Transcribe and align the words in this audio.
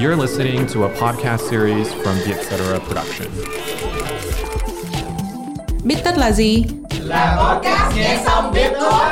You're 0.00 0.16
listening 0.16 0.66
to 0.68 0.84
a 0.84 0.88
podcast 0.88 1.48
series 1.50 1.92
from 1.92 2.16
the 2.24 2.32
Etc. 2.34 2.80
production. 2.86 3.28
Biết 5.84 5.96
tất 6.04 6.18
là 6.18 6.30
gì? 6.32 6.64
Là 7.00 7.36
podcast 7.40 7.96
nghe 7.96 8.20
xong 8.24 8.52
biết 8.54 8.70
thôi. 8.80 9.08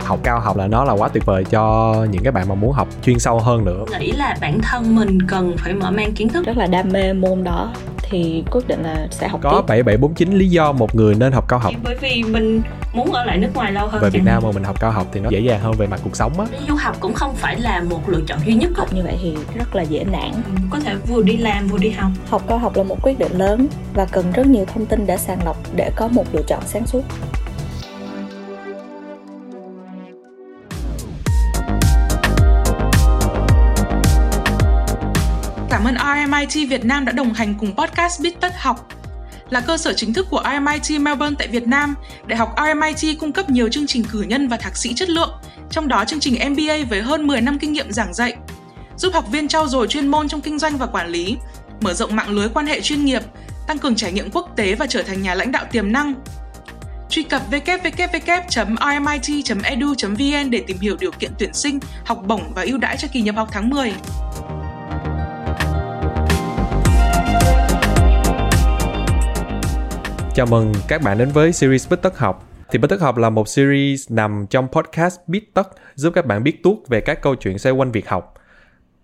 học 0.00 0.18
cao 0.22 0.40
học 0.40 0.56
là 0.56 0.66
nó 0.66 0.84
là 0.84 0.92
quá 0.92 1.08
tuyệt 1.08 1.26
vời 1.26 1.44
cho 1.44 1.94
những 2.10 2.22
cái 2.22 2.32
bạn 2.32 2.48
mà 2.48 2.54
muốn 2.54 2.72
học 2.72 2.88
chuyên 3.04 3.18
sâu 3.18 3.38
hơn 3.40 3.64
nữa 3.64 3.84
nghĩ 4.00 4.12
là 4.12 4.36
bản 4.40 4.58
thân 4.62 4.96
mình 4.96 5.18
cần 5.28 5.56
phải 5.58 5.72
mở 5.72 5.90
mang 5.90 6.12
kiến 6.12 6.28
thức 6.28 6.46
rất 6.46 6.56
là 6.56 6.66
đam 6.66 6.88
mê 6.92 7.12
môn 7.12 7.44
đó 7.44 7.72
thì 8.02 8.44
quyết 8.50 8.68
định 8.68 8.82
là 8.82 9.08
sẽ 9.10 9.28
học 9.28 9.40
có 9.42 9.50
tiếp. 9.50 9.64
7749 9.68 10.38
lý 10.38 10.48
do 10.48 10.72
một 10.72 10.94
người 10.94 11.14
nên 11.14 11.32
học 11.32 11.44
cao 11.48 11.58
học 11.58 11.72
bởi 11.84 11.96
vì 12.00 12.22
mình 12.22 12.62
muốn 12.96 13.12
ở 13.12 13.24
lại 13.24 13.38
nước 13.38 13.48
ngoài 13.54 13.72
lâu 13.72 13.88
hơn 13.88 14.02
về 14.02 14.10
Việt 14.10 14.22
Nam 14.24 14.42
mà 14.42 14.50
mình 14.54 14.64
học 14.64 14.80
cao 14.80 14.90
học 14.90 15.06
thì 15.12 15.20
nó 15.20 15.30
dễ 15.30 15.40
dàng 15.40 15.60
hơn 15.60 15.72
về 15.78 15.86
mặt 15.86 16.00
cuộc 16.04 16.16
sống 16.16 16.40
á. 16.40 16.46
Du 16.68 16.74
học 16.74 16.96
cũng 17.00 17.14
không 17.14 17.34
phải 17.34 17.60
là 17.60 17.82
một 17.82 18.08
lựa 18.08 18.20
chọn 18.26 18.38
duy 18.46 18.54
nhất 18.54 18.70
học 18.76 18.92
như 18.92 19.02
vậy 19.02 19.18
thì 19.22 19.36
rất 19.54 19.74
là 19.74 19.82
dễ 19.82 20.04
nản. 20.04 20.30
Có 20.70 20.80
thể 20.80 20.94
vừa 21.06 21.22
đi 21.22 21.36
làm 21.36 21.66
vừa 21.66 21.78
đi 21.78 21.90
học. 21.90 22.10
Học 22.30 22.42
cao 22.48 22.58
học 22.58 22.76
là 22.76 22.82
một 22.82 22.96
quyết 23.02 23.18
định 23.18 23.32
lớn 23.38 23.66
và 23.94 24.06
cần 24.12 24.32
rất 24.32 24.46
nhiều 24.46 24.64
thông 24.74 24.86
tin 24.86 25.06
để 25.06 25.16
sàng 25.16 25.44
lọc 25.44 25.56
để 25.76 25.90
có 25.96 26.08
một 26.08 26.24
lựa 26.32 26.42
chọn 26.46 26.62
sáng 26.66 26.86
suốt. 26.86 27.02
Cảm 35.70 35.84
ơn 35.84 35.94
RMIT 35.98 36.68
Việt 36.68 36.84
Nam 36.84 37.04
đã 37.04 37.12
đồng 37.12 37.32
hành 37.32 37.54
cùng 37.60 37.76
podcast 37.76 38.22
Biết 38.22 38.40
Tất 38.40 38.52
Học. 38.58 38.88
Là 39.50 39.60
cơ 39.60 39.76
sở 39.76 39.92
chính 39.92 40.12
thức 40.12 40.26
của 40.30 40.42
RMIT 40.44 41.00
Melbourne 41.00 41.36
tại 41.38 41.48
Việt 41.48 41.66
Nam, 41.66 41.94
Đại 42.26 42.38
học 42.38 42.54
RMIT 42.56 43.18
cung 43.20 43.32
cấp 43.32 43.50
nhiều 43.50 43.68
chương 43.68 43.86
trình 43.86 44.04
cử 44.12 44.22
nhân 44.22 44.48
và 44.48 44.56
thạc 44.56 44.76
sĩ 44.76 44.94
chất 44.94 45.10
lượng, 45.10 45.30
trong 45.70 45.88
đó 45.88 46.04
chương 46.04 46.20
trình 46.20 46.52
MBA 46.52 46.76
với 46.90 47.02
hơn 47.02 47.26
10 47.26 47.40
năm 47.40 47.58
kinh 47.58 47.72
nghiệm 47.72 47.92
giảng 47.92 48.14
dạy, 48.14 48.36
giúp 48.96 49.14
học 49.14 49.24
viên 49.30 49.48
trau 49.48 49.68
dồi 49.68 49.88
chuyên 49.88 50.08
môn 50.08 50.28
trong 50.28 50.40
kinh 50.40 50.58
doanh 50.58 50.76
và 50.76 50.86
quản 50.86 51.08
lý, 51.08 51.36
mở 51.80 51.94
rộng 51.94 52.16
mạng 52.16 52.30
lưới 52.30 52.48
quan 52.48 52.66
hệ 52.66 52.80
chuyên 52.80 53.04
nghiệp, 53.04 53.22
tăng 53.66 53.78
cường 53.78 53.94
trải 53.94 54.12
nghiệm 54.12 54.30
quốc 54.30 54.50
tế 54.56 54.74
và 54.74 54.86
trở 54.86 55.02
thành 55.02 55.22
nhà 55.22 55.34
lãnh 55.34 55.52
đạo 55.52 55.64
tiềm 55.72 55.92
năng. 55.92 56.14
Truy 57.08 57.22
cập 57.22 57.42
www.rmit.edu.vn 57.50 60.50
để 60.50 60.62
tìm 60.66 60.78
hiểu 60.80 60.96
điều 61.00 61.10
kiện 61.10 61.30
tuyển 61.38 61.54
sinh, 61.54 61.78
học 62.04 62.22
bổng 62.26 62.52
và 62.54 62.62
ưu 62.62 62.78
đãi 62.78 62.96
cho 62.96 63.08
kỳ 63.12 63.20
nhập 63.20 63.36
học 63.36 63.48
tháng 63.52 63.70
10. 63.70 63.92
Chào 70.36 70.46
mừng 70.46 70.72
các 70.88 71.02
bạn 71.02 71.18
đến 71.18 71.28
với 71.28 71.52
series 71.52 71.90
Bít 71.90 72.02
Tất 72.02 72.18
Học. 72.18 72.48
Thì 72.70 72.78
Bít 72.78 72.90
Tất 72.90 73.00
Học 73.00 73.16
là 73.16 73.30
một 73.30 73.48
series 73.48 74.10
nằm 74.10 74.46
trong 74.50 74.68
podcast 74.68 75.18
Biết 75.26 75.54
Tất 75.54 75.68
giúp 75.94 76.12
các 76.14 76.26
bạn 76.26 76.42
biết 76.42 76.62
tuốt 76.62 76.88
về 76.88 77.00
các 77.00 77.22
câu 77.22 77.34
chuyện 77.34 77.58
xoay 77.58 77.72
quanh 77.72 77.92
việc 77.92 78.08
học. 78.08 78.34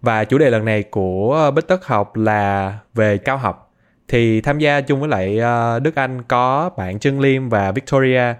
Và 0.01 0.25
chủ 0.25 0.39
đề 0.39 0.51
lần 0.51 0.65
này 0.65 0.83
của 0.83 1.51
Bít 1.57 1.69
Tất 1.69 1.87
Học 1.87 2.17
là 2.17 2.79
về 2.95 3.19
cao 3.19 3.37
học. 3.37 3.75
Thì 4.09 4.41
tham 4.41 4.59
gia 4.59 4.81
chung 4.81 5.01
với 5.01 5.09
lại 5.09 5.39
ờ, 5.39 5.79
Đức 5.79 5.95
Anh 5.95 6.23
có 6.23 6.71
bạn 6.77 6.99
Trân 6.99 7.21
Liêm 7.21 7.49
và 7.49 7.73
Victoria. 7.73 8.35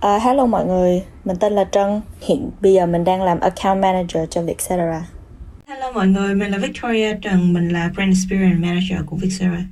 À, 0.00 0.18
hello 0.18 0.46
mọi 0.46 0.66
người, 0.66 1.02
mình 1.24 1.36
tên 1.40 1.52
là 1.52 1.64
Trân. 1.72 2.00
Hiện 2.20 2.50
bây 2.60 2.72
giờ 2.72 2.86
mình 2.86 3.04
đang 3.04 3.22
làm 3.22 3.40
account 3.40 3.82
manager 3.82 4.28
cho 4.30 4.42
Vietcetera. 4.42 5.02
hello 5.66 5.92
mọi 5.92 6.06
người 6.06 6.34
mình 6.34 6.50
là 6.50 6.58
Victoria 6.58 7.14
Trần 7.22 7.52
mình 7.52 7.68
là 7.68 7.90
brand 7.94 8.16
experience 8.16 8.68
manager 8.68 9.06
của 9.06 9.16
Vietcetera 9.16 9.62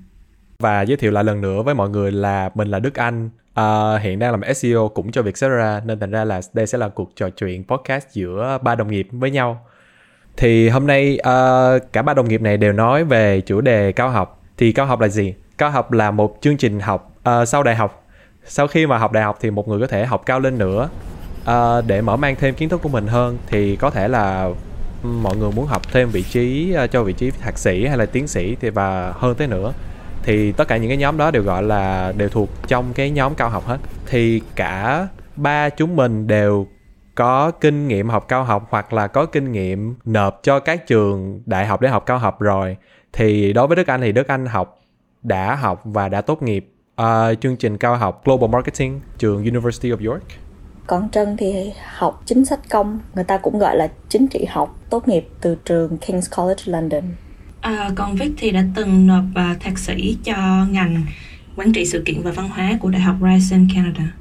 và 0.62 0.82
giới 0.82 0.96
thiệu 0.96 1.10
lại 1.10 1.24
lần 1.24 1.40
nữa 1.40 1.62
với 1.62 1.74
mọi 1.74 1.88
người 1.88 2.12
là 2.12 2.50
mình 2.54 2.68
là 2.68 2.78
Đức 2.78 2.94
Anh. 2.94 3.30
Ờ, 3.54 3.98
hiện 3.98 4.18
đang 4.18 4.30
làm 4.30 4.54
SEO 4.54 4.88
cũng 4.88 5.12
cho 5.12 5.22
Vietcetera 5.22 5.80
nên 5.84 6.00
thành 6.00 6.10
ra 6.10 6.24
là 6.24 6.40
đây 6.52 6.66
sẽ 6.66 6.78
là 6.78 6.88
cuộc 6.88 7.10
trò 7.16 7.30
chuyện 7.30 7.64
podcast 7.64 8.06
giữa 8.12 8.58
ba 8.62 8.74
đồng 8.74 8.90
nghiệp 8.90 9.08
với 9.12 9.30
nhau. 9.30 9.66
Thì 10.36 10.68
hôm 10.68 10.86
nay 10.86 11.18
uh, 11.20 11.92
cả 11.92 12.02
ba 12.02 12.14
đồng 12.14 12.28
nghiệp 12.28 12.42
này 12.42 12.56
đều 12.56 12.72
nói 12.72 13.04
về 13.04 13.40
chủ 13.40 13.60
đề 13.60 13.92
cao 13.92 14.10
học. 14.10 14.42
Thì 14.56 14.72
cao 14.72 14.86
học 14.86 15.00
là 15.00 15.08
gì? 15.08 15.34
Cao 15.58 15.70
học 15.70 15.92
là 15.92 16.10
một 16.10 16.38
chương 16.40 16.56
trình 16.56 16.80
học 16.80 17.14
uh, 17.28 17.48
sau 17.48 17.62
đại 17.62 17.76
học. 17.76 18.06
Sau 18.44 18.66
khi 18.66 18.86
mà 18.86 18.98
học 18.98 19.12
đại 19.12 19.24
học 19.24 19.38
thì 19.40 19.50
một 19.50 19.68
người 19.68 19.80
có 19.80 19.86
thể 19.86 20.06
học 20.06 20.22
cao 20.26 20.40
lên 20.40 20.58
nữa. 20.58 20.88
Uh, 21.42 21.84
để 21.86 22.00
mở 22.00 22.16
mang 22.16 22.36
thêm 22.36 22.54
kiến 22.54 22.68
thức 22.68 22.82
của 22.82 22.88
mình 22.88 23.06
hơn 23.06 23.38
thì 23.46 23.76
có 23.76 23.90
thể 23.90 24.08
là 24.08 24.50
mọi 25.02 25.36
người 25.36 25.50
muốn 25.50 25.66
học 25.66 25.82
thêm 25.92 26.08
vị 26.08 26.22
trí 26.22 26.74
uh, 26.84 26.90
cho 26.90 27.02
vị 27.02 27.12
trí 27.12 27.30
thạc 27.30 27.58
sĩ 27.58 27.86
hay 27.86 27.98
là 27.98 28.06
tiến 28.06 28.28
sĩ 28.28 28.56
thì 28.60 28.70
và 28.70 29.12
hơn 29.16 29.34
thế 29.38 29.46
nữa 29.46 29.72
thì 30.22 30.52
tất 30.52 30.68
cả 30.68 30.76
những 30.76 30.88
cái 30.88 30.96
nhóm 30.96 31.16
đó 31.16 31.30
đều 31.30 31.42
gọi 31.42 31.62
là 31.62 32.12
đều 32.16 32.28
thuộc 32.28 32.48
trong 32.66 32.92
cái 32.94 33.10
nhóm 33.10 33.34
cao 33.34 33.48
học 33.48 33.66
hết. 33.66 33.78
Thì 34.06 34.40
cả 34.56 35.08
ba 35.36 35.70
chúng 35.70 35.96
mình 35.96 36.26
đều 36.26 36.66
có 37.14 37.50
kinh 37.50 37.88
nghiệm 37.88 38.08
học 38.08 38.28
cao 38.28 38.44
học 38.44 38.66
hoặc 38.70 38.92
là 38.92 39.06
có 39.06 39.26
kinh 39.26 39.52
nghiệm 39.52 39.94
nộp 40.04 40.40
cho 40.42 40.60
các 40.60 40.86
trường 40.86 41.42
đại 41.46 41.66
học 41.66 41.80
để 41.80 41.88
học 41.88 42.06
cao 42.06 42.18
học 42.18 42.40
rồi. 42.40 42.76
Thì 43.12 43.52
đối 43.52 43.66
với 43.66 43.76
Đức 43.76 43.86
Anh 43.86 44.00
thì 44.00 44.12
Đức 44.12 44.28
Anh 44.28 44.46
học 44.46 44.78
đã 45.22 45.54
học 45.54 45.80
và 45.84 46.08
đã 46.08 46.20
tốt 46.20 46.42
nghiệp 46.42 46.72
uh, 47.02 47.06
chương 47.40 47.56
trình 47.56 47.76
cao 47.78 47.96
học 47.96 48.24
Global 48.24 48.50
Marketing 48.50 49.00
trường 49.18 49.44
University 49.44 49.90
of 49.90 50.10
York. 50.10 50.22
Còn 50.86 51.10
Trân 51.10 51.36
thì 51.36 51.72
học 51.94 52.22
chính 52.26 52.44
sách 52.44 52.60
công, 52.70 53.00
người 53.14 53.24
ta 53.24 53.38
cũng 53.38 53.58
gọi 53.58 53.76
là 53.76 53.88
chính 54.08 54.28
trị 54.28 54.44
học, 54.44 54.76
tốt 54.90 55.08
nghiệp 55.08 55.28
từ 55.40 55.56
trường 55.64 55.96
King's 55.96 56.36
College 56.36 56.62
London 56.66 57.02
à, 57.60 57.90
còn 57.96 58.16
Vic 58.16 58.32
thì 58.36 58.50
đã 58.50 58.64
từng 58.74 59.06
nộp 59.06 59.24
à, 59.34 59.56
thạc 59.60 59.78
sĩ 59.78 60.18
cho 60.24 60.66
ngành 60.70 61.02
quản 61.56 61.72
trị 61.72 61.84
sự 61.84 62.02
kiện 62.06 62.22
và 62.22 62.30
văn 62.30 62.48
hóa 62.48 62.78
của 62.80 62.90
Đại 62.90 63.02
học 63.02 63.16
Ryerson 63.20 63.68
Canada 63.74 64.12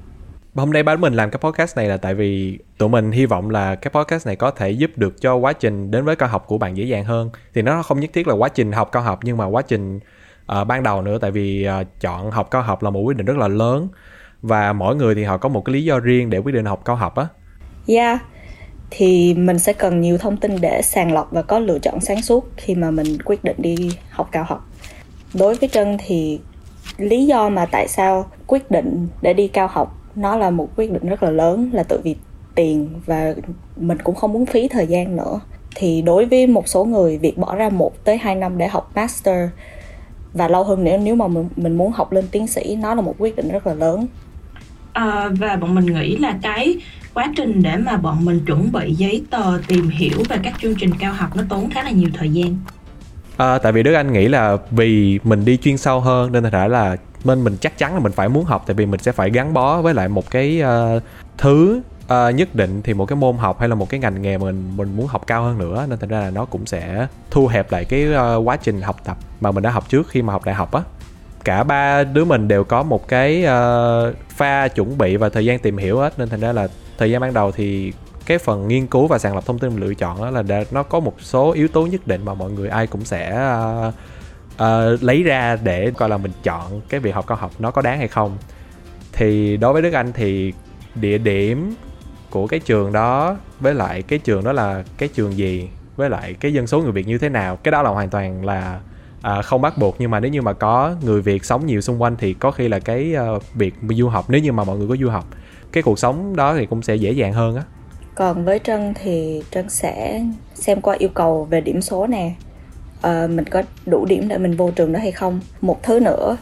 Hôm 0.58 0.74
nay 0.74 0.84
đứa 0.84 0.98
mình 0.98 1.14
làm 1.14 1.30
cái 1.30 1.40
podcast 1.40 1.78
này 1.78 1.88
là 1.88 1.98
tại 1.98 2.16
vì 2.16 2.60
tụi 2.78 2.90
mình 2.90 3.12
hy 3.12 3.26
vọng 3.26 3.50
là 3.50 3.76
cái 3.76 3.92
podcast 3.92 4.28
này 4.28 4.36
có 4.36 4.52
thể 4.52 4.72
giúp 4.72 4.92
được 4.96 5.22
cho 5.22 5.36
quá 5.36 5.54
trình 5.54 5.92
đến 5.92 6.06
với 6.06 6.16
cao 6.16 6.30
học 6.30 6.46
của 6.48 6.58
bạn 6.58 6.78
dễ 6.78 6.84
dàng 6.84 7.06
hơn. 7.06 7.30
Thì 7.54 7.62
nó 7.62 7.84
không 7.84 8.00
nhất 8.00 8.10
thiết 8.14 8.28
là 8.28 8.34
quá 8.34 8.50
trình 8.50 8.72
học 8.72 8.90
cao 8.92 9.04
học 9.04 9.20
nhưng 9.24 9.38
mà 9.38 9.46
quá 9.46 9.62
trình 9.62 10.00
ờ, 10.46 10.64
ban 10.64 10.84
đầu 10.84 11.02
nữa 11.02 11.18
tại 11.22 11.32
vì 11.32 11.64
ờ, 11.64 11.84
chọn 12.00 12.32
học 12.32 12.52
cao 12.52 12.62
học 12.62 12.84
là 12.84 12.90
một 12.90 13.00
quyết 13.00 13.18
định 13.18 13.26
rất 13.26 13.38
là 13.38 13.48
lớn 13.48 13.88
và 14.42 14.74
mỗi 14.74 14.96
người 14.96 15.16
thì 15.16 15.24
họ 15.24 15.38
có 15.38 15.50
một 15.50 15.66
cái 15.66 15.74
lý 15.74 15.84
do 15.84 16.00
riêng 16.00 16.30
để 16.30 16.38
quyết 16.38 16.56
định 16.56 16.66
học 16.66 16.82
cao 16.86 16.96
học 16.96 17.16
á. 17.16 17.28
Yeah, 17.88 18.20
thì 18.90 19.34
mình 19.34 19.60
sẽ 19.60 19.74
cần 19.74 20.02
nhiều 20.02 20.18
thông 20.18 20.38
tin 20.38 20.62
để 20.62 20.82
sàng 20.82 21.14
lọc 21.14 21.32
và 21.32 21.42
có 21.42 21.60
lựa 21.60 21.80
chọn 21.80 22.02
sáng 22.02 22.22
suốt 22.22 22.50
khi 22.58 22.76
mà 22.76 22.92
mình 22.92 23.18
quyết 23.26 23.44
định 23.44 23.56
đi 23.58 23.76
học 24.10 24.30
cao 24.32 24.44
học. 24.48 24.70
Đối 25.34 25.56
với 25.56 25.70
Trân 25.70 25.98
thì 26.06 26.40
lý 26.98 27.26
do 27.26 27.50
mà 27.50 27.66
tại 27.66 27.88
sao 27.88 28.26
quyết 28.48 28.72
định 28.72 29.08
để 29.22 29.34
đi 29.34 29.48
cao 29.48 29.68
học 29.72 29.98
nó 30.16 30.36
là 30.36 30.50
một 30.50 30.70
quyết 30.76 30.92
định 30.92 31.10
rất 31.10 31.24
là 31.24 31.30
lớn 31.30 31.70
là 31.74 31.84
tự 31.84 32.02
vì 32.04 32.16
tiền 32.56 32.90
và 33.06 33.34
mình 33.76 33.98
cũng 34.04 34.16
không 34.16 34.34
muốn 34.34 34.46
phí 34.46 34.68
thời 34.68 34.88
gian 34.88 35.16
nữa. 35.16 35.40
Thì 35.76 36.02
đối 36.02 36.26
với 36.26 36.48
một 36.48 36.68
số 36.68 36.86
người 36.86 37.18
việc 37.18 37.38
bỏ 37.38 37.56
ra 37.56 37.70
1 37.70 38.04
tới 38.04 38.18
2 38.18 38.36
năm 38.36 38.58
để 38.58 38.68
học 38.68 38.92
master 38.96 39.50
và 40.34 40.48
lâu 40.48 40.64
hơn 40.64 40.84
nữa 40.84 40.98
nếu 40.98 41.16
mà 41.16 41.28
mình, 41.28 41.50
mình 41.56 41.78
muốn 41.78 41.92
học 41.92 42.12
lên 42.12 42.26
tiến 42.32 42.48
sĩ 42.48 42.76
nó 42.76 42.96
là 42.96 43.02
một 43.02 43.16
quyết 43.18 43.36
định 43.36 43.50
rất 43.50 43.68
là 43.68 43.74
lớn 43.74 44.08
À, 44.94 45.30
và 45.40 45.56
bọn 45.56 45.76
mình 45.76 45.86
nghĩ 45.86 46.18
là 46.18 46.38
cái 46.42 46.76
quá 47.18 47.32
trình 47.36 47.64
để 47.64 47.78
mà 47.78 47.98
bọn 47.98 48.26
mình 48.26 48.46
chuẩn 48.46 48.72
bị 48.72 48.94
giấy 48.94 49.24
tờ 49.32 49.60
tìm 49.68 49.90
hiểu 49.90 50.24
về 50.30 50.38
các 50.44 50.54
chương 50.62 50.76
trình 50.76 50.92
cao 51.00 51.14
học 51.14 51.36
nó 51.36 51.44
tốn 51.50 51.70
khá 51.70 51.84
là 51.84 51.92
nhiều 51.92 52.10
thời 52.14 52.30
gian. 52.30 52.58
À, 53.38 53.58
tại 53.58 53.72
vì 53.72 53.84
Đức 53.84 53.94
Anh 53.94 54.14
nghĩ 54.14 54.28
là 54.28 54.58
vì 54.72 55.20
mình 55.24 55.46
đi 55.46 55.58
chuyên 55.58 55.78
sâu 55.78 56.00
hơn 56.00 56.32
nên 56.32 56.44
thành 56.44 56.52
ra 56.52 56.68
là 56.68 56.98
nên 57.24 57.44
mình 57.44 57.58
chắc 57.62 57.78
chắn 57.78 57.94
là 57.94 58.00
mình 58.00 58.12
phải 58.12 58.30
muốn 58.30 58.46
học 58.46 58.64
tại 58.68 58.74
vì 58.74 58.86
mình 58.86 59.00
sẽ 59.00 59.12
phải 59.12 59.30
gắn 59.30 59.54
bó 59.54 59.82
với 59.82 59.94
lại 59.94 60.10
một 60.10 60.32
cái 60.32 60.62
uh, 60.62 61.04
thứ 61.38 61.82
uh, 62.06 62.36
nhất 62.36 62.56
định 62.56 62.82
thì 62.84 62.94
một 62.94 63.06
cái 63.06 63.16
môn 63.16 63.38
học 63.38 63.60
hay 63.60 63.70
là 63.70 63.76
một 63.76 63.90
cái 63.90 64.00
ngành 64.00 64.22
nghề 64.22 64.38
mà 64.38 64.46
mình 64.46 64.78
mình 64.78 64.96
muốn 64.96 65.08
học 65.08 65.28
cao 65.28 65.44
hơn 65.44 65.58
nữa 65.58 65.86
nên 65.90 66.00
thành 66.00 66.10
ra 66.10 66.20
là 66.20 66.30
nó 66.30 66.46
cũng 66.46 66.66
sẽ 66.66 67.08
thu 67.32 67.48
hẹp 67.48 67.72
lại 67.72 67.86
cái 67.86 68.08
uh, 68.10 68.48
quá 68.48 68.56
trình 68.56 68.82
học 68.82 69.02
tập 69.04 69.18
mà 69.42 69.52
mình 69.52 69.64
đã 69.64 69.70
học 69.70 69.90
trước 69.90 70.10
khi 70.10 70.22
mà 70.22 70.34
học 70.34 70.46
đại 70.46 70.56
học 70.56 70.72
á. 70.72 70.82
Cả 71.44 71.64
ba 71.64 72.04
đứa 72.04 72.26
mình 72.26 72.48
đều 72.48 72.64
có 72.64 72.84
một 72.84 73.08
cái 73.08 73.46
uh, 73.46 74.16
pha 74.30 74.68
chuẩn 74.68 74.98
bị 74.98 75.18
và 75.18 75.30
thời 75.30 75.46
gian 75.46 75.60
tìm 75.60 75.78
hiểu 75.78 76.00
hết 76.00 76.20
nên 76.20 76.30
thành 76.30 76.40
ra 76.40 76.52
là 76.54 76.68
thời 76.98 77.12
gian 77.12 77.22
ban 77.22 77.34
đầu 77.34 77.52
thì 77.52 77.94
cái 78.26 78.38
phần 78.38 78.68
nghiên 78.68 78.88
cứu 78.88 79.08
và 79.08 79.18
sàng 79.20 79.36
lọc 79.36 79.46
thông 79.46 79.60
tin 79.60 79.70
mình 79.70 79.88
lựa 79.88 79.94
chọn 79.94 80.22
đó 80.22 80.30
là 80.30 80.42
đã- 80.42 80.64
nó 80.72 80.84
có 80.84 81.00
một 81.00 81.22
số 81.22 81.52
yếu 81.52 81.68
tố 81.68 81.86
nhất 81.86 82.08
định 82.08 82.26
mà 82.26 82.34
mọi 82.34 82.52
người 82.52 82.70
ai 82.70 82.88
cũng 82.88 83.06
sẽ 83.06 83.52
uh, 83.88 83.94
uh, 84.54 85.04
lấy 85.04 85.24
ra 85.24 85.58
để 85.64 85.92
coi 85.98 86.10
là 86.10 86.18
mình 86.18 86.32
chọn 86.44 86.82
cái 86.90 87.00
việc 87.00 87.16
học 87.16 87.28
cao 87.28 87.38
học 87.38 87.52
nó 87.60 87.72
có 87.72 87.82
đáng 87.82 87.98
hay 87.98 88.08
không. 88.08 88.38
Thì 89.14 89.58
đối 89.58 89.74
với 89.74 89.82
Đức 89.82 89.94
Anh 89.94 90.14
thì 90.14 90.54
địa 90.96 91.18
điểm 91.18 91.76
của 92.30 92.48
cái 92.48 92.60
trường 92.60 92.92
đó 92.92 93.38
với 93.60 93.74
lại 93.74 94.02
cái 94.02 94.20
trường 94.20 94.44
đó 94.44 94.52
là 94.52 94.84
cái 94.98 95.10
trường 95.10 95.38
gì 95.38 95.70
với 95.96 96.10
lại 96.10 96.34
cái 96.34 96.54
dân 96.54 96.68
số 96.68 96.82
người 96.82 96.92
Việt 96.92 97.08
như 97.08 97.18
thế 97.18 97.30
nào 97.30 97.56
cái 97.56 97.72
đó 97.72 97.82
là 97.82 97.90
hoàn 97.90 98.10
toàn 98.10 98.46
là 98.46 98.80
à, 99.22 99.42
không 99.42 99.62
bắt 99.62 99.78
buộc. 99.78 99.96
Nhưng 100.00 100.12
mà 100.12 100.20
nếu 100.20 100.32
như 100.32 100.42
mà 100.42 100.54
có 100.54 100.96
người 101.02 101.22
Việt 101.22 101.46
sống 101.46 101.66
nhiều 101.66 101.82
xung 101.82 102.02
quanh 102.02 102.16
thì 102.20 102.34
có 102.34 102.52
khi 102.52 102.68
là 102.68 102.80
cái 102.80 103.16
uh, 103.36 103.44
việc 103.54 103.74
du 103.90 104.08
học 104.08 104.26
nếu 104.30 104.42
như 104.42 104.52
mà 104.52 104.64
mọi 104.64 104.78
người 104.78 104.88
có 104.88 104.96
du 104.96 105.10
học 105.10 105.26
cái 105.78 105.84
cuộc 105.84 106.00
sống 106.00 106.36
đó 106.36 106.56
thì 106.56 106.66
cũng 106.66 106.82
sẽ 106.82 106.96
dễ 106.96 107.12
dàng 107.12 107.34
hơn 107.34 107.56
á. 107.56 107.64
Còn 108.16 108.46
với 108.46 108.60
Trân 108.60 108.94
thì 108.94 109.44
Trân 109.52 109.70
sẽ 109.70 110.24
xem 110.54 110.82
qua 110.82 110.96
yêu 111.00 111.10
cầu 111.10 111.48
về 111.50 111.62
điểm 111.62 111.82
số 111.82 112.08
nè. 112.08 112.32
Ờ, 113.02 113.28
mình 113.28 113.46
có 113.46 113.64
đủ 113.86 114.06
điểm 114.06 114.28
để 114.28 114.38
mình 114.38 114.56
vô 114.56 114.72
trường 114.72 114.94
đó 114.94 115.00
hay 115.00 115.12
không? 115.12 115.40
Một 115.62 115.84
thứ 115.84 116.00
nữa 116.00 116.38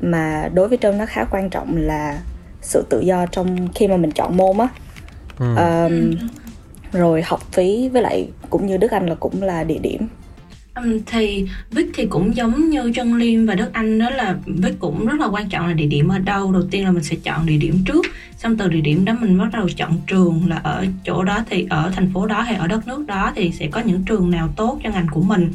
mà 0.00 0.50
đối 0.54 0.68
với 0.68 0.78
Trân 0.78 0.98
nó 0.98 1.06
khá 1.06 1.24
quan 1.24 1.50
trọng 1.50 1.76
là 1.76 2.22
sự 2.62 2.84
tự 2.90 3.00
do 3.00 3.26
trong 3.26 3.68
khi 3.74 3.88
mà 3.88 3.96
mình 3.96 4.10
chọn 4.10 4.36
môn 4.36 4.58
á. 4.58 4.68
Ừ. 5.38 5.56
um, 5.56 6.14
rồi 6.92 7.22
học 7.22 7.40
phí 7.52 7.88
với 7.88 8.02
lại 8.02 8.28
cũng 8.50 8.66
như 8.66 8.76
Đức 8.76 8.90
Anh 8.90 9.06
là 9.06 9.14
cũng 9.14 9.42
là 9.42 9.64
địa 9.64 9.78
điểm 9.78 10.08
thì 11.06 11.44
Vic 11.70 11.86
thì 11.94 12.06
cũng 12.06 12.36
giống 12.36 12.70
như 12.70 12.92
Trân 12.94 13.18
Liêm 13.18 13.46
và 13.46 13.54
Đức 13.54 13.72
Anh 13.72 13.98
đó 13.98 14.10
là 14.10 14.36
Vic 14.46 14.78
cũng 14.78 15.06
rất 15.06 15.20
là 15.20 15.26
quan 15.26 15.48
trọng 15.48 15.66
là 15.66 15.72
địa 15.72 15.86
điểm 15.86 16.08
ở 16.08 16.18
đâu. 16.18 16.52
Đầu 16.52 16.62
tiên 16.70 16.84
là 16.84 16.90
mình 16.90 17.02
sẽ 17.02 17.16
chọn 17.22 17.46
địa 17.46 17.56
điểm 17.56 17.78
trước, 17.86 18.06
xong 18.36 18.56
từ 18.56 18.68
địa 18.68 18.80
điểm 18.80 19.04
đó 19.04 19.16
mình 19.20 19.38
bắt 19.38 19.48
đầu 19.52 19.68
chọn 19.76 19.92
trường 20.06 20.42
là 20.48 20.56
ở 20.56 20.86
chỗ 21.04 21.24
đó 21.24 21.44
thì 21.50 21.66
ở 21.70 21.92
thành 21.96 22.10
phố 22.14 22.26
đó 22.26 22.42
hay 22.42 22.54
ở 22.54 22.66
đất 22.66 22.88
nước 22.88 23.06
đó 23.06 23.32
thì 23.36 23.50
sẽ 23.50 23.66
có 23.66 23.80
những 23.80 24.02
trường 24.04 24.30
nào 24.30 24.48
tốt 24.56 24.78
cho 24.84 24.90
ngành 24.90 25.06
của 25.10 25.22
mình. 25.22 25.52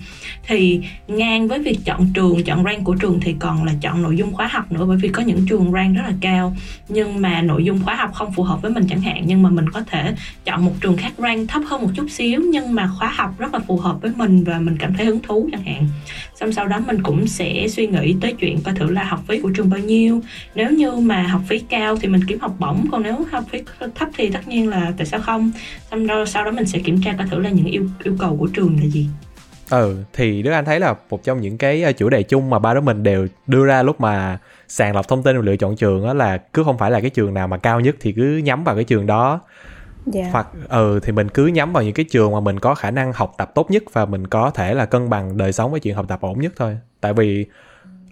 Thì 0.48 0.82
ngang 1.08 1.48
với 1.48 1.60
việc 1.60 1.80
chọn 1.86 2.08
trường, 2.14 2.44
chọn 2.44 2.64
rank 2.64 2.84
của 2.84 2.96
trường 2.96 3.20
thì 3.20 3.36
còn 3.40 3.64
là 3.64 3.74
chọn 3.82 4.02
nội 4.02 4.18
dung 4.18 4.34
khóa 4.34 4.48
học 4.48 4.72
nữa 4.72 4.86
bởi 4.88 4.98
vì 4.98 5.10
có 5.10 5.22
những 5.22 5.46
trường 5.50 5.72
rank 5.72 5.96
rất 5.96 6.04
là 6.08 6.14
cao. 6.22 6.56
Nhưng 6.90 7.22
mà 7.22 7.42
nội 7.42 7.64
dung 7.64 7.80
khóa 7.84 7.96
học 7.96 8.12
không 8.14 8.34
phù 8.34 8.44
hợp 8.44 8.62
với 8.62 8.72
mình 8.72 8.86
chẳng 8.90 9.02
hạn, 9.02 9.24
nhưng 9.26 9.44
mà 9.44 9.50
mình 9.50 9.70
có 9.70 9.82
thể 9.82 10.16
chọn 10.46 10.66
một 10.66 10.74
trường 10.82 10.98
khác 10.98 11.14
rank 11.18 11.50
thấp 11.50 11.62
hơn 11.66 11.82
một 11.82 11.90
chút 11.96 12.06
xíu 12.10 12.42
nhưng 12.52 12.76
mà 12.76 12.90
khóa 13.00 13.12
học 13.16 13.40
rất 13.40 13.54
là 13.54 13.60
phù 13.60 13.78
hợp 13.78 14.02
với 14.02 14.12
mình 14.16 14.44
và 14.44 14.60
mình 14.60 14.78
cảm 14.80 14.94
thấy 14.94 15.13
hứng 15.14 15.22
thú 15.22 15.50
chẳng 15.52 15.64
hạn. 15.64 15.88
Xong 16.36 16.54
sau 16.54 16.68
đó 16.68 16.80
mình 16.88 17.04
cũng 17.04 17.28
sẽ 17.28 17.68
suy 17.68 17.88
nghĩ 17.88 18.16
tới 18.22 18.34
chuyện 18.34 18.62
coi 18.64 18.74
thử 18.74 18.92
là 18.92 19.04
học 19.04 19.20
phí 19.28 19.40
của 19.40 19.50
trường 19.50 19.70
bao 19.70 19.80
nhiêu. 19.80 20.22
Nếu 20.56 20.70
như 20.72 20.92
mà 20.92 21.24
học 21.24 21.42
phí 21.48 21.60
cao 21.60 21.98
thì 21.98 22.08
mình 22.08 22.22
kiếm 22.28 22.40
học 22.40 22.56
bổng, 22.60 22.86
còn 22.92 23.04
nếu 23.04 23.26
học 23.32 23.44
phí 23.50 23.62
thấp 23.96 24.10
thì 24.18 24.30
tất 24.30 24.48
nhiên 24.48 24.70
là 24.70 24.94
tại 24.98 25.06
sao 25.06 25.20
không? 25.20 25.52
Xong 25.92 26.08
đó, 26.08 26.26
sau 26.26 26.44
đó 26.44 26.52
mình 26.52 26.66
sẽ 26.66 26.80
kiểm 26.80 27.02
tra 27.02 27.14
coi 27.18 27.28
thử 27.28 27.40
là 27.40 27.50
những 27.50 27.66
yêu 27.66 27.88
yêu 28.04 28.16
cầu 28.20 28.38
của 28.40 28.48
trường 28.48 28.78
là 28.82 28.86
gì. 28.86 29.08
Ừ 29.70 29.98
thì 30.14 30.42
đức 30.42 30.52
anh 30.52 30.66
thấy 30.66 30.80
là 30.80 30.96
một 31.10 31.24
trong 31.24 31.42
những 31.42 31.58
cái 31.58 31.84
ờ, 31.84 31.92
chủ 31.92 32.10
đề 32.10 32.24
chung 32.24 32.50
mà 32.50 32.60
ba 32.60 32.74
đứa 32.74 32.82
mình 32.82 33.04
đều 33.04 33.28
đưa 33.48 33.66
ra 33.66 33.84
lúc 33.84 34.02
mà 34.02 34.38
sàng 34.68 34.96
lọc 34.96 35.08
thông 35.08 35.24
tin 35.24 35.36
và 35.36 35.42
lựa 35.46 35.56
chọn 35.56 35.76
trường 35.76 36.06
đó 36.06 36.14
là 36.14 36.38
cứ 36.38 36.64
không 36.64 36.78
phải 36.78 36.92
là 36.92 37.00
cái 37.00 37.10
trường 37.10 37.34
nào 37.34 37.48
mà 37.48 37.58
cao 37.58 37.80
nhất 37.80 37.96
thì 38.00 38.12
cứ 38.12 38.38
nhắm 38.38 38.64
vào 38.64 38.76
cái 38.76 38.84
trường 38.84 39.06
đó 39.06 39.42
yeah. 40.14 40.32
Hoặc 40.32 40.48
ừ 40.70 41.00
thì 41.04 41.12
mình 41.12 41.30
cứ 41.30 41.48
nhắm 41.48 41.74
vào 41.74 41.84
những 41.84 41.94
cái 41.94 42.06
trường 42.10 42.32
mà 42.32 42.40
mình 42.40 42.60
có 42.60 42.76
khả 42.76 42.92
năng 42.92 43.14
học 43.14 43.34
tập 43.38 43.52
tốt 43.56 43.72
nhất 43.72 43.84
và 43.94 44.06
mình 44.06 44.28
có 44.28 44.50
thể 44.50 44.74
là 44.74 44.86
cân 44.86 45.10
bằng 45.10 45.38
đời 45.38 45.54
sống 45.54 45.72
với 45.72 45.80
chuyện 45.80 45.96
học 45.96 46.06
tập 46.08 46.22
ổn 46.22 46.40
nhất 46.40 46.54
thôi 46.56 46.78
tại 47.02 47.14
vì 47.14 47.46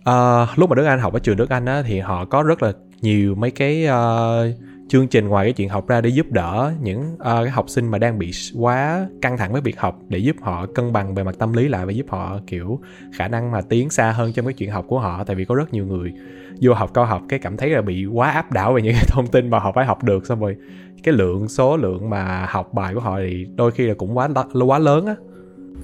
uh, 0.10 0.60
lúc 0.60 0.70
mà 0.70 0.76
Đức 0.76 0.86
Anh 0.86 1.00
học 1.00 1.14
ở 1.14 1.20
trường 1.20 1.38
Đức 1.38 1.50
Anh 1.50 1.66
á 1.66 1.84
thì 1.86 2.00
họ 2.00 2.26
có 2.26 2.44
rất 2.44 2.64
là 2.64 2.72
nhiều 3.02 3.36
mấy 3.36 3.52
cái 3.52 3.88
uh, 3.88 4.56
chương 4.90 5.08
trình 5.08 5.28
ngoài 5.28 5.46
cái 5.46 5.54
chuyện 5.54 5.70
học 5.70 5.88
ra 5.88 6.02
để 6.02 6.10
giúp 6.10 6.26
đỡ 6.30 6.72
những 6.82 7.14
uh, 7.14 7.20
cái 7.20 7.50
học 7.50 7.70
sinh 7.70 7.92
mà 7.92 7.98
đang 7.98 8.20
bị 8.20 8.32
quá 8.58 9.08
căng 9.22 9.38
thẳng 9.38 9.52
với 9.52 9.62
việc 9.62 9.80
học 9.80 10.00
để 10.08 10.18
giúp 10.18 10.36
họ 10.42 10.66
cân 10.66 10.94
bằng 10.94 11.16
về 11.16 11.24
mặt 11.24 11.36
tâm 11.40 11.54
lý 11.54 11.68
lại 11.68 11.86
và 11.86 11.92
giúp 11.92 12.06
họ 12.10 12.40
kiểu 12.48 12.82
khả 13.14 13.28
năng 13.28 13.52
mà 13.52 13.62
tiến 13.62 13.90
xa 13.90 14.12
hơn 14.12 14.34
trong 14.34 14.46
cái 14.46 14.54
chuyện 14.54 14.72
học 14.72 14.86
của 14.88 15.00
họ 15.00 15.24
tại 15.24 15.36
vì 15.36 15.46
có 15.46 15.56
rất 15.56 15.74
nhiều 15.74 15.86
người 15.86 16.14
vô 16.62 16.74
học 16.74 16.92
cao 16.94 17.06
học 17.06 17.22
cái 17.30 17.40
cảm 17.40 17.58
thấy 17.58 17.70
là 17.70 17.82
bị 17.82 18.06
quá 18.06 18.32
áp 18.32 18.52
đảo 18.52 18.74
về 18.74 18.82
những 18.82 18.94
cái 18.94 19.06
thông 19.08 19.28
tin 19.28 19.50
mà 19.50 19.60
họ 19.60 19.72
phải 19.72 19.86
học 19.86 20.04
được 20.04 20.26
xong 20.26 20.40
rồi 20.40 20.56
cái 21.03 21.13
lượng 21.13 21.48
số 21.50 21.77
lượng 21.77 22.09
mà 22.09 22.45
học 22.50 22.74
bài 22.74 22.94
của 22.94 23.00
họ 23.00 23.19
thì 23.19 23.48
đôi 23.56 23.71
khi 23.71 23.88
là 23.88 23.94
cũng 23.94 24.18
quá 24.18 24.30
quá 24.65 24.80
lớn 24.80 25.06
á. 25.06 25.15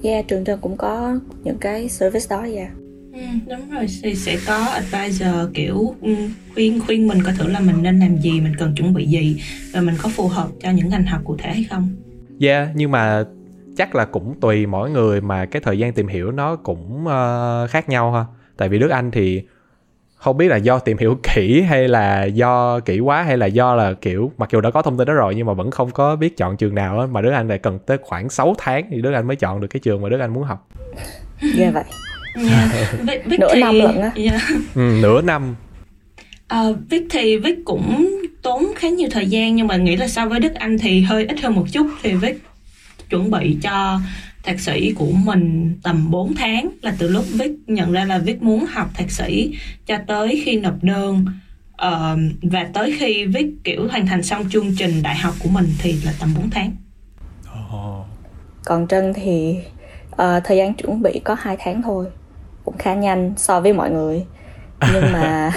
Yeah 0.02 0.28
trường 0.28 0.44
trường 0.44 0.58
cũng 0.60 0.76
có 0.76 1.18
những 1.44 1.58
cái 1.58 1.88
service 1.88 2.26
đó 2.30 2.46
yeah. 2.54 2.70
Ừ, 3.12 3.20
đúng 3.50 3.70
rồi 3.70 3.86
thì 4.02 4.14
sẽ 4.14 4.36
có 4.46 4.56
advisor 4.56 5.34
kiểu 5.54 5.94
ừ, 6.02 6.14
khuyên 6.54 6.80
khuyên 6.86 7.08
mình 7.08 7.22
coi 7.22 7.34
thử 7.34 7.46
là 7.48 7.60
mình 7.60 7.82
nên 7.82 8.00
làm 8.00 8.16
gì 8.16 8.40
mình 8.40 8.52
cần 8.58 8.74
chuẩn 8.74 8.94
bị 8.94 9.06
gì 9.06 9.40
và 9.72 9.80
mình 9.80 9.94
có 10.02 10.08
phù 10.08 10.28
hợp 10.28 10.48
cho 10.60 10.70
những 10.70 10.88
ngành 10.88 11.06
học 11.06 11.20
cụ 11.24 11.36
thể 11.38 11.52
hay 11.52 11.64
không. 11.70 11.88
Yeah 12.40 12.68
nhưng 12.74 12.90
mà 12.90 13.24
chắc 13.76 13.94
là 13.94 14.04
cũng 14.04 14.34
tùy 14.40 14.66
mỗi 14.66 14.90
người 14.90 15.20
mà 15.20 15.46
cái 15.46 15.62
thời 15.64 15.78
gian 15.78 15.92
tìm 15.92 16.08
hiểu 16.08 16.30
nó 16.32 16.56
cũng 16.56 17.04
uh, 17.04 17.70
khác 17.70 17.88
nhau 17.88 18.12
ha. 18.12 18.24
Tại 18.56 18.68
vì 18.68 18.78
đức 18.78 18.90
anh 18.90 19.10
thì 19.10 19.42
không 20.18 20.36
biết 20.36 20.48
là 20.48 20.56
do 20.56 20.78
tìm 20.78 20.98
hiểu 20.98 21.18
kỹ 21.34 21.62
hay 21.62 21.88
là 21.88 22.24
do 22.24 22.80
kỹ 22.80 23.00
quá 23.00 23.22
hay 23.22 23.36
là 23.36 23.46
do 23.46 23.74
là 23.74 23.92
kiểu 23.92 24.32
mặc 24.38 24.48
dù 24.52 24.60
đã 24.60 24.70
có 24.70 24.82
thông 24.82 24.98
tin 24.98 25.06
đó 25.06 25.14
rồi 25.14 25.34
nhưng 25.34 25.46
mà 25.46 25.52
vẫn 25.52 25.70
không 25.70 25.90
có 25.90 26.16
biết 26.16 26.36
chọn 26.36 26.56
trường 26.56 26.74
nào 26.74 27.00
á 27.00 27.06
mà 27.06 27.20
Đức 27.20 27.30
Anh 27.30 27.48
lại 27.48 27.58
cần 27.58 27.78
tới 27.86 27.98
khoảng 28.02 28.30
6 28.30 28.54
tháng 28.58 28.86
thì 28.90 29.02
Đức 29.02 29.12
Anh 29.12 29.26
mới 29.26 29.36
chọn 29.36 29.60
được 29.60 29.68
cái 29.70 29.80
trường 29.80 30.02
mà 30.02 30.08
Đức 30.08 30.20
Anh 30.20 30.32
muốn 30.32 30.44
học. 30.44 30.68
Dạ 31.42 31.62
yeah, 31.62 31.74
vậy. 31.74 31.84
Yeah. 32.48 33.24
Vic 33.26 33.40
nửa 33.40 33.54
thì... 33.54 33.60
năm 33.60 33.74
lận 33.74 34.00
á. 34.00 34.10
Yeah. 34.14 34.42
Ừ, 34.74 34.98
nửa 35.02 35.22
năm. 35.22 35.54
Uh, 36.54 36.76
Vic 36.90 37.02
thì 37.10 37.36
Vic 37.36 37.58
cũng 37.64 38.08
tốn 38.42 38.66
khá 38.76 38.88
nhiều 38.88 39.08
thời 39.12 39.26
gian 39.26 39.56
nhưng 39.56 39.66
mà 39.66 39.76
nghĩ 39.76 39.96
là 39.96 40.08
so 40.08 40.26
với 40.26 40.40
Đức 40.40 40.54
Anh 40.54 40.78
thì 40.78 41.00
hơi 41.00 41.26
ít 41.26 41.40
hơn 41.40 41.54
một 41.54 41.64
chút 41.72 41.86
thì 42.02 42.14
Vic 42.14 42.42
chuẩn 43.10 43.30
bị 43.30 43.56
cho 43.62 44.00
thạc 44.48 44.60
sĩ 44.60 44.92
của 44.92 45.10
mình 45.24 45.78
tầm 45.82 46.10
4 46.10 46.34
tháng 46.34 46.68
là 46.82 46.94
từ 46.98 47.08
lúc 47.08 47.24
Vic 47.32 47.50
nhận 47.66 47.92
ra 47.92 48.04
là 48.04 48.18
Vic 48.18 48.42
muốn 48.42 48.66
học 48.66 48.88
thạc 48.94 49.10
sĩ 49.10 49.54
cho 49.86 49.96
tới 50.06 50.42
khi 50.44 50.60
nộp 50.60 50.74
đơn 50.82 51.26
uh, 51.72 52.18
và 52.42 52.68
tới 52.72 52.96
khi 52.98 53.24
Vic 53.24 53.46
kiểu 53.64 53.88
hoàn 53.90 54.06
thành 54.06 54.22
xong 54.22 54.48
chương 54.50 54.74
trình 54.78 55.02
đại 55.02 55.16
học 55.16 55.34
của 55.42 55.48
mình 55.48 55.66
thì 55.78 55.92
là 56.04 56.12
tầm 56.20 56.34
4 56.36 56.50
tháng. 56.50 56.72
Oh. 57.50 58.06
Còn 58.64 58.88
Trân 58.88 59.12
thì 59.14 59.56
uh, 60.12 60.44
thời 60.44 60.56
gian 60.56 60.74
chuẩn 60.74 61.02
bị 61.02 61.20
có 61.24 61.36
2 61.38 61.56
tháng 61.58 61.82
thôi 61.82 62.06
cũng 62.64 62.78
khá 62.78 62.94
nhanh 62.94 63.32
so 63.36 63.60
với 63.60 63.72
mọi 63.72 63.90
người 63.90 64.24
nhưng 64.92 65.12
mà 65.12 65.52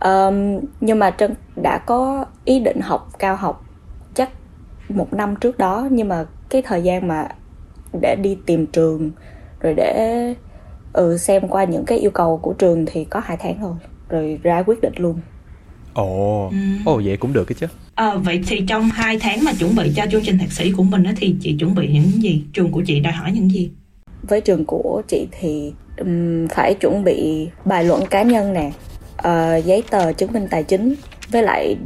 um, 0.00 0.60
nhưng 0.80 0.98
mà 0.98 1.10
Trân 1.10 1.34
đã 1.62 1.78
có 1.78 2.24
ý 2.44 2.60
định 2.60 2.80
học 2.80 3.08
cao 3.18 3.36
học 3.36 3.64
chắc 4.14 4.30
một 4.88 5.12
năm 5.12 5.36
trước 5.36 5.58
đó 5.58 5.88
nhưng 5.90 6.08
mà 6.08 6.24
cái 6.48 6.62
thời 6.62 6.82
gian 6.82 7.08
mà 7.08 7.28
để 8.00 8.16
đi 8.22 8.38
tìm 8.46 8.66
trường 8.66 9.10
rồi 9.60 9.74
để 9.74 10.34
ừ 10.92 11.16
xem 11.16 11.48
qua 11.48 11.64
những 11.64 11.84
cái 11.84 11.98
yêu 11.98 12.10
cầu 12.10 12.38
của 12.42 12.52
trường 12.52 12.86
thì 12.86 13.04
có 13.04 13.20
hai 13.20 13.36
tháng 13.40 13.58
thôi 13.60 13.74
rồi 14.08 14.38
ra 14.42 14.62
quyết 14.62 14.80
định 14.80 14.92
luôn. 14.96 15.20
Ồ. 15.94 16.48
Ừ. 16.50 16.56
ồ 16.84 17.00
vậy 17.04 17.16
cũng 17.16 17.32
được 17.32 17.44
cái 17.44 17.56
chứ. 17.60 17.66
À, 17.94 18.14
vậy 18.14 18.40
thì 18.46 18.64
trong 18.68 18.82
hai 18.82 19.18
tháng 19.20 19.44
mà 19.44 19.52
chuẩn 19.58 19.76
bị 19.76 19.92
cho 19.96 20.06
chương 20.10 20.22
trình 20.24 20.38
thạc 20.38 20.52
sĩ 20.52 20.72
của 20.72 20.82
mình 20.82 21.04
á 21.04 21.12
thì 21.16 21.36
chị 21.40 21.56
chuẩn 21.58 21.74
bị 21.74 21.88
những 21.88 22.22
gì? 22.22 22.44
Trường 22.52 22.72
của 22.72 22.82
chị 22.86 23.00
đòi 23.00 23.12
hỏi 23.12 23.32
những 23.32 23.50
gì? 23.50 23.70
Với 24.22 24.40
trường 24.40 24.64
của 24.64 25.02
chị 25.08 25.28
thì 25.40 25.72
um, 25.98 26.48
phải 26.48 26.74
chuẩn 26.74 27.04
bị 27.04 27.48
bài 27.64 27.84
luận 27.84 28.06
cá 28.10 28.22
nhân 28.22 28.52
nè 28.52 28.70
uh, 29.18 29.64
giấy 29.64 29.82
tờ 29.90 30.12
chứng 30.12 30.32
minh 30.32 30.46
tài 30.50 30.62
chính. 30.62 30.94
Với 31.28 31.42
lại 31.42 31.76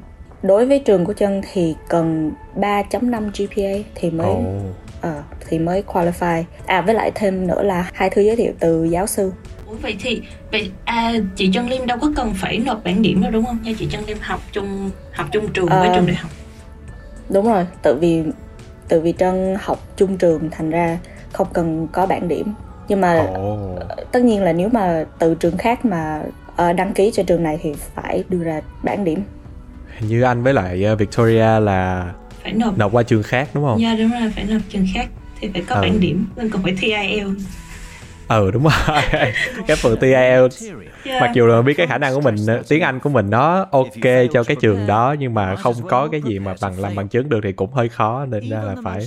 đối 0.43 0.67
với 0.67 0.79
trường 0.79 1.05
của 1.05 1.13
chân 1.13 1.43
thì 1.53 1.75
cần 1.89 2.33
3.5 2.57 3.31
GPA 3.31 3.91
thì 3.95 4.11
mới 4.11 4.31
oh 4.31 4.82
uh, 5.07 5.25
thì 5.49 5.59
mới 5.59 5.83
qualify 5.87 6.43
à 6.67 6.81
với 6.81 6.95
lại 6.95 7.13
thêm 7.15 7.47
nữa 7.47 7.63
là 7.63 7.91
hai 7.95 8.11
thư 8.11 8.23
giới 8.23 8.37
thiệu 8.37 8.53
từ 8.61 8.85
giáo 8.85 9.07
sư 9.07 9.33
Ủa 9.73 9.79
vậy 9.83 9.97
thì 10.01 10.23
vậy 10.53 10.71
à, 10.85 11.13
chị 11.37 11.51
Trân 11.53 11.67
Liêm 11.67 11.87
đâu 11.87 11.99
có 12.01 12.13
cần 12.17 12.35
phải 12.35 12.59
nộp 12.59 12.85
bảng 12.85 13.03
điểm 13.03 13.23
đâu 13.23 13.31
đúng 13.31 13.45
không? 13.45 13.59
Nha 13.63 13.73
chị 13.79 13.89
Trân 13.91 14.05
Liêm 14.07 14.17
học 14.21 14.41
chung 14.53 14.91
học 15.13 15.27
chung 15.33 15.53
trường 15.53 15.67
với 15.67 15.89
uh, 15.89 15.95
trường 15.95 16.07
đại 16.07 16.17
học. 16.17 16.31
Đúng 17.29 17.53
rồi, 17.53 17.67
tự 17.83 17.95
vì 17.95 18.23
tự 18.89 19.01
vì 19.01 19.15
Trân 19.19 19.57
học 19.61 19.79
chung 19.97 20.19
trường 20.19 20.51
thành 20.51 20.71
ra 20.71 20.99
không 21.33 21.47
cần 21.53 21.89
có 21.93 22.07
bảng 22.07 22.29
điểm. 22.29 22.55
Nhưng 22.89 23.01
mà 23.01 23.27
oh. 23.39 23.83
tất 24.13 24.23
nhiên 24.23 24.43
là 24.43 24.53
nếu 24.53 24.69
mà 24.69 25.05
từ 25.19 25.35
trường 25.35 25.57
khác 25.57 25.85
mà 25.85 26.23
uh, 26.53 26.77
đăng 26.77 26.93
ký 26.93 27.11
cho 27.15 27.23
trường 27.23 27.43
này 27.43 27.59
thì 27.63 27.73
phải 27.95 28.25
đưa 28.29 28.45
ra 28.45 28.61
bảng 28.83 29.05
điểm. 29.05 29.23
Như 30.01 30.23
anh 30.23 30.43
với 30.43 30.55
lại 30.55 30.97
Victoria 30.99 31.61
là 31.61 32.13
phải 32.43 32.53
nộp 32.53 32.79
nộp 32.79 32.93
qua 32.93 33.03
trường 33.03 33.23
khác 33.23 33.49
đúng 33.55 33.65
không? 33.65 33.81
Dạ 33.81 33.95
đúng 33.99 34.11
rồi 34.11 34.33
phải 34.35 34.45
nộp 34.45 34.63
trường 34.69 34.87
khác 34.95 35.07
thì 35.41 35.49
phải 35.53 35.63
có 35.67 35.75
ừ. 35.75 35.81
bảng 35.81 36.01
điểm 36.01 36.27
nên 36.37 36.51
còn 36.51 36.63
phải 36.63 36.75
thi 36.79 36.93
IELTS 36.93 37.43
ừ 38.29 38.51
đúng 38.51 38.63
rồi 38.63 38.73
cái 39.67 39.77
phần 39.77 39.97
thi 40.01 40.09
IELTS 40.09 40.65
yeah. 40.65 40.77
Dạ. 41.05 41.21
mặc 41.21 41.31
dù 41.35 41.47
là 41.47 41.63
biết 41.63 41.75
cái 41.77 41.87
khả 41.87 41.99
năng 41.99 42.15
của 42.15 42.21
mình 42.21 42.37
tiếng 42.69 42.83
Anh 42.83 43.01
của 43.01 43.11
mình 43.11 43.31
nó 43.31 43.67
ok 43.71 44.29
cho 44.33 44.45
cái 44.45 44.57
trường 44.61 44.87
đó 44.87 45.15
nhưng 45.19 45.35
mà 45.35 45.57
không 45.57 45.75
có 45.89 46.09
cái 46.13 46.23
gì 46.23 46.39
mà 46.39 46.55
bằng 46.61 46.81
làm 46.81 46.95
bằng 46.95 47.09
chứng 47.09 47.29
được 47.29 47.41
thì 47.43 47.53
cũng 47.53 47.73
hơi 47.73 47.89
khó 47.89 48.27
nên 48.27 48.49
ra 48.49 48.63
là 48.63 48.75
phải 48.85 49.01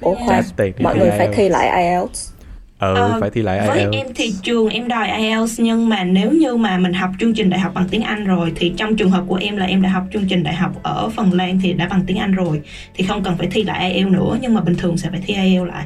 Ủa 0.00 0.14
khoan, 0.14 0.42
mọi 0.78 0.98
người 0.98 1.10
phải 1.10 1.28
thi 1.34 1.48
lại 1.48 1.82
IELTS 1.82 2.37
ừ 2.78 2.94
ờ, 2.94 3.16
phải 3.20 3.30
thi 3.30 3.42
lại 3.42 3.68
với 3.68 3.78
IELTS. 3.78 3.96
em 3.96 4.06
thì 4.14 4.34
trường 4.42 4.68
em 4.68 4.88
đòi 4.88 5.10
IELTS 5.10 5.60
nhưng 5.60 5.88
mà 5.88 6.04
nếu 6.04 6.32
như 6.32 6.56
mà 6.56 6.78
mình 6.78 6.92
học 6.92 7.10
chương 7.20 7.34
trình 7.34 7.50
đại 7.50 7.60
học 7.60 7.74
bằng 7.74 7.88
tiếng 7.90 8.02
Anh 8.02 8.24
rồi 8.24 8.52
thì 8.56 8.72
trong 8.76 8.96
trường 8.96 9.10
hợp 9.10 9.24
của 9.26 9.38
em 9.40 9.56
là 9.56 9.66
em 9.66 9.82
đã 9.82 9.88
học 9.88 10.04
chương 10.12 10.28
trình 10.28 10.42
đại 10.42 10.54
học 10.54 10.72
ở 10.82 11.08
Phần 11.08 11.32
Lan 11.32 11.60
thì 11.62 11.72
đã 11.72 11.88
bằng 11.90 12.02
tiếng 12.06 12.18
Anh 12.18 12.32
rồi 12.32 12.62
thì 12.94 13.04
không 13.04 13.22
cần 13.22 13.36
phải 13.38 13.48
thi 13.50 13.62
lại 13.62 13.92
IELTS 13.92 14.12
nữa 14.12 14.38
nhưng 14.40 14.54
mà 14.54 14.60
bình 14.60 14.74
thường 14.74 14.96
sẽ 14.96 15.10
phải 15.10 15.20
thi 15.26 15.34
IELTS 15.34 15.68
lại. 15.68 15.84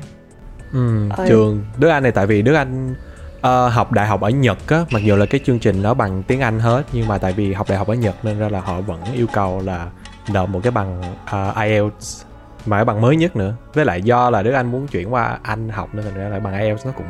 Ừ, 0.73 1.09
trường 1.29 1.65
Đức 1.79 1.89
Anh 1.89 2.03
này 2.03 2.13
tại 2.13 2.27
vì 2.27 2.43
Đức 2.43 2.55
Anh 2.55 2.95
uh, 3.39 3.73
học 3.73 3.93
đại 3.93 4.07
học 4.07 4.21
ở 4.21 4.31
Nhật 4.31 4.69
á, 4.69 4.85
mặc 4.91 5.03
dù 5.05 5.17
là 5.17 5.27
cái 5.27 5.41
chương 5.45 5.59
trình 5.59 5.83
nó 5.83 5.95
bằng 5.95 6.23
tiếng 6.23 6.41
Anh 6.41 6.61
hết 6.61 6.83
nhưng 6.93 7.09
mà 7.09 7.19
tại 7.19 7.33
vì 7.33 7.53
học 7.53 7.69
đại 7.69 7.79
học 7.79 7.89
ở 7.89 7.95
Nhật 7.95 8.25
nên 8.25 8.39
ra 8.39 8.49
là 8.49 8.61
họ 8.61 8.81
vẫn 8.81 9.01
yêu 9.15 9.27
cầu 9.33 9.63
là 9.65 9.87
nộp 10.33 10.49
một 10.49 10.61
cái 10.63 10.71
bằng 10.71 11.03
uh, 11.25 11.57
IELTS 11.57 12.25
mà 12.67 12.77
cái 12.77 12.85
bằng 12.85 13.01
mới 13.01 13.17
nhất 13.17 13.37
nữa. 13.37 13.55
Với 13.75 13.85
lại 13.85 14.03
do 14.03 14.31
là 14.31 14.43
Đức 14.43 14.53
Anh 14.53 14.73
muốn 14.73 14.87
chuyển 14.87 15.13
qua 15.13 15.39
Anh 15.43 15.69
học 15.69 15.89
nên 15.93 16.05
thành 16.05 16.15
ra 16.15 16.29
là 16.29 16.41
bằng 16.41 16.61
IELTS 16.61 16.87
nó 16.87 16.93
cũng 16.93 17.07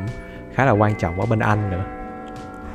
khá 0.53 0.65
là 0.65 0.71
quan 0.71 0.95
trọng 0.95 1.19
ở 1.19 1.25
bên 1.25 1.39
Anh 1.39 1.69
nữa. 1.69 1.83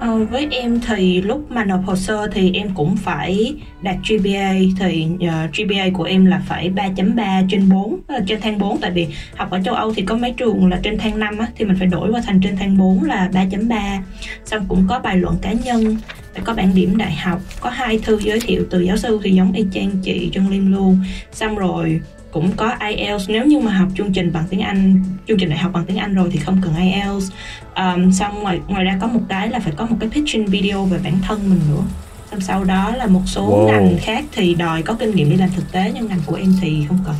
Ờ, 0.00 0.24
với 0.24 0.48
em 0.50 0.80
thì 0.86 1.22
lúc 1.22 1.50
mà 1.50 1.64
nộp 1.64 1.80
hồ 1.86 1.96
sơ 1.96 2.28
thì 2.32 2.52
em 2.54 2.74
cũng 2.74 2.96
phải 2.96 3.54
đạt 3.82 3.96
GPA 4.08 4.52
thì 4.78 5.06
ờ, 5.20 5.44
uh, 5.44 5.50
GPA 5.56 5.84
của 5.94 6.04
em 6.04 6.24
là 6.24 6.42
phải 6.46 6.70
3.3 6.70 7.46
trên 7.50 7.68
4 7.68 7.94
uh, 7.94 8.00
ờ, 8.06 8.20
trên 8.26 8.40
thang 8.40 8.58
4 8.58 8.80
tại 8.80 8.90
vì 8.90 9.08
học 9.36 9.50
ở 9.50 9.60
châu 9.64 9.74
Âu 9.74 9.94
thì 9.94 10.02
có 10.02 10.16
mấy 10.16 10.34
trường 10.36 10.70
là 10.70 10.80
trên 10.82 10.98
thang 10.98 11.18
5 11.18 11.38
á, 11.38 11.46
thì 11.56 11.64
mình 11.64 11.76
phải 11.78 11.86
đổi 11.86 12.10
qua 12.10 12.20
thành 12.26 12.40
trên 12.40 12.56
thang 12.56 12.78
4 12.78 13.04
là 13.04 13.28
3.3 13.32 14.00
xong 14.44 14.64
cũng 14.68 14.86
có 14.88 14.98
bài 14.98 15.16
luận 15.16 15.36
cá 15.42 15.52
nhân 15.52 15.96
phải 16.38 16.42
có 16.44 16.54
bảng 16.54 16.74
điểm 16.74 16.96
đại 16.96 17.12
học 17.12 17.40
có 17.60 17.70
hai 17.70 17.98
thư 17.98 18.18
giới 18.20 18.40
thiệu 18.40 18.64
từ 18.70 18.80
giáo 18.80 18.96
sư 18.96 19.20
thì 19.22 19.30
giống 19.30 19.52
y 19.52 19.64
chang 19.72 19.90
chị 20.02 20.30
Trân 20.32 20.50
Lim 20.50 20.72
luôn. 20.72 20.98
Xong 21.32 21.56
rồi 21.56 22.00
cũng 22.30 22.52
có 22.56 22.72
IELTS 22.88 23.30
nếu 23.30 23.44
như 23.44 23.58
mà 23.58 23.72
học 23.72 23.88
chương 23.96 24.12
trình 24.12 24.32
bằng 24.32 24.44
tiếng 24.50 24.60
Anh 24.60 25.02
chương 25.28 25.38
trình 25.38 25.48
đại 25.50 25.58
học 25.58 25.72
bằng 25.74 25.84
tiếng 25.86 25.96
Anh 25.96 26.14
rồi 26.14 26.28
thì 26.32 26.38
không 26.38 26.60
cần 26.64 26.74
IELTS 26.76 27.30
um, 27.76 28.10
xong 28.10 28.42
ngoài 28.42 28.60
ngoài 28.68 28.84
ra 28.84 28.98
có 29.00 29.06
một 29.06 29.20
cái 29.28 29.48
là 29.48 29.58
phải 29.60 29.72
có 29.76 29.86
một 29.86 29.96
cái 30.00 30.08
pitching 30.08 30.46
video 30.46 30.84
về 30.84 30.98
bản 31.04 31.18
thân 31.28 31.50
mình 31.50 31.60
nữa. 31.70 31.82
Xong 32.30 32.40
sau 32.40 32.64
đó 32.64 32.92
là 32.96 33.06
một 33.06 33.22
số 33.26 33.50
Wow. 33.50 33.66
ngành 33.66 33.96
khác 34.00 34.24
thì 34.32 34.54
đòi 34.54 34.82
có 34.82 34.94
kinh 34.94 35.10
nghiệm 35.14 35.30
đi 35.30 35.36
làm 35.36 35.48
thực 35.56 35.72
tế 35.72 35.92
nhưng 35.94 36.06
ngành 36.06 36.20
của 36.26 36.34
em 36.34 36.54
thì 36.60 36.84
không 36.88 36.98
cần. 37.06 37.14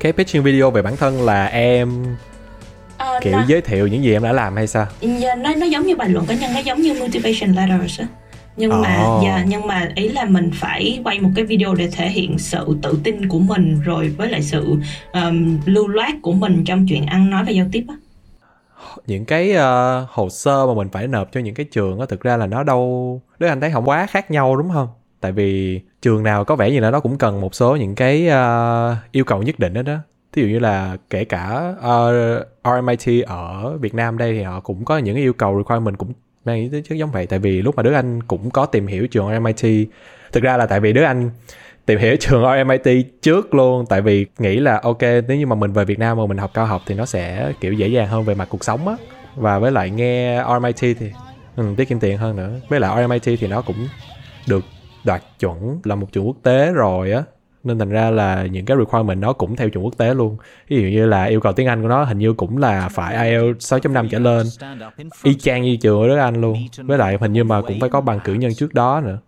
Cái 0.00 0.12
pitching 0.12 0.42
video 0.42 0.70
về 0.70 0.82
bản 0.82 0.96
thân 0.96 1.22
là 1.22 1.46
em 1.46 2.04
Ờ, 2.98 3.20
kiểu 3.22 3.32
nó, 3.32 3.44
giới 3.48 3.60
thiệu 3.60 3.86
những 3.86 4.04
gì 4.04 4.12
em 4.12 4.22
đã 4.22 4.32
làm 4.32 4.56
hay 4.56 4.66
sao? 4.66 4.86
Dạ, 5.00 5.34
nó 5.34 5.54
nó 5.54 5.66
giống 5.66 5.86
như 5.86 5.96
bài 5.96 6.08
luận 6.08 6.26
cá 6.26 6.34
nhân 6.34 6.52
nó 6.54 6.58
giống 6.58 6.80
như 6.82 6.94
motivation 6.94 7.52
letters 7.52 8.00
á 8.00 8.06
nhưng 8.56 8.82
mà 8.82 9.04
Ồ. 9.04 9.20
dạ, 9.24 9.44
nhưng 9.48 9.66
mà 9.66 9.88
ý 9.94 10.08
là 10.08 10.24
mình 10.24 10.50
phải 10.54 11.00
quay 11.04 11.20
một 11.20 11.30
cái 11.34 11.44
video 11.44 11.74
để 11.74 11.88
thể 11.92 12.08
hiện 12.08 12.38
sự 12.38 12.76
tự 12.82 12.98
tin 13.04 13.28
của 13.28 13.38
mình 13.38 13.80
rồi 13.84 14.08
với 14.08 14.28
lại 14.28 14.42
sự 14.42 14.76
um, 15.12 15.58
lưu 15.64 15.88
loát 15.88 16.14
của 16.22 16.32
mình 16.32 16.64
trong 16.64 16.86
chuyện 16.88 17.06
ăn 17.06 17.30
nói 17.30 17.44
và 17.44 17.50
giao 17.50 17.66
tiếp 17.72 17.84
á. 17.88 17.94
Những 19.06 19.24
cái 19.24 19.52
ờ, 19.52 20.06
hồ 20.10 20.28
sơ 20.28 20.66
mà 20.66 20.74
mình 20.74 20.88
phải 20.92 21.08
nộp 21.08 21.32
cho 21.32 21.40
những 21.40 21.54
cái 21.54 21.66
trường 21.72 22.00
á 22.00 22.06
thực 22.08 22.20
ra 22.20 22.36
là 22.36 22.46
nó 22.46 22.62
đâu 22.62 23.22
Đức 23.38 23.46
Anh 23.46 23.60
thấy 23.60 23.70
không 23.70 23.88
quá 23.88 24.06
khác 24.06 24.30
nhau 24.30 24.56
đúng 24.56 24.70
không? 24.72 24.88
Tại 25.20 25.32
vì 25.32 25.80
trường 26.02 26.22
nào 26.22 26.44
có 26.44 26.56
vẻ 26.56 26.70
như 26.70 26.80
là 26.80 26.90
nó 26.90 27.00
cũng 27.00 27.18
cần 27.18 27.40
một 27.40 27.54
số 27.54 27.76
những 27.76 27.94
cái 27.94 28.28
ờ, 28.28 28.96
yêu 29.12 29.24
cầu 29.24 29.42
nhất 29.42 29.58
định 29.58 29.74
đó 29.74 29.82
đó 29.82 29.98
ví 30.34 30.42
dụ 30.42 30.48
như 30.48 30.58
là 30.58 30.96
kể 31.10 31.24
cả 31.24 31.74
ờ, 31.80 32.44
RMIT 32.64 33.24
ở 33.26 33.76
Việt 33.78 33.94
Nam 33.94 34.18
đây 34.18 34.34
thì 34.34 34.42
họ 34.42 34.60
cũng 34.60 34.84
có 34.84 34.98
những 34.98 35.14
cái 35.14 35.22
yêu 35.22 35.32
cầu 35.32 35.58
requirement 35.58 35.98
cũng 35.98 36.12
mang 36.44 36.56
ý 36.56 36.68
tính 36.68 36.84
chất 36.84 36.94
giống 36.94 37.10
vậy 37.10 37.26
tại 37.26 37.38
vì 37.38 37.62
lúc 37.62 37.76
mà 37.76 37.82
Đức 37.82 37.92
Anh 37.92 38.22
cũng 38.22 38.50
có 38.50 38.66
tìm 38.66 38.86
hiểu 38.86 39.06
trường 39.06 39.42
MIT 39.42 39.88
thực 40.32 40.42
ra 40.42 40.56
là 40.56 40.66
tại 40.66 40.80
vì 40.80 40.92
Đức 40.92 41.02
Anh 41.02 41.30
tìm 41.86 41.98
hiểu 41.98 42.16
trường 42.20 42.66
MIT 42.66 43.06
trước 43.22 43.54
luôn 43.54 43.86
tại 43.88 44.02
vì 44.02 44.26
nghĩ 44.38 44.56
là 44.56 44.80
ok 44.82 45.02
nếu 45.02 45.36
như 45.36 45.46
mà 45.46 45.56
mình 45.56 45.72
về 45.72 45.84
Việt 45.84 45.98
Nam 45.98 46.16
mà 46.16 46.26
mình 46.26 46.38
học 46.38 46.50
cao 46.54 46.66
học 46.66 46.82
thì 46.86 46.94
nó 46.94 47.06
sẽ 47.06 47.52
kiểu 47.60 47.72
dễ 47.72 47.88
dàng 47.88 48.08
hơn 48.08 48.24
về 48.24 48.34
mặt 48.34 48.48
cuộc 48.50 48.64
sống 48.64 48.88
á. 48.88 48.94
Và 49.36 49.58
với 49.58 49.72
lại 49.72 49.90
nghe 49.90 50.44
RMIT 50.44 50.96
thì 50.98 51.12
ừ, 51.56 51.64
tiết 51.76 51.88
kiệm 51.88 52.00
tiền 52.00 52.18
hơn 52.18 52.36
nữa. 52.36 52.60
Với 52.68 52.80
lại 52.80 53.02
RMIT 53.02 53.38
thì 53.40 53.46
nó 53.46 53.62
cũng 53.62 53.88
được 54.48 54.64
đạt 55.04 55.22
chuẩn 55.40 55.80
là 55.84 55.94
một 55.94 56.06
trường 56.12 56.26
quốc 56.26 56.36
tế 56.42 56.72
rồi 56.72 57.12
á 57.12 57.22
nên 57.64 57.78
thành 57.78 57.90
ra 57.90 58.10
là 58.10 58.46
những 58.46 58.64
cái 58.64 58.76
requirement 58.76 59.20
nó 59.20 59.32
cũng 59.32 59.56
theo 59.56 59.68
chuẩn 59.68 59.84
quốc 59.84 59.98
tế 59.98 60.14
luôn. 60.14 60.36
Ví 60.68 60.76
dụ 60.76 60.88
như 60.88 61.06
là 61.06 61.24
yêu 61.24 61.40
cầu 61.40 61.52
tiếng 61.52 61.66
Anh 61.66 61.82
của 61.82 61.88
nó 61.88 62.04
hình 62.04 62.18
như 62.18 62.32
cũng 62.32 62.58
là 62.58 62.88
phải 62.88 63.30
IELTS 63.30 63.72
6.5 63.72 64.08
trở 64.08 64.18
lên. 64.18 64.46
Y 65.22 65.34
chang 65.34 65.62
như 65.62 65.76
trường 65.76 66.00
ở 66.00 66.08
Đức 66.08 66.16
Anh 66.16 66.40
luôn. 66.40 66.58
Với 66.76 66.98
lại 66.98 67.16
hình 67.20 67.32
như 67.32 67.44
mà 67.44 67.62
cũng 67.62 67.80
phải 67.80 67.90
có 67.90 68.00
bằng 68.00 68.20
cử 68.24 68.34
nhân 68.34 68.54
trước 68.54 68.74
đó 68.74 69.00
nữa. 69.04 69.18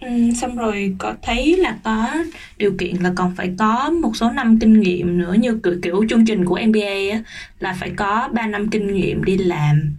Ừ, 0.00 0.10
xong 0.40 0.56
rồi 0.56 0.94
có 0.98 1.14
thấy 1.22 1.56
là 1.56 1.78
có 1.84 2.08
điều 2.56 2.72
kiện 2.78 2.96
là 2.96 3.12
còn 3.16 3.34
phải 3.36 3.54
có 3.58 3.90
một 3.90 4.16
số 4.16 4.30
năm 4.30 4.58
kinh 4.58 4.80
nghiệm 4.80 5.18
nữa 5.18 5.34
như 5.38 5.60
kiểu, 5.62 5.74
kiểu 5.82 6.04
chương 6.08 6.26
trình 6.26 6.44
của 6.44 6.58
MBA 6.66 7.12
á, 7.12 7.22
là 7.58 7.76
phải 7.80 7.90
có 7.90 8.28
3 8.32 8.46
năm 8.46 8.68
kinh 8.68 8.94
nghiệm 8.94 9.24
đi 9.24 9.36
làm. 9.36 9.96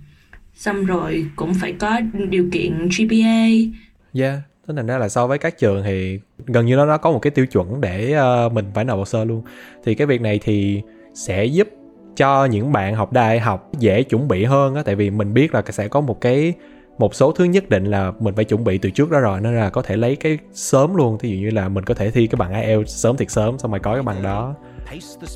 Xong 0.55 0.85
rồi 0.85 1.25
cũng 1.35 1.53
phải 1.53 1.73
có 1.73 1.99
điều 2.29 2.49
kiện 2.51 2.89
GPA 2.89 3.47
Yeah, 4.13 4.39
thế 4.67 4.74
thành 4.75 4.88
ra 4.88 4.98
là 4.98 5.10
so 5.10 5.27
với 5.27 5.38
các 5.38 5.57
trường 5.57 5.84
thì 5.84 6.19
gần 6.45 6.65
như 6.65 6.75
nó 6.75 6.86
nó 6.86 6.98
có 6.98 7.12
một 7.12 7.19
cái 7.19 7.31
tiêu 7.31 7.45
chuẩn 7.45 7.81
để 7.81 8.17
uh, 8.45 8.53
mình 8.53 8.65
phải 8.74 8.86
nộp 8.86 8.98
hồ 8.98 9.05
sơ 9.05 9.25
luôn. 9.25 9.43
Thì 9.84 9.95
cái 9.95 10.07
việc 10.07 10.22
này 10.22 10.39
thì 10.43 10.81
sẽ 11.13 11.45
giúp 11.45 11.67
cho 12.15 12.45
những 12.45 12.72
bạn 12.72 12.95
học 12.95 13.13
đại 13.13 13.39
học 13.39 13.72
dễ 13.79 14.03
chuẩn 14.03 14.27
bị 14.27 14.43
hơn 14.43 14.75
á 14.75 14.84
tại 14.86 14.95
vì 14.95 15.10
mình 15.10 15.34
biết 15.34 15.53
là 15.53 15.63
sẽ 15.69 15.88
có 15.88 16.01
một 16.01 16.22
cái 16.22 16.53
một 16.98 17.15
số 17.15 17.31
thứ 17.31 17.43
nhất 17.43 17.69
định 17.69 17.86
là 17.86 18.12
mình 18.19 18.36
phải 18.36 18.45
chuẩn 18.45 18.63
bị 18.63 18.77
từ 18.77 18.89
trước 18.89 19.12
đó 19.12 19.19
rồi 19.19 19.41
nên 19.41 19.55
là 19.55 19.69
có 19.69 19.81
thể 19.81 19.98
lấy 19.98 20.15
cái 20.15 20.38
sớm 20.53 20.95
luôn 20.95 21.17
thí 21.17 21.29
dụ 21.29 21.36
như 21.38 21.50
là 21.50 21.69
mình 21.69 21.84
có 21.84 21.93
thể 21.93 22.12
thi 22.12 22.27
cái 22.27 22.38
bằng 22.38 22.62
IELTS 22.62 22.89
sớm 22.89 23.17
thiệt 23.17 23.31
sớm 23.31 23.60
xong 23.60 23.72
rồi 23.72 23.79
có 23.79 23.93
cái 23.93 24.03
bằng 24.03 24.24
đó 24.24 24.55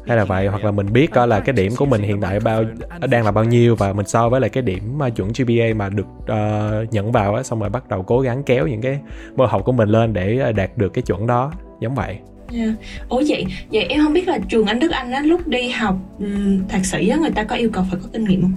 hay 0.07 0.17
là 0.17 0.25
vậy 0.25 0.47
hoặc 0.47 0.63
là 0.63 0.71
mình 0.71 0.93
biết 0.93 1.11
coi 1.11 1.27
là 1.27 1.39
cái 1.39 1.53
điểm 1.53 1.71
của 1.77 1.85
mình 1.85 2.01
hiện 2.01 2.21
tại 2.21 2.39
bao 2.39 2.63
đang 3.09 3.25
là 3.25 3.31
bao 3.31 3.43
nhiêu 3.43 3.75
và 3.75 3.93
mình 3.93 4.07
so 4.07 4.29
với 4.29 4.41
lại 4.41 4.49
cái 4.49 4.63
điểm 4.63 4.97
mà 4.97 5.09
chuẩn 5.09 5.29
GPA 5.29 5.73
mà 5.75 5.89
được 5.89 6.05
ờ, 6.27 6.85
nhận 6.91 7.11
vào 7.11 7.35
á 7.35 7.43
xong 7.43 7.59
rồi 7.59 7.69
bắt 7.69 7.89
đầu 7.89 8.03
cố 8.03 8.19
gắng 8.21 8.43
kéo 8.43 8.67
những 8.67 8.81
cái 8.81 8.99
môn 9.35 9.49
học 9.49 9.61
của 9.65 9.71
mình 9.71 9.89
lên 9.89 10.13
để 10.13 10.37
ờ, 10.37 10.51
đạt 10.51 10.77
được 10.77 10.93
cái 10.93 11.01
chuẩn 11.01 11.27
đó 11.27 11.51
giống 11.79 11.95
vậy 11.95 12.17
Yeah. 12.53 12.69
Ủa 13.09 13.23
vậy, 13.27 13.45
vậy 13.71 13.83
em 13.83 14.03
không 14.03 14.13
biết 14.13 14.27
là 14.27 14.39
trường 14.49 14.65
Anh 14.65 14.79
Đức 14.79 14.91
Anh 14.91 15.11
á 15.11 15.21
lúc 15.21 15.47
đi 15.47 15.69
học 15.69 15.95
ừm, 16.19 16.67
thạc 16.67 16.85
sĩ 16.85 17.09
á 17.09 17.17
người 17.17 17.31
ta 17.31 17.43
có 17.43 17.55
yêu 17.55 17.69
cầu 17.73 17.83
phải 17.91 17.99
có 18.03 18.09
kinh 18.13 18.23
nghiệm 18.23 18.41
không? 18.41 18.53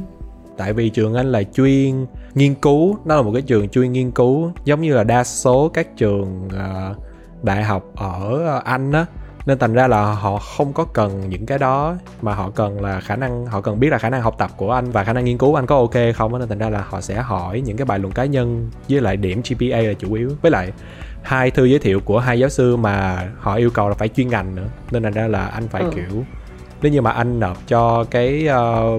tại 0.56 0.72
vì 0.72 0.88
trường 0.88 1.14
anh 1.14 1.32
là 1.32 1.42
chuyên 1.42 2.06
nghiên 2.34 2.54
cứu 2.54 2.96
nó 3.04 3.16
là 3.16 3.22
một 3.22 3.30
cái 3.32 3.42
trường 3.42 3.68
chuyên 3.68 3.92
nghiên 3.92 4.10
cứu 4.10 4.52
giống 4.64 4.80
như 4.80 4.94
là 4.94 5.04
đa 5.04 5.24
số 5.24 5.68
các 5.68 5.96
trường 5.96 6.48
ờ, 6.52 6.94
đại 7.42 7.64
học 7.64 7.84
ở 7.96 8.42
ờ, 8.46 8.62
anh 8.64 8.92
á 8.92 9.06
nên 9.46 9.58
thành 9.58 9.72
ra 9.72 9.86
là 9.86 10.02
họ 10.04 10.38
không 10.38 10.72
có 10.72 10.84
cần 10.84 11.28
những 11.28 11.46
cái 11.46 11.58
đó 11.58 11.94
mà 12.22 12.34
họ 12.34 12.50
cần 12.50 12.80
là 12.80 13.00
khả 13.00 13.16
năng 13.16 13.46
họ 13.46 13.60
cần 13.60 13.80
biết 13.80 13.88
là 13.88 13.98
khả 13.98 14.10
năng 14.10 14.22
học 14.22 14.34
tập 14.38 14.50
của 14.56 14.72
anh 14.72 14.90
và 14.90 15.04
khả 15.04 15.12
năng 15.12 15.24
nghiên 15.24 15.38
cứu 15.38 15.58
anh 15.58 15.66
có 15.66 15.76
ok 15.76 16.14
không 16.16 16.38
nên 16.38 16.48
thành 16.48 16.58
ra 16.58 16.68
là 16.70 16.84
họ 16.88 17.00
sẽ 17.00 17.14
hỏi 17.14 17.60
những 17.60 17.76
cái 17.76 17.84
bài 17.84 17.98
luận 17.98 18.12
cá 18.12 18.24
nhân 18.24 18.70
với 18.88 19.00
lại 19.00 19.16
điểm 19.16 19.42
GPA 19.48 19.78
là 19.78 19.92
chủ 19.92 20.14
yếu. 20.14 20.30
Với 20.42 20.50
lại 20.50 20.72
hai 21.22 21.50
thư 21.50 21.64
giới 21.64 21.78
thiệu 21.78 22.00
của 22.00 22.18
hai 22.18 22.38
giáo 22.38 22.48
sư 22.48 22.76
mà 22.76 23.28
họ 23.40 23.54
yêu 23.54 23.70
cầu 23.70 23.88
là 23.88 23.94
phải 23.94 24.08
chuyên 24.08 24.28
ngành 24.28 24.54
nữa. 24.54 24.66
Nên 24.90 25.02
thành 25.02 25.12
ra 25.12 25.28
là 25.28 25.46
anh 25.46 25.68
phải 25.68 25.82
Ừ. 25.82 25.90
kiểu 25.94 26.24
nếu 26.82 26.92
như 26.92 27.02
mà 27.02 27.10
anh 27.10 27.40
nộp 27.40 27.58
cho 27.68 28.04
cái 28.04 28.46
ờ, 28.46 28.98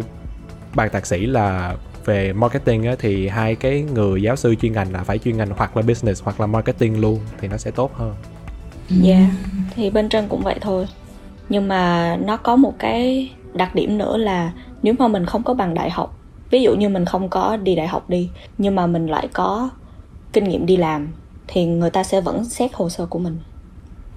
bài 0.76 0.90
thạc 0.90 1.06
sĩ 1.06 1.26
là 1.26 1.76
về 2.06 2.34
marketing 2.34 2.84
á, 2.84 2.96
thì 3.00 3.28
hai 3.28 3.56
cái 3.56 3.82
người 3.82 4.22
giáo 4.22 4.36
sư 4.36 4.56
chuyên 4.56 4.74
ngành 4.74 4.94
là 4.94 5.04
phải 5.04 5.18
chuyên 5.18 5.38
ngành 5.38 5.50
hoặc 5.58 5.78
là 5.78 5.84
business 5.84 6.24
hoặc 6.24 6.40
là 6.40 6.48
marketing 6.48 7.02
luôn 7.02 7.20
thì 7.42 7.48
nó 7.48 7.58
sẽ 7.58 7.72
tốt 7.72 7.92
hơn 7.96 8.16
Dạ, 9.02 9.28
thì 9.76 9.90
bên 9.90 10.10
trên 10.10 10.28
cũng 10.30 10.42
vậy 10.42 10.58
thôi. 10.62 10.88
Nhưng 11.50 11.68
mà 11.68 12.16
nó 12.26 12.38
có 12.38 12.56
một 12.56 12.74
cái 12.80 13.32
đặc 13.54 13.76
điểm 13.76 13.98
nữa 13.98 14.18
là 14.18 14.52
nếu 14.84 14.94
mà 15.00 15.08
mình 15.08 15.26
không 15.26 15.44
có 15.44 15.54
bằng 15.54 15.74
đại 15.74 15.90
học, 15.90 16.18
ví 16.50 16.62
dụ 16.62 16.76
như 16.76 16.90
mình 16.90 17.06
không 17.06 17.30
có 17.30 17.58
đi 17.58 17.76
đại 17.76 17.88
học 17.88 18.10
đi, 18.10 18.30
nhưng 18.58 18.76
mà 18.76 18.88
mình 18.88 19.08
lại 19.08 19.28
có 19.34 19.70
kinh 20.34 20.44
nghiệm 20.44 20.66
đi 20.66 20.78
làm 20.78 21.08
thì 21.48 21.66
người 21.66 21.90
ta 21.90 22.04
sẽ 22.04 22.22
vẫn 22.22 22.46
xét 22.46 22.72
hồ 22.74 22.90
sơ 22.90 23.06
của 23.06 23.20
mình. 23.20 23.38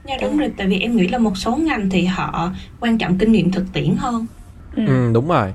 Dạ 0.08 0.16
đúng 0.22 0.38
rồi, 0.38 0.52
tại 0.56 0.66
vì 0.66 0.80
em 0.80 0.96
nghĩ 0.96 1.08
là 1.08 1.18
một 1.18 1.36
số 1.36 1.56
ngành 1.56 1.90
thì 1.90 2.04
họ 2.04 2.50
quan 2.80 2.98
trọng 2.98 3.18
kinh 3.18 3.32
nghiệm 3.32 3.52
thực 3.52 3.64
tiễn 3.72 3.94
hơn 3.98 4.26
Ừ. 4.76 4.86
ừ 4.86 5.10
đúng 5.12 5.28
rồi 5.28 5.54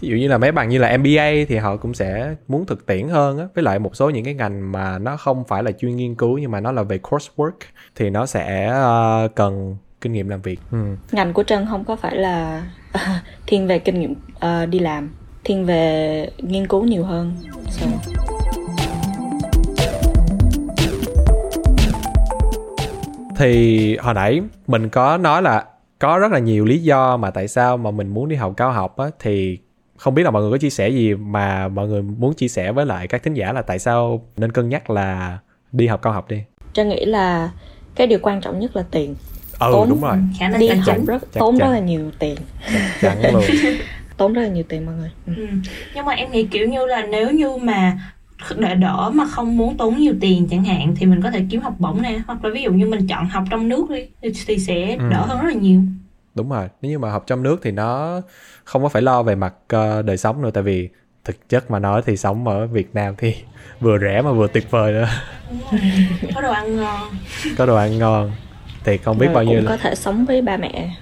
ví 0.00 0.08
dụ 0.08 0.16
như 0.16 0.28
là 0.28 0.38
mấy 0.38 0.52
bằng 0.52 0.68
như 0.68 0.78
là 0.78 0.96
MBA 0.96 1.30
thì 1.48 1.56
họ 1.56 1.76
cũng 1.76 1.94
sẽ 1.94 2.34
muốn 2.48 2.66
thực 2.66 2.86
tiễn 2.86 3.08
hơn 3.08 3.38
á 3.38 3.46
với 3.54 3.64
lại 3.64 3.78
một 3.78 3.96
số 3.96 4.10
những 4.10 4.24
cái 4.24 4.34
ngành 4.34 4.72
mà 4.72 4.98
nó 4.98 5.16
không 5.16 5.44
phải 5.44 5.62
là 5.62 5.72
chuyên 5.72 5.96
nghiên 5.96 6.14
cứu 6.14 6.38
nhưng 6.38 6.50
mà 6.50 6.60
nó 6.60 6.72
là 6.72 6.82
về 6.82 6.98
coursework 6.98 7.50
thì 7.96 8.10
nó 8.10 8.26
sẽ 8.26 8.66
ờ, 8.66 9.28
cần 9.34 9.76
kinh 10.00 10.12
nghiệm 10.12 10.28
làm 10.28 10.42
việc 10.42 10.60
ừ. 10.70 10.78
Ngành 11.12 11.32
của 11.32 11.42
Trân 11.42 11.66
không 11.70 11.84
có 11.84 11.96
phải 11.96 12.16
là 12.16 12.66
thiên 13.46 13.66
về 13.66 13.78
kinh 13.78 14.00
nghiệm 14.00 14.14
ờ, 14.38 14.66
đi 14.66 14.78
làm, 14.78 15.10
thiên 15.44 15.66
về 15.66 16.30
nghiên 16.38 16.66
cứu 16.66 16.84
nhiều 16.84 17.04
hơn. 17.04 17.32
So, 17.68 17.86
thì 23.36 23.96
hồi 23.96 24.14
nãy 24.14 24.40
mình 24.66 24.88
có 24.88 25.16
nói 25.16 25.42
là 25.42 25.64
có 25.98 26.18
rất 26.18 26.32
là 26.32 26.38
nhiều 26.38 26.64
lý 26.64 26.78
do 26.78 27.16
mà 27.16 27.30
tại 27.30 27.48
sao 27.48 27.76
mà 27.76 27.90
mình 27.90 28.08
muốn 28.08 28.28
đi 28.28 28.36
học 28.36 28.52
cao 28.56 28.72
học 28.72 28.96
á 28.96 29.06
thì 29.18 29.58
không 30.00 30.14
biết 30.14 30.22
là 30.22 30.30
mọi 30.30 30.42
người 30.42 30.50
có 30.50 30.58
chia 30.58 30.70
sẻ 30.70 30.88
gì 30.88 31.14
mà 31.14 31.68
mọi 31.68 31.88
người 31.88 32.02
muốn 32.02 32.34
chia 32.34 32.48
sẻ 32.48 32.72
với 32.72 32.86
lại 32.86 33.08
các 33.08 33.22
thính 33.22 33.34
giả 33.34 33.52
là 33.52 33.62
tại 33.62 33.78
sao 33.78 34.26
nên 34.36 34.52
cân 34.52 34.68
nhắc 34.68 34.90
là 34.90 35.38
đi 35.72 35.86
học 35.86 36.02
cao 36.02 36.12
học 36.12 36.28
đi 36.28 36.42
Trân 36.72 36.88
nghĩ 36.88 37.04
là 37.04 37.50
cái 37.94 38.06
điều 38.06 38.18
quan 38.22 38.40
trọng 38.40 38.58
nhất 38.60 38.76
là 38.76 38.84
tiền. 38.90 39.14
ừ 39.58 39.72
Tốn. 39.72 39.88
đúng 39.88 40.00
rồi 40.00 40.16
khả 40.38 40.48
năng 40.48 40.60
Đi 40.60 40.68
học 40.68 40.96
chính 40.96 41.04
rất 41.04 41.22
chắc 41.32 41.40
tốn 41.40 41.56
rất 41.58 41.64
chắn. 41.64 41.72
là 41.72 41.78
nhiều 41.78 42.10
tiền, 42.18 42.36
chẳng 43.00 43.32
luôn 43.32 43.42
tốn 44.16 44.32
rất 44.32 44.42
là 44.42 44.48
nhiều 44.48 44.64
tiền 44.68 44.86
mọi 44.86 44.94
người. 44.94 45.10
Ừ. 45.26 45.32
ừ. 45.36 45.46
Nhưng 45.94 46.04
mà 46.04 46.12
em 46.14 46.30
nghĩ 46.32 46.44
kiểu 46.46 46.68
như 46.68 46.86
là 46.86 47.06
nếu 47.06 47.30
như 47.30 47.56
mà 47.56 47.98
để 48.58 48.74
đỡ 48.74 49.10
mà 49.14 49.24
không 49.24 49.56
muốn 49.56 49.76
tốn 49.76 49.96
nhiều 49.98 50.14
tiền 50.20 50.48
chẳng 50.50 50.64
hạn 50.64 50.94
thì 50.96 51.06
mình 51.06 51.22
có 51.22 51.30
thể 51.30 51.44
kiếm 51.50 51.60
học 51.60 51.74
bổng 51.78 52.02
nè 52.02 52.20
hoặc 52.26 52.44
là 52.44 52.50
ví 52.54 52.62
dụ 52.62 52.72
như 52.72 52.86
mình 52.86 53.06
chọn 53.06 53.28
học 53.28 53.44
trong 53.50 53.68
nước 53.68 53.90
đi 53.90 54.06
thì, 54.22 54.32
thì 54.46 54.58
sẽ 54.58 54.96
Ừ. 55.00 55.08
đỡ 55.10 55.26
hơn 55.26 55.40
rất 55.40 55.48
là 55.54 55.60
nhiều 55.60 55.80
đúng 56.34 56.50
rồi 56.50 56.68
nếu 56.82 56.90
như 56.90 56.98
mà 56.98 57.10
học 57.10 57.24
trong 57.26 57.42
nước 57.42 57.60
thì 57.62 57.70
nó 57.70 58.20
không 58.64 58.82
có 58.82 58.88
phải 58.88 59.02
lo 59.02 59.22
về 59.22 59.34
mặt 59.34 59.54
ờ, 59.68 60.02
đời 60.02 60.16
sống 60.16 60.42
nữa 60.42 60.50
tại 60.54 60.62
vì 60.62 60.88
thực 61.24 61.48
chất 61.48 61.70
mà 61.70 61.78
nói 61.78 62.02
thì 62.06 62.16
sống 62.16 62.48
ở 62.48 62.66
Việt 62.66 62.94
Nam 62.94 63.14
thì 63.18 63.34
vừa 63.80 63.98
rẻ 63.98 64.22
mà 64.22 64.32
vừa 64.32 64.46
tuyệt 64.48 64.70
vời 64.70 64.92
nữa. 64.92 65.08
Có 66.34 66.40
đồ 66.40 66.52
ăn 66.52 66.76
ngon. 66.76 67.10
Có 67.58 67.66
đồ 67.66 67.76
ăn 67.76 67.98
ngon. 67.98 68.30
Thì 68.84 68.96
không 68.96 69.18
biết 69.18 69.26
Rồi 69.26 69.34
bao 69.34 69.44
nhiêu 69.44 69.56
cũng 69.56 69.64
là 69.64 69.70
có 69.70 69.76
thể 69.76 69.94
sống 69.94 70.24
với 70.24 70.42
ba 70.42 70.56
mẹ. 70.56 70.96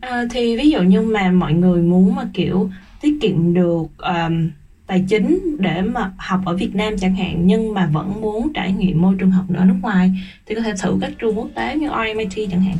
À, 0.00 0.24
thì 0.30 0.56
ví 0.56 0.70
dụ 0.70 0.82
như 0.82 1.02
mà 1.02 1.30
mọi 1.30 1.52
người 1.52 1.82
muốn 1.82 2.14
mà 2.14 2.22
kiểu 2.34 2.70
tiết 3.00 3.18
kiệm 3.20 3.54
được 3.54 3.86
um, 3.98 4.50
tài 4.86 5.04
chính 5.08 5.56
để 5.58 5.82
mà 5.82 6.12
học 6.18 6.40
ở 6.44 6.56
Việt 6.56 6.74
Nam 6.74 6.98
chẳng 6.98 7.16
hạn 7.16 7.46
nhưng 7.46 7.74
mà 7.74 7.88
vẫn 7.92 8.20
muốn 8.20 8.52
trải 8.52 8.72
nghiệm 8.72 9.02
môi 9.02 9.14
trường 9.18 9.30
học 9.30 9.44
ở 9.56 9.64
nước 9.64 9.76
ngoài 9.82 10.10
thì 10.46 10.54
có 10.54 10.60
thể 10.60 10.72
thử 10.82 10.98
các 11.00 11.12
trường 11.18 11.38
quốc 11.38 11.48
tế 11.54 11.76
như 11.76 11.88
RMIT 11.88 12.48
chẳng 12.50 12.60
hạn 12.60 12.76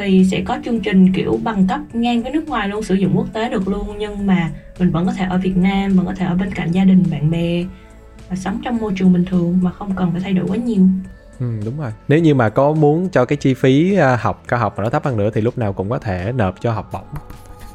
thì 0.00 0.24
sẽ 0.24 0.42
có 0.46 0.58
chương 0.64 0.80
trình 0.80 1.12
kiểu 1.12 1.40
bằng 1.44 1.66
cấp 1.66 1.80
ngang 1.92 2.22
với 2.22 2.32
nước 2.32 2.48
ngoài 2.48 2.68
luôn 2.68 2.82
sử 2.82 2.94
dụng 2.94 3.12
quốc 3.16 3.26
tế 3.32 3.48
được 3.48 3.68
luôn 3.68 3.96
nhưng 3.98 4.26
mà 4.26 4.50
mình 4.78 4.90
vẫn 4.90 5.06
có 5.06 5.12
thể 5.12 5.24
ở 5.30 5.38
Việt 5.38 5.56
Nam 5.56 5.92
vẫn 5.92 6.06
có 6.06 6.14
thể 6.14 6.26
ở 6.26 6.34
bên 6.34 6.54
cạnh 6.54 6.72
gia 6.72 6.84
đình 6.84 7.04
bạn 7.10 7.30
bè 7.30 7.64
và 8.30 8.36
sống 8.36 8.60
trong 8.64 8.76
môi 8.76 8.92
trường 8.96 9.12
bình 9.12 9.24
thường 9.24 9.58
mà 9.62 9.70
không 9.72 9.96
cần 9.96 10.12
phải 10.12 10.20
thay 10.20 10.32
đổi 10.32 10.46
quá 10.48 10.56
nhiều 10.56 10.82
Ừ, 11.40 11.46
đúng 11.64 11.80
rồi. 11.80 11.90
Nếu 12.08 12.18
như 12.18 12.34
mà 12.34 12.48
có 12.48 12.72
muốn 12.72 13.08
cho 13.08 13.24
cái 13.24 13.36
chi 13.36 13.54
phí 13.54 13.94
à, 13.94 14.18
học 14.20 14.44
cao 14.48 14.60
học 14.60 14.74
mà 14.76 14.84
nó 14.84 14.90
thấp 14.90 15.04
hơn 15.04 15.16
nữa 15.16 15.30
thì 15.34 15.40
lúc 15.40 15.58
nào 15.58 15.72
cũng 15.72 15.90
có 15.90 15.98
thể 15.98 16.32
nộp 16.32 16.60
cho 16.60 16.72
học 16.72 16.90
bổng. 16.92 17.02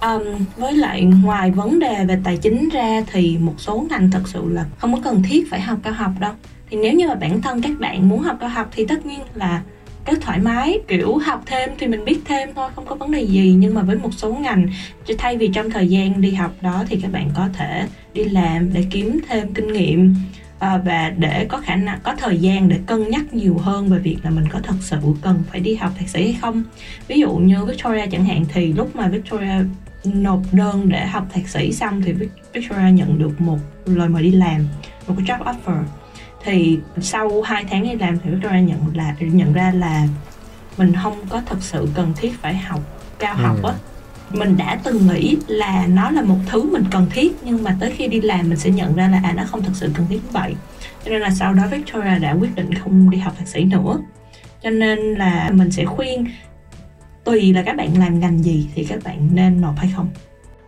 Um, 0.02 0.46
với 0.58 0.74
lại 0.74 1.04
ngoài 1.24 1.52
vấn 1.52 1.80
đề 1.80 2.06
về 2.06 2.20
tài 2.24 2.38
chính 2.38 2.70
ra 2.70 3.04
thì 3.12 3.38
một 3.38 3.54
số 3.58 3.86
ngành 3.90 4.12
thật 4.12 4.22
sự 4.26 4.44
là 4.50 4.66
không 4.78 4.94
có 4.94 5.00
cần 5.04 5.24
thiết 5.24 5.52
phải 5.52 5.62
học 5.62 5.80
cao 5.84 5.94
học 5.94 6.12
đâu 6.20 6.34
thì 6.70 6.78
nếu 6.78 6.94
như 6.94 7.08
mà 7.08 7.16
bản 7.16 7.42
thân 7.42 7.62
các 7.62 7.72
bạn 7.80 8.10
muốn 8.10 8.20
học 8.20 8.38
cao 8.40 8.50
học 8.50 8.68
thì 8.72 8.86
tất 8.86 9.06
nhiên 9.06 9.20
là 9.34 9.62
rất 10.06 10.22
thoải 10.22 10.40
mái 10.40 10.80
kiểu 10.88 11.18
học 11.18 11.44
thêm 11.46 11.70
thì 11.78 11.88
mình 11.88 12.06
biết 12.06 12.20
thêm 12.26 12.50
thôi 12.56 12.70
không 12.76 12.86
có 12.86 12.96
vấn 12.96 13.12
đề 13.12 13.22
gì. 13.22 13.56
Nhưng 13.60 13.74
mà 13.74 13.82
với 13.82 13.96
một 13.96 14.10
số 14.12 14.34
ngành 14.34 14.68
thay 15.18 15.38
vì 15.38 15.48
trong 15.48 15.70
thời 15.70 15.88
gian 15.88 16.22
đi 16.22 16.32
học 16.32 16.52
đó 16.62 16.84
thì 16.88 17.00
các 17.02 17.12
bạn 17.12 17.30
có 17.36 17.50
thể 17.54 17.88
đi 18.14 18.24
làm 18.24 18.74
để 18.74 18.86
kiếm 18.92 19.20
thêm 19.28 19.54
kinh 19.54 19.74
nghiệm 19.74 20.16
à, 20.60 20.78
và 20.86 21.14
để 21.18 21.46
có 21.50 21.58
khả 21.58 21.76
năng 21.76 22.00
có 22.04 22.16
thời 22.18 22.38
gian 22.38 22.70
để 22.70 22.80
cân 22.86 23.10
nhắc 23.10 23.34
nhiều 23.34 23.58
hơn 23.58 23.88
về 23.88 24.00
việc 24.00 24.18
là 24.24 24.30
mình 24.30 24.46
có 24.50 24.60
thật 24.64 24.76
sự 24.80 24.98
cần 25.22 25.44
phải 25.52 25.60
đi 25.60 25.76
học 25.76 25.92
thạc 26.00 26.10
sĩ 26.10 26.24
hay 26.24 26.38
không. 26.42 26.64
Ví 27.08 27.20
dụ 27.20 27.32
như 27.32 27.66
Victoria 27.66 28.08
chẳng 28.12 28.26
hạn 28.26 28.46
thì 28.54 28.74
lúc 28.74 28.96
mà 28.96 29.08
Victoria 29.08 29.66
nộp 30.06 30.40
đơn 30.52 30.90
để 30.90 31.06
học 31.06 31.28
thạc 31.34 31.48
sĩ 31.48 31.72
xong 31.72 32.02
thì 32.02 32.14
Victoria 32.54 32.92
nhận 32.92 33.20
được 33.20 33.42
một 33.42 33.58
lời 33.86 34.10
mời 34.10 34.24
đi 34.24 34.32
làm 34.32 34.68
một 35.08 35.16
cái 35.18 35.26
job 35.28 35.44
offer 35.44 35.84
thì 36.46 36.80
sau 37.02 37.42
2 37.42 37.66
tháng 37.70 37.84
đi 37.84 37.96
làm 37.96 38.20
thì 38.24 38.30
Victoria 38.30 38.62
nhận 38.62 38.80
là 38.94 39.16
nhận 39.20 39.54
ra 39.54 39.72
là 39.76 40.08
mình 40.78 40.94
không 41.04 41.18
có 41.30 41.42
thật 41.46 41.58
sự 41.60 41.88
cần 41.96 42.14
thiết 42.18 42.32
phải 42.42 42.56
học 42.56 42.82
cao 43.20 43.36
ừ. 43.38 43.42
học 43.42 43.64
á. 43.64 43.74
Mình 44.32 44.58
đã 44.58 44.80
từng 44.84 45.08
nghĩ 45.08 45.38
là 45.48 45.88
nó 45.88 46.12
là 46.12 46.22
một 46.22 46.38
thứ 46.50 46.64
mình 46.72 46.84
cần 46.92 47.08
thiết 47.12 47.36
nhưng 47.44 47.64
mà 47.64 47.78
tới 47.80 47.92
khi 47.92 48.08
đi 48.08 48.22
làm 48.22 48.50
mình 48.50 48.58
sẽ 48.58 48.70
nhận 48.70 48.96
ra 48.96 49.08
là 49.08 49.22
à 49.24 49.34
nó 49.38 49.44
không 49.46 49.64
thật 49.64 49.72
sự 49.74 49.90
cần 49.94 50.06
thiết 50.10 50.20
như 50.24 50.30
vậy. 50.32 50.56
Cho 51.06 51.12
nên 51.12 51.22
là 51.22 51.30
sau 51.30 51.54
đó 51.54 51.64
Victoria 51.72 52.20
đã 52.20 52.32
quyết 52.32 52.56
định 52.56 52.74
không 52.74 53.10
đi 53.10 53.18
học 53.18 53.34
thạc 53.38 53.48
sĩ 53.48 53.64
nữa. 53.64 53.98
Cho 54.64 54.70
nên 54.70 55.00
là 55.00 55.50
mình 55.54 55.72
sẽ 55.72 55.86
khuyên 55.86 56.28
tùy 57.24 57.54
là 57.54 57.64
các 57.66 57.76
bạn 57.76 58.00
làm 58.00 58.20
ngành 58.20 58.44
gì 58.44 58.68
thì 58.76 58.84
các 58.84 59.00
bạn 59.04 59.30
nên 59.34 59.62
nộp 59.62 59.78
hay 59.78 59.92
không. 59.96 60.10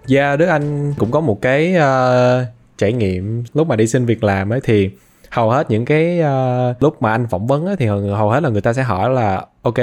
Dạ, 0.07 0.27
yeah, 0.27 0.39
Đức 0.39 0.46
Anh 0.46 0.93
cũng 0.98 1.12
có 1.12 1.19
một 1.19 1.41
cái 1.41 1.75
uh, 1.75 2.48
trải 2.77 2.93
nghiệm 2.93 3.43
lúc 3.53 3.67
mà 3.67 3.75
đi 3.75 3.88
xin 3.88 4.05
việc 4.05 4.24
làm 4.24 4.53
ấy 4.53 4.60
thì 4.63 4.89
hầu 5.29 5.50
hết 5.50 5.72
những 5.72 5.86
cái 5.86 6.22
uh, 6.22 6.84
lúc 6.84 7.01
mà 7.01 7.12
anh 7.12 7.27
phỏng 7.27 7.48
vấn 7.48 7.65
á, 7.65 7.74
thì 7.79 7.86
hầu 7.86 8.29
hết 8.29 8.43
là 8.43 8.50
người 8.50 8.62
ta 8.62 8.74
sẽ 8.74 8.84
hỏi 8.84 9.10
là 9.10 9.46
ok 9.62 9.79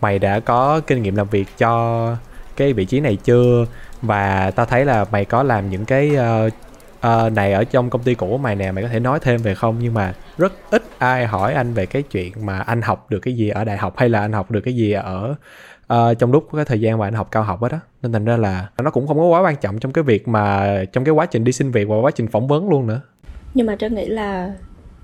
mày 0.00 0.18
đã 0.18 0.40
có 0.40 0.80
kinh 0.80 1.02
nghiệm 1.02 1.16
làm 1.16 1.28
việc 1.28 1.48
cho 1.58 2.16
cái 2.56 2.72
vị 2.72 2.84
trí 2.84 3.00
này 3.00 3.16
chưa? 3.24 3.66
Và 4.02 4.50
ta 4.50 4.64
thấy 4.64 4.84
là 4.84 5.04
mày 5.12 5.24
có 5.24 5.42
làm 5.42 5.70
những 5.70 5.84
cái 5.84 6.16
uh, 6.16 6.52
uh, 7.06 7.32
này 7.32 7.52
ở 7.52 7.64
trong 7.64 7.90
công 7.90 8.02
ty 8.02 8.14
cũ 8.14 8.28
của 8.30 8.38
mày 8.38 8.56
nè 8.56 8.72
mày 8.72 8.84
có 8.84 8.90
thể 8.90 9.00
nói 9.00 9.18
thêm 9.22 9.42
về 9.42 9.54
không? 9.54 9.76
Nhưng 9.80 9.94
mà 9.94 10.14
rất 10.38 10.52
ít 10.70 10.82
ai 10.98 11.26
hỏi 11.26 11.54
anh 11.54 11.74
về 11.74 11.86
cái 11.86 12.02
chuyện 12.02 12.32
mà 12.46 12.58
anh 12.58 12.82
học 12.82 13.06
được 13.10 13.20
cái 13.20 13.34
gì 13.34 13.48
ở 13.48 13.64
đại 13.64 13.76
học 13.76 13.94
hay 13.96 14.08
là 14.08 14.20
anh 14.20 14.32
học 14.32 14.50
được 14.50 14.60
cái 14.60 14.74
gì 14.74 14.92
ở 14.92 15.34
uh, 15.92 16.18
trong 16.18 16.32
lúc 16.32 16.48
cái 16.56 16.64
thời 16.64 16.80
gian 16.80 16.98
mà 16.98 17.06
anh 17.06 17.14
học 17.14 17.28
cao 17.30 17.42
học 17.42 17.62
đó, 17.62 17.68
đó 17.68 17.78
nên 18.02 18.12
thành 18.12 18.24
ra 18.24 18.36
là 18.36 18.68
nó 18.82 18.90
cũng 18.90 19.06
không 19.06 19.18
có 19.18 19.24
quá 19.24 19.40
quan 19.40 19.56
trọng 19.56 19.78
trong 19.78 19.92
cái 19.92 20.04
việc 20.04 20.28
mà 20.28 20.76
trong 20.92 21.04
cái 21.04 21.12
quá 21.12 21.26
trình 21.26 21.44
đi 21.44 21.52
xin 21.52 21.70
việc 21.70 21.88
và 21.88 21.96
quá 21.96 22.10
trình 22.10 22.28
phỏng 22.28 22.48
vấn 22.48 22.68
luôn 22.68 22.86
nữa 22.86 23.00
nhưng 23.54 23.66
mà 23.66 23.76
trân 23.76 23.94
nghĩ 23.94 24.06
là 24.06 24.52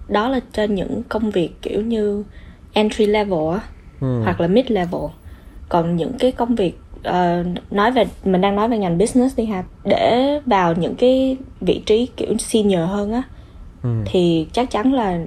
đó 0.09 0.29
là 0.29 0.41
trên 0.53 0.75
những 0.75 1.03
công 1.09 1.31
việc 1.31 1.51
kiểu 1.63 1.83
như 1.83 2.25
entry 2.73 3.07
level 3.07 3.55
á 3.55 3.61
ừ. 4.01 4.21
hoặc 4.25 4.41
là 4.41 4.49
mid 4.49 4.65
level 4.69 5.03
còn 5.69 5.97
những 5.97 6.13
cái 6.19 6.33
công 6.33 6.55
việc 6.55 6.79
uh, 7.09 7.73
nói 7.73 7.93
về 7.93 8.05
mình 8.25 8.41
đang 8.41 8.57
nói 8.57 8.69
về 8.69 8.79
ngành 8.79 8.99
business 8.99 9.37
đi 9.37 9.45
ha 9.45 9.65
để 9.85 10.41
vào 10.47 10.75
những 10.75 10.95
cái 10.95 11.37
vị 11.61 11.83
trí 11.87 12.09
kiểu 12.17 12.39
senior 12.39 12.89
hơn 12.89 13.13
á 13.13 13.23
ừ. 13.83 13.89
thì 14.07 14.47
chắc 14.53 14.71
chắn 14.71 14.93
là 14.93 15.19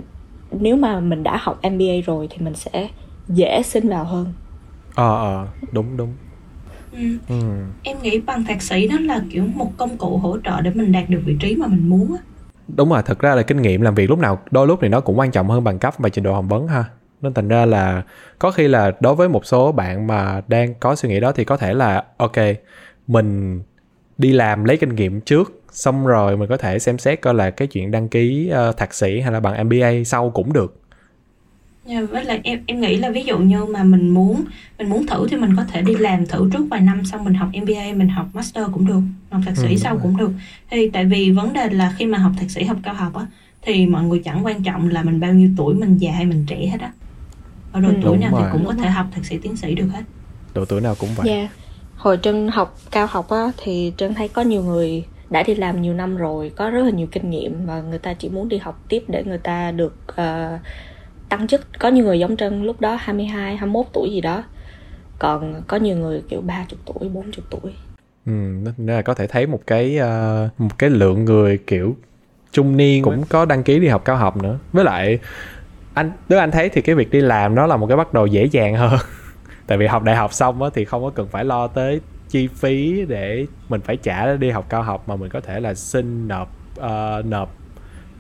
nếu 0.52 0.76
mà 0.76 1.00
mình 1.00 1.24
đã 1.24 1.38
học 1.42 1.60
MBA 1.62 1.94
rồi 2.06 2.28
thì 2.30 2.38
mình 2.46 2.56
sẽ 2.56 2.90
dễ 3.28 3.62
xin 3.64 3.90
vào 3.90 4.04
hơn 4.04 4.34
ờ 4.96 5.16
à, 5.16 5.20
ờ 5.22 5.44
à, 5.44 5.48
đúng 5.72 5.98
đúng 5.98 6.14
ừ. 6.92 7.18
Ừ. 7.30 7.36
em 7.84 7.98
nghĩ 8.02 8.20
bằng 8.20 8.44
thạc 8.44 8.62
sĩ 8.62 8.88
đó 8.88 8.96
là 9.00 9.22
kiểu 9.30 9.44
một 9.56 9.72
công 9.78 9.98
cụ 9.98 10.18
hỗ 10.18 10.38
trợ 10.44 10.62
để 10.62 10.72
mình 10.74 10.92
đạt 10.92 11.10
được 11.10 11.22
vị 11.26 11.38
trí 11.40 11.56
mà 11.56 11.68
mình 11.68 11.90
muốn 11.90 12.14
á 12.14 12.24
đúng 12.76 12.90
rồi 12.90 13.02
thật 13.06 13.20
ra 13.20 13.36
là 13.36 13.42
kinh 13.42 13.62
nghiệm 13.62 13.82
làm 13.82 13.96
việc 13.96 14.10
lúc 14.10 14.20
nào 14.20 14.42
đôi 14.52 14.68
lúc 14.68 14.80
thì 14.82 14.88
nó 14.88 15.00
cũng 15.02 15.20
quan 15.20 15.32
trọng 15.32 15.50
hơn 15.50 15.64
bằng 15.64 15.80
cấp 15.80 15.94
và 15.98 16.10
trình 16.10 16.24
độ 16.24 16.34
phỏng 16.34 16.48
vấn 16.48 16.68
ha. 16.68 16.86
Nên 17.22 17.34
thành 17.34 17.48
ra 17.48 17.66
là 17.66 18.04
có 18.40 18.52
khi 18.52 18.68
là 18.68 18.92
đối 19.00 19.16
với 19.16 19.30
một 19.30 19.46
số 19.46 19.72
bạn 19.72 20.08
mà 20.08 20.42
đang 20.48 20.74
có 20.74 20.96
suy 20.96 21.10
nghĩ 21.10 21.20
đó 21.20 21.32
thì 21.32 21.44
có 21.44 21.58
thể 21.58 21.74
là 21.74 22.04
ok 22.18 22.38
mình 23.08 23.62
đi 24.18 24.34
làm 24.34 24.64
lấy 24.64 24.78
kinh 24.78 24.96
nghiệm 24.96 25.22
trước 25.22 25.62
xong 25.72 26.08
rồi 26.08 26.38
mình 26.38 26.50
có 26.50 26.58
thể 26.58 26.80
xem 26.80 26.98
xét 26.98 27.22
coi 27.22 27.34
là 27.34 27.52
cái 27.52 27.68
chuyện 27.68 27.92
đăng 27.92 28.10
ký 28.10 28.52
uh, 28.70 28.78
thạc 28.78 28.94
sĩ 28.94 29.20
hay 29.20 29.32
là 29.32 29.40
bằng 29.40 29.68
MBA 29.68 29.92
sau 30.06 30.30
cũng 30.30 30.54
được. 30.54 30.81
Yeah, 31.86 32.10
với 32.10 32.26
lại 32.26 32.42
em 32.44 32.64
em 32.66 32.82
nghĩ 32.82 32.98
là 32.98 33.10
ví 33.10 33.24
dụ 33.24 33.38
như 33.38 33.66
mà 33.66 33.84
mình 33.84 34.10
muốn 34.10 34.44
mình 34.78 34.90
muốn 34.90 35.08
thử 35.08 35.28
thì 35.28 35.38
mình 35.38 35.56
có 35.56 35.64
thể 35.64 35.82
đi 35.82 35.96
làm 35.96 36.26
thử 36.26 36.50
trước 36.54 36.66
vài 36.70 36.82
năm 36.82 37.06
xong 37.06 37.24
mình 37.24 37.34
học 37.34 37.50
MBA 37.62 37.94
mình 37.96 38.10
học 38.10 38.26
master 38.34 38.66
cũng 38.74 38.88
được 38.88 39.02
học 39.32 39.42
thạc 39.46 39.58
sĩ 39.58 39.68
ừ, 39.70 39.76
sau 39.76 40.00
cũng 40.02 40.18
được. 40.18 40.32
Thì 40.70 40.90
tại 40.90 41.06
vì 41.06 41.32
vấn 41.32 41.54
đề 41.54 41.70
là 41.70 41.96
khi 41.98 42.06
mà 42.06 42.18
học 42.18 42.32
thạc 42.40 42.52
sĩ 42.52 42.64
học 42.64 42.78
cao 42.84 42.94
học 42.94 43.16
á 43.16 43.26
thì 43.62 43.86
mọi 43.86 44.04
người 44.04 44.22
chẳng 44.26 44.46
quan 44.46 44.64
trọng 44.64 44.90
là 44.90 45.04
mình 45.04 45.20
bao 45.20 45.34
nhiêu 45.34 45.50
tuổi 45.58 45.76
mình 45.76 45.98
già 45.98 46.12
hay 46.12 46.26
mình 46.26 46.46
trẻ 46.48 46.68
hết 46.68 46.82
á. 46.82 46.92
Ở 47.72 47.82
độ 47.82 47.90
ừ, 47.90 47.96
tuổi 48.04 48.18
nào 48.18 48.32
rồi. 48.32 48.42
thì 48.44 48.48
cũng 48.52 48.66
có 48.66 48.74
thể 48.74 48.90
học 48.90 49.06
thạc 49.12 49.26
sĩ 49.26 49.38
tiến 49.38 49.56
sĩ 49.56 49.76
được 49.76 49.88
hết. 49.94 50.04
Độ 50.54 50.66
tuổi 50.66 50.82
nào 50.82 50.96
cũng 51.00 51.10
vậy. 51.16 51.30
Yeah. 51.30 51.50
hồi 51.96 52.20
trân 52.22 52.48
học 52.48 52.78
cao 52.92 53.08
học 53.10 53.30
á 53.30 53.52
thì 53.58 53.94
trân 53.98 54.14
thấy 54.14 54.28
có 54.28 54.42
nhiều 54.42 54.64
người 54.64 55.04
đã 55.30 55.44
đi 55.44 55.56
làm 55.56 55.82
nhiều 55.82 55.94
năm 55.94 56.18
rồi 56.18 56.52
có 56.56 56.70
rất 56.70 56.84
là 56.84 56.90
nhiều 56.90 57.08
kinh 57.12 57.30
nghiệm 57.30 57.66
và 57.66 57.82
người 57.82 58.00
ta 58.00 58.14
chỉ 58.14 58.30
muốn 58.30 58.50
đi 58.50 58.58
học 58.58 58.84
tiếp 58.90 59.04
để 59.08 59.24
người 59.24 59.38
ta 59.38 59.72
được 59.72 59.96
uh, 60.12 60.62
tăng 61.32 61.48
chức. 61.48 61.62
Có 61.80 61.90
nhiều 61.90 62.06
người 62.06 62.20
giống 62.20 62.38
Trân 62.38 62.64
lúc 62.64 62.82
đó 62.82 62.98
22, 63.00 63.58
21 63.58 63.86
tuổi 63.94 64.12
gì 64.12 64.22
đó. 64.22 64.44
Còn 65.20 65.62
có 65.68 65.78
nhiều 65.78 65.98
người 65.98 66.22
kiểu 66.30 66.42
30 66.42 66.66
tuổi, 66.86 67.10
40 67.10 67.32
tuổi. 67.50 67.74
Ừ, 68.26 68.32
nên 68.32 68.74
là 68.78 69.02
có 69.02 69.14
thể 69.14 69.28
thấy 69.28 69.48
một 69.48 69.62
cái 69.68 70.00
uh, 70.00 70.62
một 70.62 70.78
cái 70.78 70.90
lượng 70.90 71.26
người 71.26 71.58
kiểu 71.68 71.96
trung 72.52 72.78
niên 72.78 73.04
cũng 73.04 73.24
có 73.30 73.46
đăng 73.46 73.64
ký 73.64 73.80
đi 73.80 73.88
học 73.88 74.06
cao 74.06 74.18
học 74.18 74.38
nữa. 74.38 74.58
Với 74.72 74.86
lại 74.86 75.20
anh 75.94 76.12
nếu 76.30 76.40
anh 76.40 76.52
thấy 76.52 76.70
thì 76.70 76.82
cái 76.82 76.96
việc 76.96 77.12
đi 77.12 77.22
làm 77.22 77.56
nó 77.56 77.68
là 77.68 77.78
một 77.78 77.88
cái 77.88 77.98
bắt 77.98 78.14
đầu 78.14 78.28
dễ 78.28 78.46
dàng 78.46 78.76
hơn. 78.76 79.00
Tại 79.68 79.78
vì 79.78 79.88
học 79.88 80.04
đại 80.04 80.16
học 80.16 80.34
xong 80.34 80.64
á 80.64 80.70
thì 80.74 80.86
không 80.86 81.04
có 81.04 81.10
cần 81.10 81.28
phải 81.28 81.46
lo 81.46 81.68
tới 81.68 82.02
chi 82.30 82.48
phí 82.48 83.06
để 83.08 83.46
mình 83.70 83.82
phải 83.82 83.98
trả 83.98 84.36
đi 84.36 84.50
học 84.50 84.66
cao 84.70 84.84
học 84.84 85.04
mà 85.10 85.16
mình 85.16 85.30
có 85.30 85.42
thể 85.42 85.60
là 85.60 85.74
xin 85.74 86.28
nộp 86.28 86.56
uh, 86.80 87.26
nộp 87.26 87.61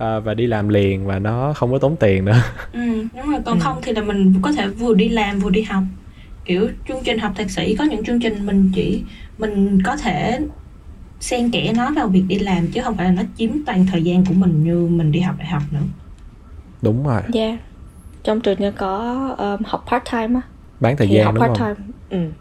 à, 0.01 0.19
và 0.19 0.33
đi 0.33 0.47
làm 0.47 0.69
liền 0.69 1.05
và 1.05 1.19
nó 1.19 1.53
không 1.53 1.71
có 1.71 1.79
tốn 1.79 1.95
tiền 1.95 2.25
nữa 2.25 2.41
ừ 2.73 3.07
đúng 3.17 3.31
rồi 3.31 3.39
còn 3.45 3.59
ừ. 3.59 3.63
không 3.63 3.77
thì 3.81 3.91
là 3.91 4.01
mình 4.01 4.33
có 4.41 4.51
thể 4.51 4.67
vừa 4.67 4.93
đi 4.93 5.09
làm 5.09 5.39
vừa 5.39 5.49
đi 5.49 5.61
học 5.61 5.83
kiểu 6.45 6.69
chương 6.87 7.03
trình 7.03 7.19
học 7.19 7.31
thạc 7.35 7.51
sĩ 7.51 7.75
có 7.75 7.83
những 7.83 8.03
chương 8.03 8.19
trình 8.19 8.45
mình 8.45 8.71
chỉ 8.75 9.03
mình 9.37 9.79
có 9.85 9.97
thể 9.97 10.39
xen 11.19 11.51
kẽ 11.51 11.73
nó 11.75 11.91
vào 11.95 12.07
việc 12.07 12.23
đi 12.27 12.39
làm 12.39 12.67
chứ 12.67 12.81
không 12.81 12.97
phải 12.97 13.05
là 13.05 13.11
nó 13.11 13.23
chiếm 13.37 13.49
toàn 13.65 13.85
thời 13.91 14.03
gian 14.03 14.25
của 14.25 14.33
mình 14.33 14.63
như 14.63 14.87
mình 14.87 15.11
đi 15.11 15.19
học 15.19 15.35
đại 15.37 15.47
học 15.47 15.61
nữa 15.71 15.83
đúng 16.81 17.07
rồi 17.07 17.21
dạ 17.33 17.45
yeah. 17.45 17.59
trong 18.23 18.41
trường 18.41 18.59
như 18.59 18.71
có 18.71 19.27
um, 19.37 19.65
học 19.65 19.85
part 19.91 20.03
time 20.11 20.39
á 20.39 20.41
bán 20.79 20.97
thời 20.97 21.07
thì 21.07 21.15
gian 21.15 21.25
học 21.25 21.35
đúng 21.35 21.43
part 21.43 21.59
không? 21.59 21.75
time 21.75 21.87
ừ. 22.09 22.31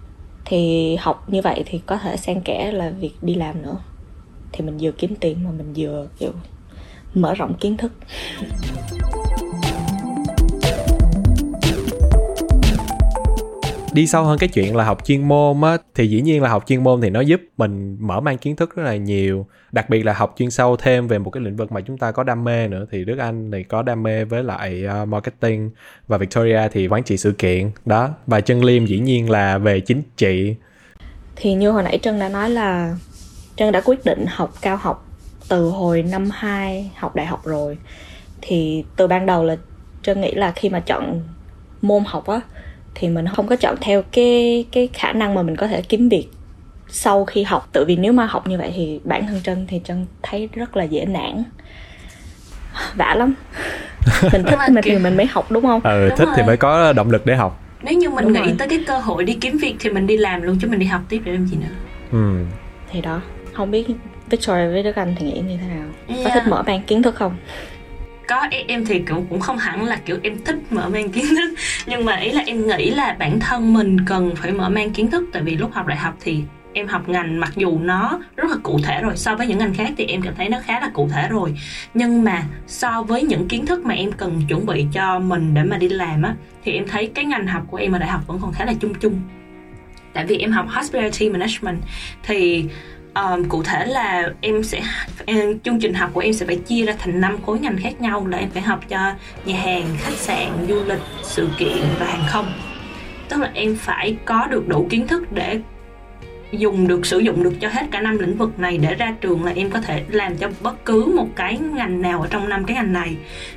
thì 0.45 0.97
học 0.97 1.25
như 1.29 1.41
vậy 1.43 1.63
thì 1.67 1.81
có 1.87 1.97
thể 1.97 2.17
xen 2.17 2.41
kẽ 2.41 2.73
là 2.73 2.91
việc 2.91 3.13
đi 3.23 3.35
làm 3.35 3.63
nữa 3.63 3.77
thì 4.53 4.65
mình 4.65 4.79
vừa 4.81 4.93
kiếm 4.93 5.15
tiền 5.21 5.45
mà 5.45 5.51
mình 5.51 5.73
vừa 5.77 6.09
kiểu 6.19 6.33
mở 7.15 7.35
rộng 7.35 7.55
kiến 7.55 7.77
thức. 7.77 7.93
Đi 13.93 14.07
sâu 14.07 14.25
hơn 14.25 14.39
cái 14.39 14.49
chuyện 14.49 14.77
là 14.77 14.85
học 14.85 15.05
chuyên 15.05 15.29
môn 15.29 15.61
á 15.63 15.77
thì 15.95 16.07
dĩ 16.07 16.21
nhiên 16.21 16.43
là 16.43 16.49
học 16.49 16.65
chuyên 16.67 16.83
môn 16.83 17.01
thì 17.01 17.11
nó 17.11 17.21
giúp 17.21 17.41
mình 17.57 17.97
mở 18.01 18.21
mang 18.21 18.39
kiến 18.39 18.57
thức 18.57 18.77
rất 18.77 18.83
là 18.83 18.97
nhiều. 18.97 19.47
Đặc 19.73 19.91
biệt 19.91 20.03
là 20.03 20.13
học 20.13 20.35
chuyên 20.39 20.51
sâu 20.51 20.77
thêm 20.77 21.09
về 21.09 21.19
một 21.19 21.31
cái 21.31 21.43
lĩnh 21.43 21.57
vực 21.57 21.73
mà 21.73 21.81
chúng 21.81 21.99
ta 21.99 22.13
có 22.13 22.23
đam 22.23 22.45
mê 22.45 22.69
nữa 22.69 22.87
thì 22.91 23.05
Đức 23.05 23.19
Anh 23.19 23.51
thì 23.51 23.63
có 23.63 23.83
đam 23.83 24.03
mê 24.03 24.25
với 24.25 24.45
lại 24.45 24.85
uh, 25.03 25.09
marketing 25.09 25.71
và 26.09 26.19
Victoria 26.19 26.69
thì 26.73 26.89
quản 26.89 27.03
trị 27.03 27.17
sự 27.17 27.33
kiện 27.33 27.71
đó. 27.85 28.11
Và 28.27 28.41
Trân 28.41 28.61
Liêm 28.61 28.87
dĩ 28.87 28.99
nhiên 28.99 29.31
là 29.31 29.59
về 29.59 29.81
chính 29.81 30.03
trị. 30.17 30.55
Thì 31.37 31.55
như 31.55 31.71
hồi 31.71 31.83
nãy 31.83 31.99
Trân 32.03 32.19
đã 32.19 32.29
nói 32.29 32.51
là 32.51 32.97
Trân 33.57 33.73
đã 33.73 33.81
quyết 33.81 34.05
định 34.05 34.25
học 34.29 34.55
cao 34.63 34.77
học 34.77 35.10
từ 35.51 35.69
hồi 35.69 36.03
năm 36.03 36.29
2 36.33 36.91
học 36.97 37.17
đại 37.17 37.27
học 37.27 37.45
rồi. 37.45 37.79
Thì 38.41 38.85
từ 38.97 39.07
ban 39.07 39.27
đầu 39.27 39.45
là 39.45 39.57
trân 40.03 40.21
nghĩ 40.21 40.35
là 40.35 40.51
khi 40.51 40.69
mà 40.69 40.81
chọn 40.81 41.21
môn 41.83 42.03
học 42.07 42.27
á 42.27 42.41
thì 42.95 43.09
mình 43.09 43.27
không 43.27 43.47
có 43.47 43.57
chọn 43.57 43.77
theo 43.81 44.03
cái 44.13 44.65
cái 44.73 44.89
khả 44.93 45.13
năng 45.13 45.35
mà 45.35 45.43
mình 45.43 45.57
có 45.57 45.67
thể 45.67 45.83
kiếm 45.83 46.09
việc 46.09 46.29
sau 46.89 47.25
khi 47.25 47.43
học. 47.43 47.69
Tự 47.73 47.85
vì 47.85 47.97
nếu 47.97 48.13
mà 48.13 48.27
học 48.27 48.47
như 48.47 48.59
vậy 48.59 48.73
thì 48.77 49.01
bản 49.05 49.27
thân 49.27 49.41
trân 49.43 49.67
thì 49.69 49.81
trân 49.85 50.07
thấy 50.23 50.49
rất 50.55 50.77
là 50.77 50.85
dễ 50.85 51.05
nản. 51.05 51.45
Vả 52.95 53.15
lắm. 53.15 53.35
Mình 54.33 54.43
thích 54.43 54.59
mình 54.69 54.85
thì 54.85 54.99
mình 54.99 55.17
mới 55.17 55.27
học 55.27 55.51
đúng 55.51 55.63
không? 55.63 55.81
Ừ 55.85 56.09
đúng 56.09 56.19
thích 56.19 56.25
rồi. 56.25 56.35
thì 56.37 56.43
mới 56.43 56.57
có 56.57 56.93
động 56.93 57.11
lực 57.11 57.27
để 57.27 57.37
học. 57.37 57.63
Nếu 57.83 57.95
như 57.95 58.11
mình 58.11 58.25
đúng 58.25 58.33
nghĩ 58.33 58.41
rồi. 58.41 58.55
tới 58.59 58.69
cái 58.69 58.85
cơ 58.87 58.99
hội 58.99 59.25
đi 59.25 59.35
kiếm 59.41 59.59
việc 59.59 59.77
thì 59.81 59.91
mình 59.91 60.07
đi 60.07 60.17
làm 60.17 60.43
luôn 60.43 60.59
chứ 60.61 60.69
mình 60.69 60.79
đi 60.79 60.87
học 60.87 61.01
tiếp 61.09 61.23
để 61.25 61.33
làm 61.33 61.47
gì 61.47 61.57
nữa. 61.57 61.75
Ừ. 62.13 62.45
Thì 62.91 63.01
đó 63.01 63.21
không 63.53 63.71
biết 63.71 63.87
Victoria 64.31 64.69
với 64.69 64.83
Đức 64.83 64.97
Anh 64.97 65.15
thì 65.19 65.27
nghĩ 65.27 65.41
như 65.41 65.57
thế 65.57 65.67
nào? 65.67 65.89
Yeah. 66.09 66.25
Có 66.25 66.31
thích 66.35 66.49
mở 66.49 66.63
mang 66.67 66.83
kiến 66.83 67.03
thức 67.03 67.15
không? 67.15 67.37
có 68.31 68.47
em, 68.51 68.67
em 68.67 68.85
thì 68.85 68.99
cũng 68.99 69.27
cũng 69.31 69.41
không 69.41 69.59
hẳn 69.59 69.85
là 69.85 69.97
kiểu 70.05 70.19
em 70.23 70.39
thích 70.45 70.57
mở 70.71 70.89
mang 70.89 71.11
kiến 71.11 71.25
thức 71.29 71.55
nhưng 71.87 72.05
mà 72.05 72.17
ý 72.17 72.33
là 72.33 72.43
em 72.47 72.67
nghĩ 72.67 72.91
là 72.91 73.17
bản 73.19 73.41
thân 73.41 73.75
mình 73.75 74.05
cần 74.07 74.37
phải 74.37 74.53
mở 74.53 74.69
mang 74.69 74.91
kiến 74.91 75.11
thức 75.11 75.25
tại 75.33 75.43
vì 75.43 75.57
lúc 75.57 75.73
học 75.73 75.87
đại 75.87 75.97
học 75.97 76.15
thì 76.21 76.43
em 76.73 76.89
học 76.89 77.09
ngành 77.09 77.41
mặc 77.41 77.53
dù 77.57 77.79
nó 77.79 78.21
rất 78.37 78.51
là 78.51 78.57
cụ 78.63 78.79
thể 78.85 79.01
rồi 79.03 79.17
so 79.17 79.37
với 79.37 79.47
những 79.47 79.59
ngành 79.59 79.75
khác 79.75 79.91
thì 79.97 80.05
em 80.07 80.23
cảm 80.23 80.35
thấy 80.35 80.49
nó 80.49 80.59
khá 80.65 80.81
là 80.81 80.91
cụ 80.95 81.09
thể 81.13 81.29
rồi 81.29 81.55
nhưng 81.95 82.25
mà 82.25 82.43
so 82.67 83.03
với 83.03 83.23
những 83.23 83.49
kiến 83.49 83.67
thức 83.67 83.85
mà 83.85 83.95
em 83.95 84.13
cần 84.13 84.43
chuẩn 84.49 84.67
bị 84.67 84.87
cho 84.93 85.19
mình 85.19 85.55
để 85.55 85.63
mà 85.63 85.77
đi 85.77 85.89
làm 85.89 86.23
á 86.23 86.35
thì 86.65 86.73
em 86.73 86.89
thấy 86.89 87.11
cái 87.15 87.25
ngành 87.25 87.47
học 87.47 87.63
của 87.71 87.77
em 87.77 87.93
ở 87.93 87.99
đại 87.99 88.09
học 88.09 88.21
vẫn 88.27 88.39
còn 88.43 88.53
khá 88.53 88.65
là 88.65 88.73
chung 88.81 88.95
chung 88.95 89.21
tại 90.13 90.27
vì 90.27 90.39
em 90.39 90.53
học 90.53 90.67
hospitality 90.69 91.31
management 91.31 91.79
thì 92.23 92.65
um, 93.15 93.45
cụ 93.49 93.63
thể 93.63 93.87
là 93.87 94.33
em 94.41 94.63
sẽ 94.63 94.83
em, 95.27 95.61
chương 95.61 95.81
trình 95.81 95.95
học 95.95 96.11
của 96.13 96.21
em 96.21 96.33
sẽ 96.33 96.47
phải 96.47 96.57
chia 96.57 96.87
ra 96.87 96.95
thành 96.99 97.21
năm 97.21 97.39
khối 97.47 97.59
ngành 97.59 97.77
khác 97.79 98.01
nhau 98.01 98.27
là 98.27 98.39
em 98.39 98.51
phải 98.51 98.63
học 98.63 98.81
cho 98.89 99.13
nhà 99.45 99.61
hàng 99.61 99.85
khách 99.99 100.17
sạn 100.17 100.67
du 100.69 100.85
lịch 100.87 101.01
sự 101.23 101.49
kiện 101.59 101.83
và 101.99 102.07
hàng 102.07 102.25
không. 102.29 102.53
Tức 103.29 103.41
là 103.41 103.51
em 103.55 103.77
phải 103.77 104.17
có 104.25 104.47
được 104.47 104.69
đủ 104.69 104.87
kiến 104.91 105.07
thức 105.07 105.33
để 105.33 105.61
dùng 106.53 106.89
được 106.89 107.07
sử 107.07 107.19
dụng 107.19 107.43
được 107.43 107.55
cho 107.61 107.69
hết 107.69 107.87
cả 107.91 108.01
năm 108.01 108.19
lĩnh 108.19 108.37
vực 108.37 108.59
này 108.59 108.79
để 108.79 108.95
ra 108.95 109.15
trường 109.21 109.45
là 109.45 109.53
em 109.57 109.71
có 109.71 109.81
thể 109.81 110.05
làm 110.09 110.37
cho 110.37 110.51
bất 110.61 110.85
cứ 110.85 111.13
một 111.17 111.29
cái 111.37 111.59
ngành 111.59 112.03
nào 112.03 112.23
ở 112.23 112.29
trong 112.31 112.49
năm 112.49 112.65
cái 112.65 112.77
ngành 112.77 112.93
này. 112.93 113.17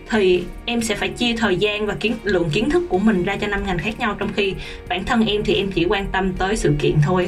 Thì 0.10 0.44
em 0.66 0.82
sẽ 0.82 0.96
phải 0.96 1.10
chia 1.10 1.36
thời 1.38 1.56
gian 1.56 1.86
và 1.86 1.96
kiến 2.00 2.14
lượng 2.24 2.50
kiến 2.54 2.70
thức 2.70 2.84
của 2.90 3.00
mình 3.00 3.24
ra 3.24 3.36
cho 3.36 3.48
năm 3.48 3.64
ngành 3.66 3.78
khác 3.78 4.00
nhau 4.00 4.16
trong 4.20 4.30
khi 4.34 4.54
bản 4.90 5.04
thân 5.04 5.26
em 5.26 5.44
thì 5.44 5.54
em 5.54 5.72
chỉ 5.72 5.86
quan 5.86 6.06
tâm 6.12 6.34
tới 6.34 6.56
sự 6.56 6.74
kiện 6.80 6.96
thôi 7.06 7.28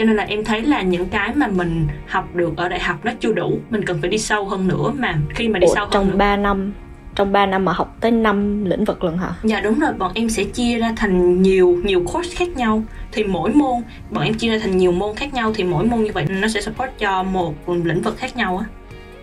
cho 0.00 0.06
nên 0.06 0.16
là 0.16 0.24
em 0.24 0.44
thấy 0.44 0.62
là 0.62 0.82
những 0.82 1.08
cái 1.08 1.34
mà 1.34 1.46
mình 1.46 1.86
học 2.06 2.34
được 2.34 2.56
ở 2.56 2.68
đại 2.68 2.80
học 2.80 3.04
nó 3.04 3.12
chưa 3.20 3.32
đủ. 3.32 3.58
Mình 3.70 3.84
cần 3.84 3.98
phải 4.00 4.10
đi 4.10 4.18
sâu 4.18 4.44
hơn 4.44 4.68
nữa 4.68 4.92
mà 4.98 5.18
khi 5.34 5.48
mà 5.48 5.58
đi 5.58 5.66
Ủa, 5.66 5.74
sâu 5.74 5.86
trong 5.90 6.04
hơn 6.04 6.10
nữa, 6.10 6.18
3 6.18 6.36
năm 6.36 6.72
trong 7.14 7.32
3 7.32 7.46
năm 7.46 7.64
mà 7.64 7.72
học 7.72 7.96
tới 8.00 8.10
5 8.10 8.64
lĩnh 8.64 8.84
vực 8.84 9.04
lần 9.04 9.18
hả? 9.18 9.34
Dạ 9.42 9.60
đúng 9.60 9.78
rồi, 9.78 9.92
bọn 9.92 10.12
em 10.14 10.28
sẽ 10.28 10.44
chia 10.44 10.78
ra 10.78 10.92
thành 10.96 11.42
nhiều 11.42 11.78
nhiều 11.84 12.04
course 12.12 12.36
khác 12.36 12.48
nhau. 12.56 12.82
Thì 13.12 13.24
mỗi 13.24 13.52
môn 13.52 13.82
bọn 14.10 14.24
em 14.24 14.34
chia 14.34 14.48
ra 14.48 14.58
thành 14.58 14.76
nhiều 14.76 14.92
môn 14.92 15.16
khác 15.16 15.34
nhau 15.34 15.52
thì 15.54 15.64
mỗi 15.64 15.84
môn 15.84 16.02
như 16.02 16.10
vậy 16.14 16.26
nó 16.28 16.48
sẽ 16.48 16.60
support 16.60 16.90
cho 16.98 17.22
một 17.22 17.54
lĩnh 17.68 18.02
vực 18.02 18.16
khác 18.16 18.36
nhau 18.36 18.58
á. 18.58 18.66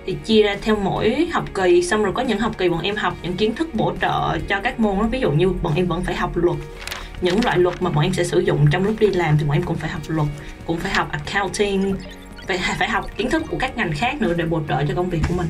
Thì 0.05 0.17
chia 0.25 0.43
ra 0.43 0.57
theo 0.61 0.75
mỗi 0.75 1.27
học 1.31 1.45
kỳ 1.53 1.81
xong 1.81 2.03
rồi 2.03 2.13
có 2.13 2.21
những 2.21 2.39
học 2.39 2.57
kỳ 2.57 2.69
bọn 2.69 2.81
em 2.81 2.95
học 2.95 3.13
những 3.23 3.33
kiến 3.33 3.55
thức 3.55 3.73
bổ 3.73 3.93
trợ 4.01 4.37
cho 4.47 4.59
các 4.63 4.79
môn 4.79 4.97
đó 4.97 5.07
ví 5.11 5.19
dụ 5.19 5.31
như 5.31 5.49
bọn 5.49 5.73
em 5.75 5.87
vẫn 5.87 6.03
phải 6.03 6.15
học 6.15 6.31
luật 6.35 6.57
những 7.21 7.45
loại 7.45 7.57
luật 7.59 7.81
mà 7.81 7.89
bọn 7.89 8.03
em 8.03 8.13
sẽ 8.13 8.23
sử 8.23 8.39
dụng 8.39 8.65
trong 8.71 8.83
lúc 8.83 8.95
đi 8.99 9.07
làm 9.07 9.37
thì 9.37 9.45
bọn 9.45 9.57
em 9.57 9.63
cũng 9.63 9.75
phải 9.77 9.89
học 9.89 10.01
luật 10.07 10.27
cũng 10.65 10.77
phải 10.77 10.91
học 10.93 11.09
accounting 11.11 11.95
phải 12.47 12.59
phải 12.79 12.89
học 12.89 13.05
kiến 13.17 13.29
thức 13.29 13.43
của 13.49 13.57
các 13.57 13.77
ngành 13.77 13.91
khác 13.91 14.21
nữa 14.21 14.33
để 14.37 14.45
bổ 14.45 14.61
trợ 14.69 14.83
cho 14.87 14.93
công 14.95 15.09
việc 15.09 15.19
của 15.27 15.33
mình 15.37 15.47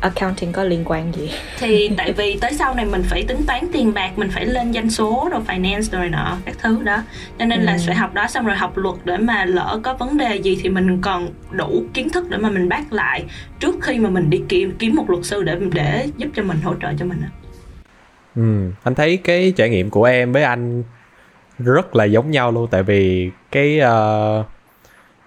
Accounting 0.00 0.52
có 0.52 0.64
liên 0.64 0.82
quan 0.84 1.12
gì? 1.14 1.30
thì 1.58 1.90
tại 1.96 2.12
vì 2.12 2.38
tới 2.40 2.52
sau 2.54 2.74
này 2.74 2.84
mình 2.84 3.02
phải 3.02 3.22
tính 3.28 3.40
toán 3.46 3.64
tiền 3.72 3.94
bạc 3.94 4.10
mình 4.18 4.28
phải 4.30 4.46
lên 4.46 4.72
doanh 4.72 4.90
số 4.90 5.28
rồi 5.32 5.40
finance 5.46 5.82
rồi 5.98 6.08
nọ 6.08 6.36
các 6.44 6.56
thứ 6.62 6.82
đó 6.82 7.02
cho 7.38 7.44
nên 7.44 7.60
là 7.62 7.72
Ừ. 7.72 7.78
sẽ 7.78 7.94
học 7.94 8.14
đó 8.14 8.26
xong 8.28 8.46
rồi 8.46 8.56
học 8.56 8.76
luật 8.76 8.94
để 9.04 9.16
mà 9.16 9.44
lỡ 9.44 9.80
có 9.82 9.94
vấn 9.94 10.16
đề 10.16 10.36
gì 10.36 10.58
thì 10.62 10.68
mình 10.68 11.00
còn 11.00 11.28
đủ 11.50 11.84
kiến 11.94 12.10
thức 12.10 12.30
để 12.30 12.36
mà 12.36 12.50
mình 12.50 12.68
bác 12.68 12.92
lại 12.92 13.24
trước 13.60 13.74
khi 13.82 13.98
mà 13.98 14.10
mình 14.10 14.30
đi 14.30 14.40
kiếm 14.48 14.72
kiếm 14.78 14.94
một 14.94 15.10
luật 15.10 15.24
sư 15.24 15.42
để 15.42 15.56
để 15.72 16.06
giúp 16.16 16.28
cho 16.36 16.42
mình 16.42 16.58
hỗ 16.64 16.74
trợ 16.82 16.92
cho 16.98 17.04
mình. 17.04 17.22
Ừ, 18.36 18.70
anh 18.82 18.94
thấy 18.94 19.16
cái 19.16 19.52
trải 19.56 19.70
nghiệm 19.70 19.90
của 19.90 20.04
em 20.04 20.32
với 20.32 20.42
anh 20.42 20.82
rất 21.58 21.96
là 21.96 22.04
giống 22.04 22.30
nhau 22.30 22.52
luôn 22.52 22.68
tại 22.70 22.82
vì 22.82 23.30
cái 23.50 23.80
uh, 23.80 24.46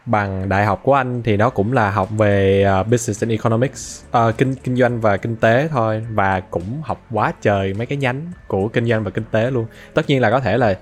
bằng 0.06 0.50
đại 0.50 0.66
học 0.66 0.80
của 0.84 0.94
anh 0.94 1.24
thì 1.24 1.38
nó 1.38 1.50
cũng 1.50 1.74
là 1.74 1.92
học 1.92 2.10
về 2.18 2.66
uh, 2.82 2.88
business 2.88 3.24
and 3.24 3.32
economics 3.32 4.04
uh, 4.18 4.38
kinh 4.38 4.56
kinh 4.56 4.76
doanh 4.76 5.02
và 5.02 5.18
kinh 5.18 5.36
tế 5.36 5.68
thôi 5.72 6.06
và 6.12 6.40
cũng 6.40 6.82
học 6.84 7.02
quá 7.12 7.34
trời 7.42 7.74
mấy 7.74 7.86
cái 7.86 7.98
nhánh 7.98 8.32
của 8.48 8.68
kinh 8.68 8.86
doanh 8.86 9.04
và 9.04 9.12
kinh 9.12 9.26
tế 9.32 9.52
luôn. 9.52 9.66
Tất 9.94 10.08
nhiên 10.08 10.22
là 10.22 10.32
có 10.32 10.40
thể 10.40 10.58
là 10.58 10.76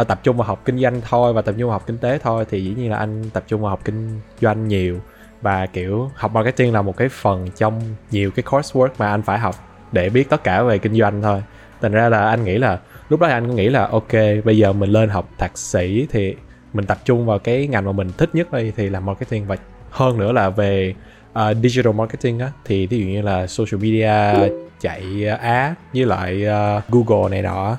uh, 0.00 0.08
tập 0.08 0.20
trung 0.22 0.36
vào 0.36 0.46
học 0.46 0.62
kinh 0.64 0.78
doanh 0.78 1.00
thôi 1.08 1.32
và 1.32 1.42
tập 1.42 1.54
trung 1.58 1.68
vào 1.68 1.72
học 1.72 1.86
kinh 1.86 1.98
tế 1.98 2.18
thôi 2.22 2.44
thì 2.50 2.64
dĩ 2.64 2.74
nhiên 2.74 2.90
là 2.90 2.96
anh 2.96 3.30
tập 3.32 3.44
trung 3.46 3.60
vào 3.60 3.70
học 3.70 3.80
kinh 3.84 4.20
doanh 4.40 4.68
nhiều 4.68 5.00
và 5.42 5.66
kiểu 5.66 6.10
học 6.14 6.32
marketing 6.32 6.72
là 6.72 6.82
một 6.82 6.96
cái 6.96 7.08
phần 7.08 7.48
trong 7.56 7.80
nhiều 8.10 8.30
cái 8.30 8.42
coursework 8.42 8.88
mà 8.98 9.10
anh 9.10 9.22
phải 9.22 9.38
học 9.38 9.54
để 9.92 10.08
biết 10.08 10.30
tất 10.30 10.44
cả 10.44 10.62
về 10.62 10.78
kinh 10.78 10.94
doanh 10.94 11.22
thôi 11.22 11.42
thành 11.80 11.92
ra 11.92 12.08
là 12.08 12.28
anh 12.28 12.44
nghĩ 12.44 12.58
là 12.58 12.78
lúc 13.08 13.20
đó 13.20 13.26
anh 13.26 13.48
có 13.48 13.54
nghĩ 13.54 13.68
là 13.68 13.86
ok 13.86 14.12
bây 14.44 14.58
giờ 14.58 14.72
mình 14.72 14.90
lên 14.90 15.08
học 15.08 15.28
thạc 15.38 15.58
sĩ 15.58 16.06
thì 16.10 16.34
mình 16.72 16.86
tập 16.86 16.98
trung 17.04 17.26
vào 17.26 17.38
cái 17.38 17.66
ngành 17.66 17.84
mà 17.84 17.92
mình 17.92 18.10
thích 18.18 18.30
nhất 18.32 18.52
đi 18.52 18.72
thì 18.76 18.88
là 18.88 19.00
marketing. 19.00 19.46
Và 19.46 19.56
hơn 19.90 20.18
nữa 20.18 20.32
là 20.32 20.50
về 20.50 20.94
ờ, 21.32 21.54
digital 21.62 21.92
marketing 21.92 22.38
á 22.38 22.50
thì 22.64 22.86
ví 22.86 22.98
dụ 23.00 23.06
như 23.06 23.22
là 23.22 23.46
social 23.46 23.82
media 23.82 24.12
chạy 24.80 25.26
app 25.40 25.80
với 25.94 26.06
lại 26.06 26.44
ờ, 26.44 26.80
google 26.88 27.30
này 27.30 27.42
nọ. 27.42 27.76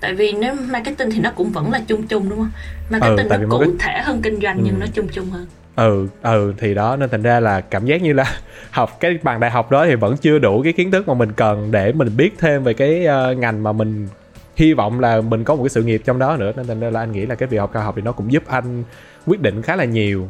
Tại 0.00 0.14
vì 0.14 0.32
nếu 0.32 0.54
marketing 0.70 1.10
thì 1.10 1.20
nó 1.20 1.30
cũng 1.36 1.50
vẫn 1.50 1.70
là 1.70 1.80
chung 1.86 2.06
chung 2.06 2.28
đúng 2.28 2.38
không? 2.38 2.50
Marketing 2.90 3.16
Ừ, 3.16 3.26
tại 3.28 3.38
vì 3.38 3.44
nó 3.46 3.50
cụ 3.50 3.64
market- 3.64 3.76
thể 3.80 3.98
hơn 4.02 4.22
kinh 4.22 4.40
doanh 4.40 4.58
nhưng 4.62 4.74
Ừ. 4.74 4.80
nó 4.80 4.86
chung 4.94 5.08
chung 5.08 5.30
hơn 5.30 5.46
ừ 5.76 6.08
ừ 6.22 6.54
thì 6.58 6.74
đó 6.74 6.96
nên 6.96 7.10
thành 7.10 7.22
ra 7.22 7.40
là 7.40 7.60
cảm 7.60 7.84
giác 7.84 8.02
như 8.02 8.12
là 8.12 8.24
học 8.70 9.00
cái 9.00 9.18
bằng 9.22 9.40
đại 9.40 9.50
học 9.50 9.70
đó 9.70 9.86
thì 9.86 9.94
vẫn 9.94 10.16
chưa 10.16 10.38
đủ 10.38 10.62
cái 10.62 10.72
kiến 10.72 10.90
thức 10.90 11.08
mà 11.08 11.14
mình 11.14 11.32
cần 11.32 11.70
để 11.70 11.92
mình 11.92 12.16
biết 12.16 12.34
thêm 12.38 12.64
về 12.64 12.74
cái 12.74 13.06
uh, 13.06 13.38
ngành 13.38 13.62
mà 13.62 13.72
mình 13.72 14.08
hy 14.56 14.72
vọng 14.72 15.00
là 15.00 15.20
mình 15.20 15.44
có 15.44 15.54
một 15.54 15.62
cái 15.62 15.68
sự 15.68 15.82
nghiệp 15.82 16.02
trong 16.04 16.18
đó 16.18 16.36
nữa. 16.36 16.52
Nên 16.56 16.66
thành 16.66 16.80
ra 16.80 16.90
là 16.90 17.00
anh 17.00 17.12
nghĩ 17.12 17.26
là 17.26 17.34
cái 17.34 17.46
việc 17.46 17.58
học 17.58 17.70
cao 17.72 17.82
học 17.82 17.94
thì 17.96 18.02
nó 18.02 18.12
cũng 18.12 18.32
giúp 18.32 18.42
anh 18.46 18.84
quyết 19.26 19.40
định 19.40 19.62
khá 19.62 19.76
là 19.76 19.84
nhiều 19.84 20.28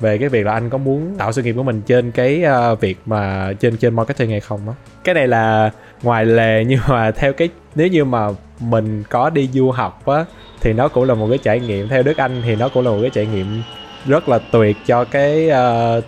về 0.00 0.18
cái 0.18 0.28
việc 0.28 0.46
là 0.46 0.52
anh 0.52 0.70
có 0.70 0.78
muốn 0.78 1.14
tạo 1.18 1.32
sự 1.32 1.42
nghiệp 1.42 1.52
của 1.52 1.62
mình 1.62 1.82
trên 1.86 2.10
cái 2.10 2.44
uh, 2.72 2.80
việc 2.80 2.98
mà 3.06 3.52
trên 3.60 3.76
trên 3.76 3.96
marketing 3.96 4.30
hay 4.30 4.40
không 4.40 4.68
á. 4.68 4.74
Cái 5.04 5.14
này 5.14 5.28
là 5.28 5.70
ngoài 6.02 6.26
lề 6.26 6.64
nhưng 6.68 6.80
mà 6.88 7.10
theo 7.10 7.32
cái 7.32 7.48
nếu 7.74 7.88
như 7.88 8.04
mà 8.04 8.28
mình 8.60 9.02
có 9.10 9.30
đi 9.30 9.48
du 9.52 9.70
học 9.70 10.06
á 10.06 10.24
thì 10.60 10.72
nó 10.72 10.88
cũng 10.88 11.04
là 11.04 11.14
một 11.14 11.26
cái 11.30 11.38
trải 11.38 11.60
nghiệm. 11.60 11.88
Theo 11.88 12.02
đức 12.02 12.16
anh 12.16 12.42
thì 12.44 12.56
nó 12.56 12.68
cũng 12.68 12.84
là 12.84 12.90
một 12.90 12.98
cái 13.00 13.10
trải 13.10 13.26
nghiệm 13.26 13.62
rất 14.06 14.28
là 14.28 14.38
tuyệt 14.38 14.76
cho 14.86 15.04
cái 15.04 15.48
ờ, 15.48 16.00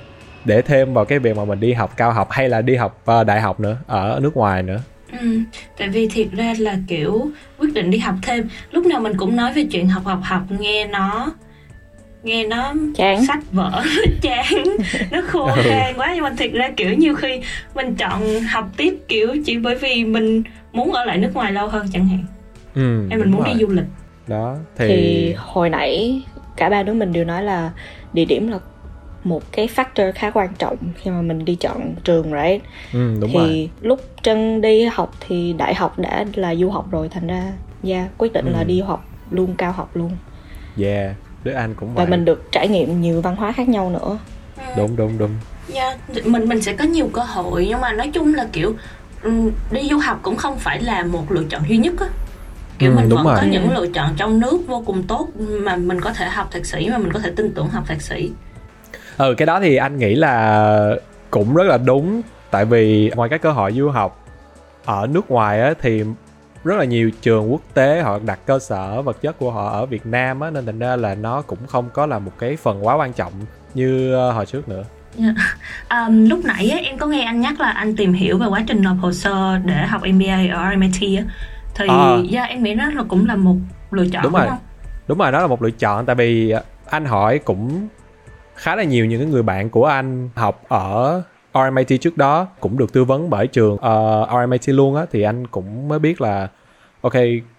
để 0.44 0.62
thêm 0.62 0.94
vào 0.94 1.04
cái 1.04 1.18
việc 1.18 1.36
mà 1.36 1.44
mình 1.44 1.60
đi 1.60 1.72
học 1.72 1.96
cao 1.96 2.12
học 2.12 2.28
hay 2.30 2.48
là 2.48 2.62
đi 2.62 2.76
học 2.76 3.00
ờ, 3.04 3.24
đại 3.24 3.40
học 3.40 3.60
nữa 3.60 3.76
ở 3.86 4.18
nước 4.22 4.36
ngoài 4.36 4.62
nữa 4.62 4.80
Ừ, 5.20 5.40
tại 5.78 5.88
vì 5.88 6.08
thiệt 6.08 6.26
ra 6.32 6.54
là 6.58 6.76
kiểu 6.88 7.30
quyết 7.58 7.74
định 7.74 7.90
đi 7.90 7.98
học 7.98 8.14
thêm 8.22 8.48
lúc 8.70 8.86
nào 8.86 9.00
mình 9.00 9.16
cũng 9.16 9.36
nói 9.36 9.52
về 9.52 9.64
chuyện 9.70 9.88
học 9.88 10.02
học 10.04 10.20
học 10.22 10.42
nghe 10.58 10.86
nó 10.86 11.32
nghe 12.22 12.46
nó 12.46 12.72
Chán. 12.96 13.26
sách 13.26 13.38
vở 13.52 13.70
nó 13.84 14.02
chán 14.22 14.64
nó 15.10 15.22
khô 15.26 15.46
Ừ. 15.56 15.62
khan 15.68 15.94
quá 15.96 16.12
nhưng 16.14 16.24
mà 16.24 16.30
thiệt 16.38 16.52
ra 16.52 16.70
kiểu 16.76 16.94
nhiều 16.94 17.14
khi 17.14 17.40
mình 17.74 17.94
chọn 17.96 18.40
học 18.40 18.68
tiếp 18.76 18.94
kiểu 19.08 19.28
chỉ 19.44 19.58
bởi 19.58 19.74
vì 19.74 20.04
mình 20.04 20.42
muốn 20.72 20.92
ở 20.92 21.04
lại 21.04 21.18
nước 21.18 21.30
ngoài 21.34 21.52
lâu 21.52 21.68
hơn 21.68 21.86
chẳng 21.92 22.08
hạn 22.08 22.24
ừ, 22.74 23.06
hay 23.10 23.18
mình 23.18 23.30
muốn 23.30 23.42
rồi. 23.42 23.54
đi 23.54 23.60
du 23.60 23.68
lịch 23.68 23.84
đó 24.26 24.56
thì, 24.76 24.86
thì 24.88 25.32
hồi 25.38 25.70
nãy 25.70 26.22
cả 26.56 26.68
ba 26.70 26.82
đứa 26.82 26.92
mình 26.92 27.12
đều 27.12 27.24
nói 27.24 27.42
là 27.42 27.70
địa 28.12 28.24
điểm 28.24 28.48
là 28.48 28.58
một 29.24 29.42
cái 29.52 29.68
factor 29.74 30.12
khá 30.14 30.30
quan 30.30 30.48
trọng 30.58 30.76
khi 30.96 31.10
mà 31.10 31.22
mình 31.22 31.44
đi 31.44 31.54
chọn 31.54 31.94
trường 32.04 32.22
right? 32.32 32.62
Ừ, 32.92 33.14
đúng 33.20 33.30
thì 33.32 33.38
rồi. 33.38 33.70
lúc 33.80 34.00
Trân 34.22 34.60
đi 34.60 34.84
học 34.84 35.14
thì 35.20 35.52
đại 35.52 35.74
học 35.74 35.98
đã 35.98 36.24
là 36.34 36.54
du 36.54 36.70
học 36.70 36.86
rồi 36.90 37.08
thành 37.08 37.26
ra 37.26 37.52
yeah, 37.84 38.08
quyết 38.18 38.32
định 38.32 38.46
là 38.52 38.58
Ừ. 38.58 38.64
đi 38.64 38.80
học 38.80 39.04
luôn 39.30 39.54
cao 39.58 39.72
học 39.72 39.90
luôn. 39.96 40.10
Yeah 40.82 41.14
đức 41.44 41.52
anh 41.52 41.74
cũng 41.74 41.88
và 41.94 42.04
vậy. 42.04 42.10
mình 42.10 42.24
được 42.24 42.48
trải 42.52 42.68
nghiệm 42.68 43.00
nhiều 43.00 43.20
văn 43.20 43.36
hóa 43.36 43.52
khác 43.52 43.68
nhau 43.68 43.90
nữa. 43.90 44.18
Đúng 44.76 44.96
đúng 44.96 45.18
đúng. 45.18 45.30
Dạ, 45.68 45.96
mình 46.24 46.48
mình 46.48 46.62
sẽ 46.62 46.72
có 46.72 46.84
nhiều 46.84 47.10
cơ 47.12 47.22
hội 47.22 47.66
nhưng 47.68 47.80
mà 47.80 47.92
nói 47.92 48.10
chung 48.14 48.34
là 48.34 48.46
kiểu 48.52 48.74
đi 49.70 49.88
du 49.90 49.98
học 49.98 50.18
cũng 50.22 50.36
không 50.36 50.58
phải 50.58 50.82
là 50.82 51.04
một 51.04 51.32
lựa 51.32 51.44
chọn 51.50 51.62
duy 51.68 51.76
nhất 51.76 51.94
á 52.00 52.06
kiểu 52.78 52.90
Ừ, 52.90 52.96
mình 52.96 53.08
đúng 53.08 53.16
vẫn 53.16 53.26
rồi. 53.26 53.36
có 53.40 53.46
những 53.46 53.72
lựa 53.74 53.86
chọn 53.94 54.14
trong 54.16 54.40
nước 54.40 54.58
vô 54.66 54.82
cùng 54.86 55.02
tốt 55.02 55.28
mà 55.36 55.76
mình 55.76 56.00
có 56.00 56.12
thể 56.12 56.26
học 56.28 56.48
thạc 56.50 56.66
sĩ 56.66 56.88
mà 56.90 56.98
mình 56.98 57.12
có 57.12 57.18
thể 57.18 57.30
tin 57.36 57.54
tưởng 57.54 57.68
học 57.68 57.84
thạc 57.86 58.02
sĩ. 58.02 58.30
Ừ 59.18 59.34
cái 59.38 59.46
đó 59.46 59.60
thì 59.60 59.76
anh 59.76 59.98
nghĩ 59.98 60.14
là 60.14 60.96
cũng 61.30 61.54
rất 61.54 61.64
là 61.64 61.78
đúng. 61.78 62.22
Tại 62.50 62.64
vì 62.64 63.10
ngoài 63.16 63.28
cái 63.28 63.38
cơ 63.38 63.52
hội 63.52 63.72
du 63.72 63.88
học 63.88 64.26
ở 64.84 65.06
nước 65.06 65.30
ngoài 65.30 65.60
á 65.62 65.74
thì 65.80 66.04
rất 66.64 66.76
là 66.78 66.84
nhiều 66.84 67.10
trường 67.22 67.52
quốc 67.52 67.60
tế 67.74 68.00
họ 68.02 68.18
đặt 68.26 68.38
cơ 68.46 68.58
sở 68.58 69.02
vật 69.02 69.22
chất 69.22 69.38
của 69.38 69.50
họ 69.50 69.70
ở 69.70 69.86
Việt 69.86 70.06
Nam 70.06 70.40
á 70.40 70.50
nên 70.50 70.66
thành 70.66 70.78
ra 70.78 70.96
là 70.96 71.14
nó 71.14 71.42
cũng 71.42 71.58
không 71.66 71.88
có 71.92 72.06
là 72.06 72.18
một 72.18 72.32
cái 72.38 72.56
phần 72.56 72.86
quá 72.86 72.94
quan 72.94 73.12
trọng 73.12 73.32
như 73.74 74.14
ờ, 74.14 74.32
hồi 74.32 74.46
trước 74.46 74.68
nữa. 74.68 74.82
À, 75.88 76.08
lúc 76.08 76.40
nãy 76.44 76.70
á, 76.70 76.78
em 76.78 76.98
có 76.98 77.06
nghe 77.06 77.22
anh 77.22 77.40
nhắc 77.40 77.60
là 77.60 77.70
anh 77.70 77.96
tìm 77.96 78.12
hiểu 78.12 78.38
về 78.38 78.46
quá 78.46 78.60
trình 78.66 78.82
nộp 78.82 78.96
hồ 79.00 79.12
sơ 79.12 79.58
để 79.64 79.74
học 79.86 80.02
MBA 80.14 80.54
ở 80.56 80.70
MIT 80.76 81.18
á 81.18 81.24
thì 81.74 81.86
À. 81.88 82.16
dạ, 82.30 82.42
em 82.42 82.62
nghĩ 82.62 82.74
đó 82.74 82.84
là 82.94 83.02
cũng 83.08 83.26
là 83.26 83.36
một 83.36 83.56
lựa 83.90 84.06
chọn 84.12 84.22
Đúng 84.22 84.32
đúng, 84.32 84.40
rồi. 84.40 84.48
không? 84.50 84.58
đúng 85.08 85.18
rồi 85.18 85.32
đó 85.32 85.40
là 85.40 85.46
một 85.46 85.62
lựa 85.62 85.70
chọn 85.70 86.06
tại 86.06 86.16
vì 86.16 86.54
anh 86.90 87.04
hỏi 87.04 87.38
cũng 87.38 87.88
khá 88.54 88.76
là 88.76 88.82
nhiều 88.82 89.06
những 89.06 89.20
cái 89.20 89.30
người 89.30 89.42
bạn 89.42 89.70
của 89.70 89.86
anh 89.86 90.28
học 90.34 90.62
ở 90.68 91.22
RMIT 91.54 92.00
trước 92.00 92.16
đó 92.16 92.46
cũng 92.60 92.78
được 92.78 92.92
tư 92.92 93.04
vấn 93.04 93.30
bởi 93.30 93.46
trường 93.46 93.76
ờ, 93.78 94.26
RMIT 94.44 94.68
luôn 94.68 94.96
á 94.96 95.06
thì 95.12 95.22
anh 95.22 95.46
cũng 95.46 95.88
mới 95.88 95.98
biết 95.98 96.20
là 96.20 96.48
ok 97.00 97.12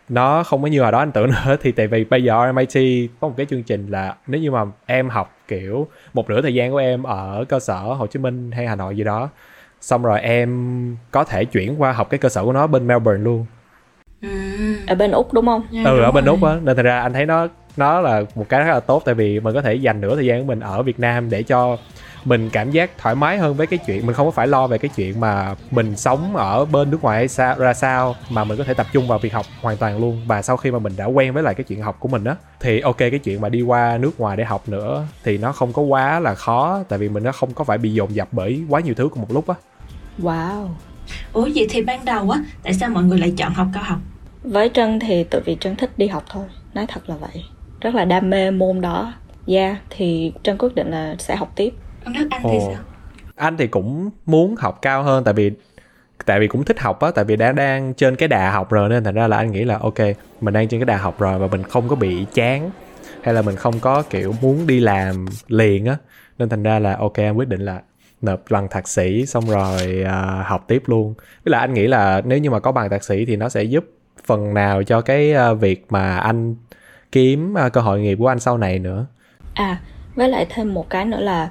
nó 0.09 0.43
không 0.43 0.61
có 0.61 0.67
như 0.67 0.81
hồi 0.81 0.91
đó 0.91 0.99
anh 0.99 1.11
tưởng 1.11 1.29
nữa 1.31 1.55
thì 1.61 1.71
tại 1.71 1.87
vì 1.87 2.03
bây 2.03 2.23
giờ 2.23 2.47
RMIT 2.51 3.09
có 3.19 3.27
một 3.27 3.33
cái 3.37 3.45
chương 3.45 3.63
trình 3.63 3.87
là 3.87 4.15
nếu 4.27 4.41
như 4.41 4.51
mà 4.51 4.63
em 4.85 5.09
học 5.09 5.35
kiểu 5.47 5.87
một 6.13 6.29
nửa 6.29 6.41
thời 6.41 6.53
gian 6.53 6.71
của 6.71 6.77
em 6.77 7.03
ở 7.03 7.45
cơ 7.49 7.59
sở 7.59 7.79
Hồ 7.79 8.07
Chí 8.07 8.19
Minh 8.19 8.51
hay 8.51 8.67
Hà 8.67 8.75
Nội 8.75 8.97
gì 8.97 9.03
đó 9.03 9.29
xong 9.81 10.03
rồi 10.03 10.21
em 10.21 10.97
có 11.11 11.23
thể 11.23 11.45
chuyển 11.45 11.81
qua 11.81 11.91
học 11.91 12.09
cái 12.09 12.17
cơ 12.17 12.29
sở 12.29 12.43
của 12.45 12.53
nó 12.53 12.67
bên 12.67 12.87
Melbourne 12.87 13.23
luôn. 13.23 13.45
Ở 14.87 14.95
bên 14.95 15.11
úc 15.11 15.33
đúng 15.33 15.45
không? 15.45 15.63
Dạ, 15.71 15.83
ừ 15.85 15.97
đúng 15.97 16.05
ở 16.05 16.11
bên 16.11 16.25
rồi. 16.25 16.35
úc 16.35 16.43
á. 16.43 16.55
Nên 16.63 16.75
thật 16.75 16.83
ra 16.83 17.01
anh 17.01 17.13
thấy 17.13 17.25
nó 17.25 17.47
nó 17.77 18.01
là 18.01 18.21
một 18.35 18.45
cái 18.49 18.59
rất 18.59 18.73
là 18.73 18.79
tốt 18.79 19.01
tại 19.05 19.15
vì 19.15 19.39
mình 19.39 19.53
có 19.53 19.61
thể 19.61 19.73
dành 19.73 20.01
nửa 20.01 20.15
thời 20.15 20.25
gian 20.25 20.41
của 20.41 20.47
mình 20.47 20.59
ở 20.59 20.83
Việt 20.83 20.99
Nam 20.99 21.29
để 21.29 21.43
cho 21.43 21.77
mình 22.25 22.49
cảm 22.49 22.71
giác 22.71 22.97
thoải 22.97 23.15
mái 23.15 23.37
hơn 23.37 23.53
với 23.53 23.67
cái 23.67 23.79
chuyện 23.87 24.05
mình 24.05 24.15
không 24.15 24.27
có 24.27 24.31
phải 24.31 24.47
lo 24.47 24.67
về 24.67 24.77
cái 24.77 24.89
chuyện 24.95 25.19
mà 25.19 25.55
mình 25.71 25.95
sống 25.95 26.35
ở 26.35 26.65
bên 26.65 26.91
nước 26.91 27.01
ngoài 27.01 27.17
hay 27.17 27.27
sao 27.27 27.55
ra 27.57 27.73
sao 27.73 28.15
mà 28.29 28.43
mình 28.43 28.57
có 28.57 28.63
thể 28.63 28.73
tập 28.73 28.87
trung 28.93 29.07
vào 29.07 29.19
việc 29.19 29.33
học 29.33 29.45
hoàn 29.61 29.77
toàn 29.77 29.99
luôn. 30.01 30.21
Và 30.27 30.41
sau 30.41 30.57
khi 30.57 30.71
mà 30.71 30.79
mình 30.79 30.93
đã 30.97 31.05
quen 31.05 31.33
với 31.33 31.43
lại 31.43 31.53
cái 31.55 31.63
chuyện 31.63 31.81
học 31.81 31.95
của 31.99 32.07
mình 32.07 32.23
á 32.23 32.35
thì 32.59 32.79
ok 32.79 32.97
cái 32.97 33.19
chuyện 33.23 33.41
mà 33.41 33.49
đi 33.49 33.61
qua 33.61 33.97
nước 33.97 34.19
ngoài 34.19 34.37
để 34.37 34.43
học 34.43 34.69
nữa 34.69 35.05
thì 35.23 35.37
nó 35.37 35.51
không 35.51 35.73
có 35.73 35.81
quá 35.81 36.19
là 36.19 36.35
khó 36.35 36.83
tại 36.89 36.99
vì 36.99 37.09
mình 37.09 37.23
nó 37.23 37.31
không 37.31 37.53
có 37.53 37.63
phải 37.63 37.77
bị 37.77 37.93
dồn 37.93 38.15
dập 38.15 38.27
bởi 38.31 38.61
quá 38.69 38.79
nhiều 38.79 38.93
thứ 38.93 39.09
cùng 39.09 39.21
một 39.21 39.31
lúc 39.31 39.47
á. 39.47 39.55
Wow. 40.19 40.67
Ủa 41.33 41.49
vậy 41.55 41.67
thì 41.69 41.81
ban 41.81 42.05
đầu 42.05 42.29
á 42.29 42.39
tại 42.63 42.73
sao 42.73 42.89
mọi 42.89 43.03
người 43.03 43.19
lại 43.19 43.33
chọn 43.37 43.53
học 43.53 43.67
cao 43.73 43.83
học? 43.83 43.99
Với 44.43 44.69
trân 44.73 44.99
thì 44.99 45.23
tự 45.23 45.41
vì 45.45 45.57
trân 45.59 45.75
thích 45.75 45.89
đi 45.97 46.07
học 46.07 46.23
thôi. 46.29 46.45
Nói 46.73 46.85
thật 46.87 47.09
là 47.09 47.15
vậy. 47.15 47.43
Rất 47.81 47.95
là 47.95 48.05
đam 48.05 48.29
mê 48.29 48.51
môn 48.51 48.81
đó. 48.81 49.13
Yeah 49.47 49.77
thì 49.89 50.33
trân 50.43 50.57
quyết 50.57 50.75
định 50.75 50.91
là 50.91 51.15
sẽ 51.19 51.35
học 51.35 51.51
tiếp. 51.55 51.73
Anh 52.03 52.43
thì 52.43 52.57
sao? 52.67 52.83
anh 53.35 53.57
thì 53.57 53.67
cũng 53.67 54.09
muốn 54.25 54.55
học 54.55 54.81
cao 54.81 55.03
hơn 55.03 55.23
tại 55.23 55.33
vì 55.33 55.51
tại 56.25 56.39
vì 56.39 56.47
cũng 56.47 56.63
thích 56.63 56.79
học 56.79 56.99
á 56.99 57.11
tại 57.15 57.25
vì 57.25 57.35
đã 57.35 57.51
đang 57.51 57.93
trên 57.93 58.15
cái 58.15 58.27
đà 58.27 58.51
học 58.51 58.71
rồi 58.71 58.89
nên 58.89 59.03
thành 59.03 59.15
ra 59.15 59.27
là 59.27 59.37
anh 59.37 59.51
nghĩ 59.51 59.63
là 59.63 59.77
ok 59.77 59.99
mình 60.41 60.53
đang 60.53 60.67
trên 60.67 60.79
cái 60.79 60.85
đà 60.85 60.97
học 60.97 61.19
rồi 61.19 61.39
và 61.39 61.47
mình 61.47 61.63
không 61.63 61.87
có 61.87 61.95
bị 61.95 62.25
chán 62.33 62.71
hay 63.21 63.33
là 63.33 63.41
mình 63.41 63.55
không 63.55 63.79
có 63.79 64.03
kiểu 64.09 64.35
muốn 64.41 64.67
đi 64.67 64.79
làm 64.79 65.25
liền 65.47 65.85
á 65.85 65.97
nên 66.37 66.49
thành 66.49 66.63
ra 66.63 66.79
là 66.79 66.95
ok 66.95 67.17
anh 67.17 67.37
quyết 67.37 67.47
định 67.47 67.61
là 67.61 67.81
nộp 68.21 68.41
bằng 68.49 68.67
thạc 68.69 68.87
sĩ 68.87 69.25
xong 69.25 69.49
rồi 69.49 70.03
à, 70.05 70.43
học 70.47 70.65
tiếp 70.67 70.83
luôn. 70.85 71.13
Với 71.45 71.51
lại 71.51 71.61
anh 71.61 71.73
nghĩ 71.73 71.87
là 71.87 72.21
nếu 72.25 72.37
như 72.37 72.49
mà 72.49 72.59
có 72.59 72.71
bằng 72.71 72.89
thạc 72.89 73.03
sĩ 73.03 73.25
thì 73.25 73.35
nó 73.35 73.49
sẽ 73.49 73.63
giúp 73.63 73.85
phần 74.25 74.53
nào 74.53 74.83
cho 74.83 75.01
cái 75.01 75.33
à, 75.33 75.53
việc 75.53 75.85
mà 75.89 76.17
anh 76.17 76.55
kiếm 77.11 77.57
à, 77.57 77.69
cơ 77.69 77.81
hội 77.81 78.01
nghiệp 78.01 78.15
của 78.15 78.27
anh 78.27 78.39
sau 78.39 78.57
này 78.57 78.79
nữa 78.79 79.05
À, 79.53 79.77
với 80.15 80.29
lại 80.29 80.45
thêm 80.49 80.73
một 80.73 80.89
cái 80.89 81.05
nữa 81.05 81.19
là 81.19 81.49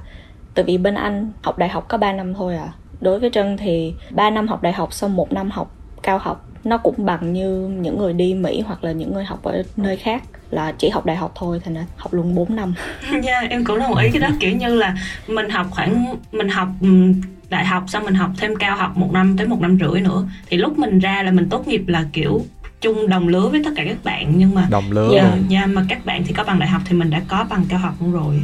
tại 0.53 0.65
vì 0.65 0.77
bên 0.77 0.95
Anh 0.95 1.31
học 1.41 1.57
đại 1.57 1.69
học 1.69 1.85
có 1.87 1.97
3 1.97 2.13
năm 2.13 2.33
thôi 2.33 2.55
à. 2.55 2.67
Đối 3.01 3.19
với 3.19 3.29
Trân 3.29 3.57
thì 3.57 3.93
3 4.11 4.29
năm 4.29 4.47
học 4.47 4.61
đại 4.61 4.73
học 4.73 4.93
xong 4.93 5.15
một 5.15 5.33
năm 5.33 5.51
học 5.51 5.75
cao 6.03 6.17
học 6.17 6.45
nó 6.63 6.77
cũng 6.77 7.05
bằng 7.05 7.33
như 7.33 7.67
những 7.67 7.97
người 7.97 8.13
đi 8.13 8.33
Mỹ 8.33 8.61
hoặc 8.61 8.83
là 8.83 8.91
những 8.91 9.13
người 9.13 9.23
học 9.23 9.43
ở 9.43 9.63
nơi 9.77 9.97
khác 9.97 10.23
là 10.49 10.71
chỉ 10.77 10.89
học 10.89 11.05
đại 11.05 11.15
học 11.15 11.31
thôi 11.35 11.61
thành 11.65 11.73
ra 11.73 11.85
học 11.97 12.13
luôn 12.13 12.35
4 12.35 12.55
năm. 12.55 12.73
Dạ 13.23 13.39
em 13.49 13.65
cũng 13.65 13.79
đồng 13.79 13.95
ý 13.97 14.09
cái 14.11 14.19
đó 14.21 14.29
kiểu 14.39 14.51
như 14.57 14.75
là 14.75 14.95
mình 15.27 15.49
học 15.49 15.67
khoảng 15.71 16.15
mình 16.31 16.49
học 16.49 16.67
ừm, 16.81 17.21
đại 17.49 17.65
học 17.65 17.83
xong 17.87 18.03
mình 18.05 18.13
học 18.13 18.29
thêm 18.37 18.55
cao 18.55 18.75
học 18.75 18.97
một 18.97 19.09
năm 19.13 19.37
tới 19.37 19.47
một 19.47 19.61
năm 19.61 19.77
rưỡi 19.79 20.01
nữa 20.01 20.27
thì 20.45 20.57
lúc 20.57 20.79
mình 20.79 20.99
ra 20.99 21.23
là 21.23 21.31
mình 21.31 21.49
tốt 21.49 21.67
nghiệp 21.67 21.83
là 21.87 22.05
kiểu 22.13 22.41
chung 22.83 23.09
đồng 23.09 23.27
lứa 23.27 23.47
với 23.47 23.61
tất 23.65 23.71
cả 23.75 23.83
các 23.87 23.97
bạn 24.03 24.33
nhưng 24.37 24.55
mà 24.55 24.67
đồng 24.69 24.91
lứa. 24.91 25.11
Dạ, 25.15 25.37
dạ, 25.47 25.65
mà 25.65 25.85
các 25.89 26.05
bạn 26.05 26.23
thì 26.27 26.33
có 26.33 26.43
bằng 26.43 26.59
đại 26.59 26.69
học 26.69 26.81
thì 26.85 26.95
mình 26.95 27.09
đã 27.09 27.21
có 27.27 27.45
bằng 27.49 27.65
cao 27.69 27.79
học 27.79 27.93
luôn 27.99 28.11
rồi 28.13 28.41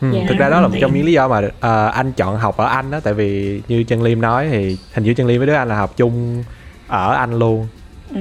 Ừ, 0.00 0.12
Dạ. 0.14 0.20
thực 0.28 0.38
ra 0.38 0.48
đó 0.48 0.60
là 0.60 0.68
một 0.68 0.74
trong 0.80 0.94
những 0.94 1.04
lý 1.06 1.12
do 1.12 1.28
mà 1.28 1.40
ờ, 1.60 1.86
anh 1.86 2.12
chọn 2.12 2.36
học 2.38 2.56
ở 2.56 2.66
Anh 2.66 2.90
đó 2.90 3.00
tại 3.00 3.14
vì 3.14 3.62
như 3.68 3.82
Trân 3.84 4.00
Liêm 4.02 4.20
nói 4.20 4.48
thì 4.50 4.76
hình 4.94 5.04
như 5.04 5.14
Trân 5.14 5.26
Liêm 5.26 5.38
với 5.38 5.46
đứa 5.46 5.54
anh 5.54 5.68
là 5.68 5.76
học 5.76 5.96
chung 5.96 6.44
ở 6.88 7.14
Anh 7.14 7.38
luôn 7.38 7.66
Ừ. 8.14 8.20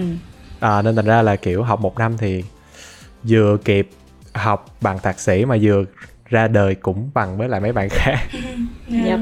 à, 0.60 0.82
nên 0.82 0.96
thành 0.96 1.06
ra 1.06 1.22
là 1.22 1.36
kiểu 1.36 1.64
học 1.64 1.82
một 1.82 1.98
năm 2.00 2.18
thì 2.18 2.44
vừa 3.24 3.58
kịp 3.66 3.90
học 4.34 4.66
bằng 4.82 5.00
thạc 5.04 5.20
sĩ 5.20 5.46
mà 5.46 5.58
vừa 5.62 5.84
ra 6.32 6.48
đời 6.48 6.76
cũng 6.76 7.10
bằng 7.14 7.38
với 7.38 7.50
lại 7.50 7.62
mấy 7.62 7.74
bạn 7.74 7.90
khác 7.90 8.18
Dạ. 8.88 9.04
Yep. 9.06 9.20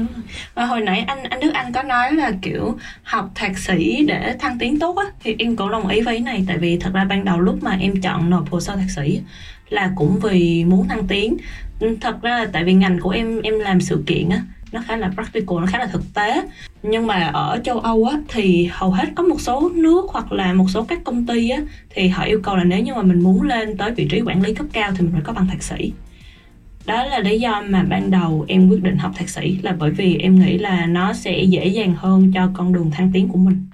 Và 0.54 0.64
hồi 0.64 0.80
nãy 0.80 1.04
anh 1.06 1.22
anh 1.22 1.40
Đức 1.40 1.50
Anh 1.54 1.72
có 1.72 1.82
nói 1.82 2.12
là 2.12 2.32
kiểu 2.42 2.78
học 3.02 3.30
thạc 3.34 3.58
sĩ 3.58 4.04
để 4.04 4.36
thăng 4.40 4.58
tiến 4.58 4.78
tốt 4.78 4.96
á 4.96 5.04
thì 5.22 5.36
em 5.38 5.56
cũng 5.56 5.70
đồng 5.70 5.88
ý 5.88 6.00
với 6.00 6.14
ý 6.14 6.20
này 6.20 6.44
tại 6.48 6.58
vì 6.58 6.78
thật 6.78 6.90
ra 6.94 7.04
ban 7.04 7.24
đầu 7.24 7.40
lúc 7.40 7.62
mà 7.62 7.76
em 7.80 8.00
chọn 8.00 8.30
nộp 8.30 8.50
hồ 8.50 8.60
sơ 8.60 8.76
thạc 8.76 8.90
sĩ 8.90 9.20
là 9.68 9.90
cũng 9.96 10.18
vì 10.22 10.64
muốn 10.64 10.88
thăng 10.88 11.06
tiến. 11.06 11.36
Thật 12.00 12.22
ra 12.22 12.38
là 12.38 12.46
tại 12.52 12.64
vì 12.64 12.74
ngành 12.74 12.98
của 13.00 13.10
em 13.10 13.42
em 13.42 13.58
làm 13.58 13.80
sự 13.80 14.02
kiện 14.06 14.28
á 14.28 14.42
nó 14.72 14.82
khá 14.86 14.96
là 14.96 15.10
practical 15.14 15.58
nó 15.60 15.66
khá 15.66 15.78
là 15.78 15.86
thực 15.86 16.14
tế 16.14 16.42
nhưng 16.82 17.06
mà 17.06 17.30
ở 17.34 17.60
châu 17.64 17.78
Âu 17.78 18.04
á 18.04 18.18
thì 18.28 18.68
hầu 18.72 18.90
hết 18.90 19.08
có 19.14 19.22
một 19.22 19.40
số 19.40 19.70
nước 19.74 20.04
hoặc 20.08 20.32
là 20.32 20.52
một 20.52 20.66
số 20.68 20.84
các 20.84 20.98
công 21.04 21.26
ty 21.26 21.48
á 21.48 21.58
thì 21.90 22.08
họ 22.08 22.24
yêu 22.24 22.40
cầu 22.42 22.56
là 22.56 22.64
nếu 22.64 22.80
như 22.80 22.94
mà 22.94 23.02
mình 23.02 23.22
muốn 23.22 23.42
lên 23.42 23.76
tới 23.76 23.90
vị 23.90 24.08
trí 24.10 24.20
quản 24.20 24.42
lý 24.42 24.54
cấp 24.54 24.66
cao 24.72 24.90
thì 24.96 25.00
mình 25.00 25.12
phải 25.12 25.22
có 25.24 25.32
bằng 25.32 25.46
thạc 25.46 25.62
sĩ 25.62 25.92
đó 26.90 27.04
là 27.04 27.18
lý 27.18 27.40
do 27.40 27.62
mà 27.68 27.82
ban 27.82 28.10
đầu 28.10 28.44
em 28.48 28.68
quyết 28.68 28.82
định 28.82 28.96
học 28.96 29.12
thạc 29.14 29.28
sĩ 29.28 29.58
là 29.62 29.76
bởi 29.78 29.90
vì 29.90 30.18
em 30.18 30.38
nghĩ 30.38 30.58
là 30.58 30.86
nó 30.86 31.12
sẽ 31.12 31.42
dễ 31.42 31.66
dàng 31.66 31.94
hơn 31.94 32.32
cho 32.34 32.48
con 32.54 32.72
đường 32.72 32.90
thăng 32.90 33.10
tiến 33.12 33.28
của 33.28 33.38
mình. 33.38 33.66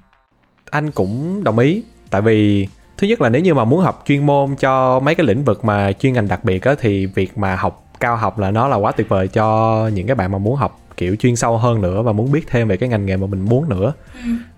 Anh 0.71 0.91
cũng 0.91 1.45
đồng 1.45 1.59
ý 1.59 1.83
tại 2.11 2.23
vì 2.23 2.69
thứ 2.99 3.07
nhất 3.07 3.21
là 3.21 3.29
nếu 3.29 3.43
như 3.43 3.55
mà 3.55 3.65
muốn 3.65 3.81
học 3.81 4.05
chuyên 4.07 4.27
môn 4.27 4.57
cho 4.57 5.01
mấy 5.01 5.15
cái 5.15 5.27
lĩnh 5.27 5.45
vực 5.45 5.65
mà 5.65 5.93
chuyên 5.93 6.13
ngành 6.13 6.29
đặc 6.29 6.45
biệt 6.45 6.65
á 6.65 6.75
thì 6.81 7.07
việc 7.07 7.39
mà 7.39 7.57
học 7.57 7.85
cao 8.01 8.17
học 8.17 8.39
là 8.39 8.51
nó 8.51 8.69
là 8.69 8.77
quá 8.77 8.93
tuyệt 8.93 9.09
vời 9.09 9.29
cho 9.29 9.89
những 9.95 10.07
cái 10.07 10.17
bạn 10.17 10.33
mà 10.33 10.39
muốn 10.39 10.57
học 10.57 10.81
kiểu 10.97 11.17
chuyên 11.17 11.37
sâu 11.37 11.59
hơn 11.59 11.83
nữa 11.83 12.03
và 12.03 12.13
muốn 12.13 12.33
biết 12.33 12.47
thêm 12.51 12.69
về 12.69 12.77
cái 12.77 12.89
ngành 12.89 13.07
nghề 13.07 13.17
mà 13.17 13.27
mình 13.27 13.41
muốn 13.41 13.69
nữa. 13.69 13.93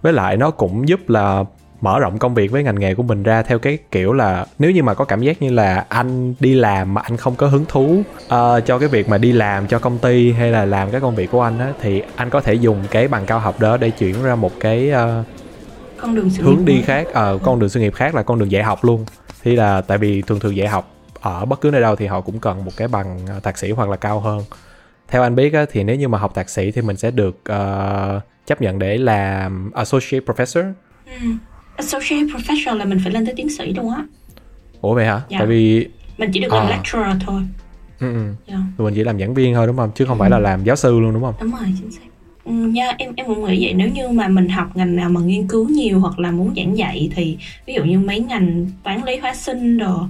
Với 0.02 0.12
lại 0.12 0.36
nó 0.36 0.50
cũng 0.50 0.88
giúp 0.88 1.08
là 1.08 1.44
mở 1.80 1.98
rộng 1.98 2.18
công 2.18 2.34
việc 2.34 2.50
với 2.50 2.62
ngành 2.62 2.80
nghề 2.80 2.94
của 2.94 3.02
mình 3.02 3.22
ra 3.22 3.42
theo 3.42 3.58
cái 3.58 3.78
kiểu 3.90 4.12
là 4.12 4.46
nếu 4.58 4.70
như 4.70 4.82
mà 4.82 4.94
có 4.94 5.04
cảm 5.04 5.22
giác 5.22 5.42
như 5.42 5.50
là 5.50 5.86
anh 5.88 6.34
đi 6.40 6.54
làm 6.54 6.94
mà 6.94 7.00
anh 7.00 7.16
không 7.16 7.34
có 7.36 7.46
hứng 7.46 7.64
thú 7.68 8.02
ờ, 8.28 8.60
cho 8.60 8.78
cái 8.78 8.88
việc 8.88 9.08
mà 9.08 9.18
đi 9.18 9.32
làm 9.32 9.66
cho 9.66 9.78
công 9.78 9.98
ty 9.98 10.32
hay 10.32 10.50
là 10.50 10.64
làm 10.64 10.90
cái 10.90 11.00
công 11.00 11.14
việc 11.14 11.30
của 11.30 11.42
anh 11.42 11.58
á 11.58 11.72
thì 11.80 12.02
anh 12.16 12.30
có 12.30 12.40
thể 12.40 12.54
dùng 12.54 12.84
cái 12.90 13.08
bằng 13.08 13.26
cao 13.26 13.38
học 13.38 13.60
đó 13.60 13.76
để 13.76 13.90
chuyển 13.90 14.22
ra 14.22 14.34
một 14.34 14.52
cái 14.60 14.90
ờ, 14.90 15.24
con 16.00 16.14
đường 16.14 16.30
sự 16.30 16.42
hướng 16.42 16.56
nghiệp 16.56 16.64
đi 16.64 16.82
khác 16.82 17.06
ờ, 17.12 17.38
con 17.42 17.58
đường 17.58 17.68
sự 17.68 17.80
nghiệp 17.80 17.94
khác 17.94 18.14
là 18.14 18.22
con 18.22 18.38
đường 18.38 18.50
dạy 18.50 18.62
học 18.62 18.84
luôn. 18.84 19.04
Thì 19.42 19.56
là 19.56 19.80
tại 19.80 19.98
vì 19.98 20.22
thường 20.22 20.40
thường 20.40 20.56
dạy 20.56 20.68
học 20.68 20.94
ở 21.20 21.44
bất 21.44 21.60
cứ 21.60 21.70
nơi 21.70 21.80
đâu 21.80 21.96
thì 21.96 22.06
họ 22.06 22.20
cũng 22.20 22.40
cần 22.40 22.64
một 22.64 22.72
cái 22.76 22.88
bằng 22.88 23.18
ờ, 23.28 23.40
thạc 23.40 23.58
sĩ 23.58 23.70
hoặc 23.70 23.88
là 23.88 23.96
cao 23.96 24.20
hơn. 24.20 24.42
Theo 25.08 25.22
anh 25.22 25.34
biết 25.34 25.52
á, 25.52 25.66
thì 25.70 25.84
nếu 25.84 25.96
như 25.96 26.08
mà 26.08 26.18
học 26.18 26.34
thạc 26.34 26.48
sĩ 26.48 26.70
thì 26.70 26.82
mình 26.82 26.96
sẽ 26.96 27.10
được 27.10 27.40
ờ, 27.44 28.20
chấp 28.46 28.62
nhận 28.62 28.78
để 28.78 28.98
làm 28.98 29.70
associate 29.70 30.24
professor. 30.26 30.72
Ừ. 31.06 31.28
associate 31.82 32.22
professor 32.26 32.74
là 32.76 32.84
mình 32.84 32.98
phải 33.04 33.12
lên 33.12 33.24
tới 33.26 33.34
tiến 33.36 33.48
sĩ 33.50 33.72
luôn 33.72 33.90
á 33.90 34.04
ủa 34.80 34.94
vậy 34.94 35.06
hả 35.06 35.20
Dạ. 35.28 35.38
tại 35.38 35.46
vì 35.46 35.86
mình 36.18 36.30
chỉ 36.32 36.40
được 36.40 36.52
làm 36.52 36.66
À. 36.66 36.70
lecturer 36.70 37.22
thôi 37.26 37.42
ừ, 38.00 38.12
ừ. 38.12 38.34
Dạ. 38.48 38.56
Tụi 38.76 38.84
mình 38.84 38.94
chỉ 38.94 39.04
làm 39.04 39.18
giảng 39.18 39.34
viên 39.34 39.54
thôi 39.54 39.66
đúng 39.66 39.76
không 39.76 39.90
chứ 39.94 40.04
không 40.04 40.18
phải 40.18 40.30
là 40.30 40.38
làm 40.38 40.64
giáo 40.64 40.76
sư 40.76 41.00
luôn 41.00 41.12
đúng 41.14 41.22
không 41.22 41.34
đúng 41.40 41.50
rồi 41.50 41.66
chính 41.78 41.90
xác 41.92 42.00
Ừ, 42.44 42.52
nha 42.54 42.94
em 42.98 43.12
em 43.16 43.26
cũng 43.26 43.44
nghĩ 43.44 43.64
vậy 43.64 43.74
nếu 43.74 43.88
như 43.88 44.08
mà 44.08 44.28
mình 44.28 44.48
học 44.48 44.76
ngành 44.76 44.96
nào 44.96 45.08
mà 45.10 45.20
nghiên 45.20 45.46
cứu 45.48 45.68
nhiều 45.68 46.00
hoặc 46.00 46.18
là 46.18 46.30
muốn 46.30 46.52
giảng 46.56 46.78
dạy 46.78 47.10
thì 47.14 47.38
ví 47.66 47.74
dụ 47.74 47.84
như 47.84 47.98
mấy 47.98 48.20
ngành 48.20 48.66
toán 48.82 49.04
lý 49.06 49.16
hóa 49.16 49.34
sinh 49.34 49.78
đồ 49.78 50.00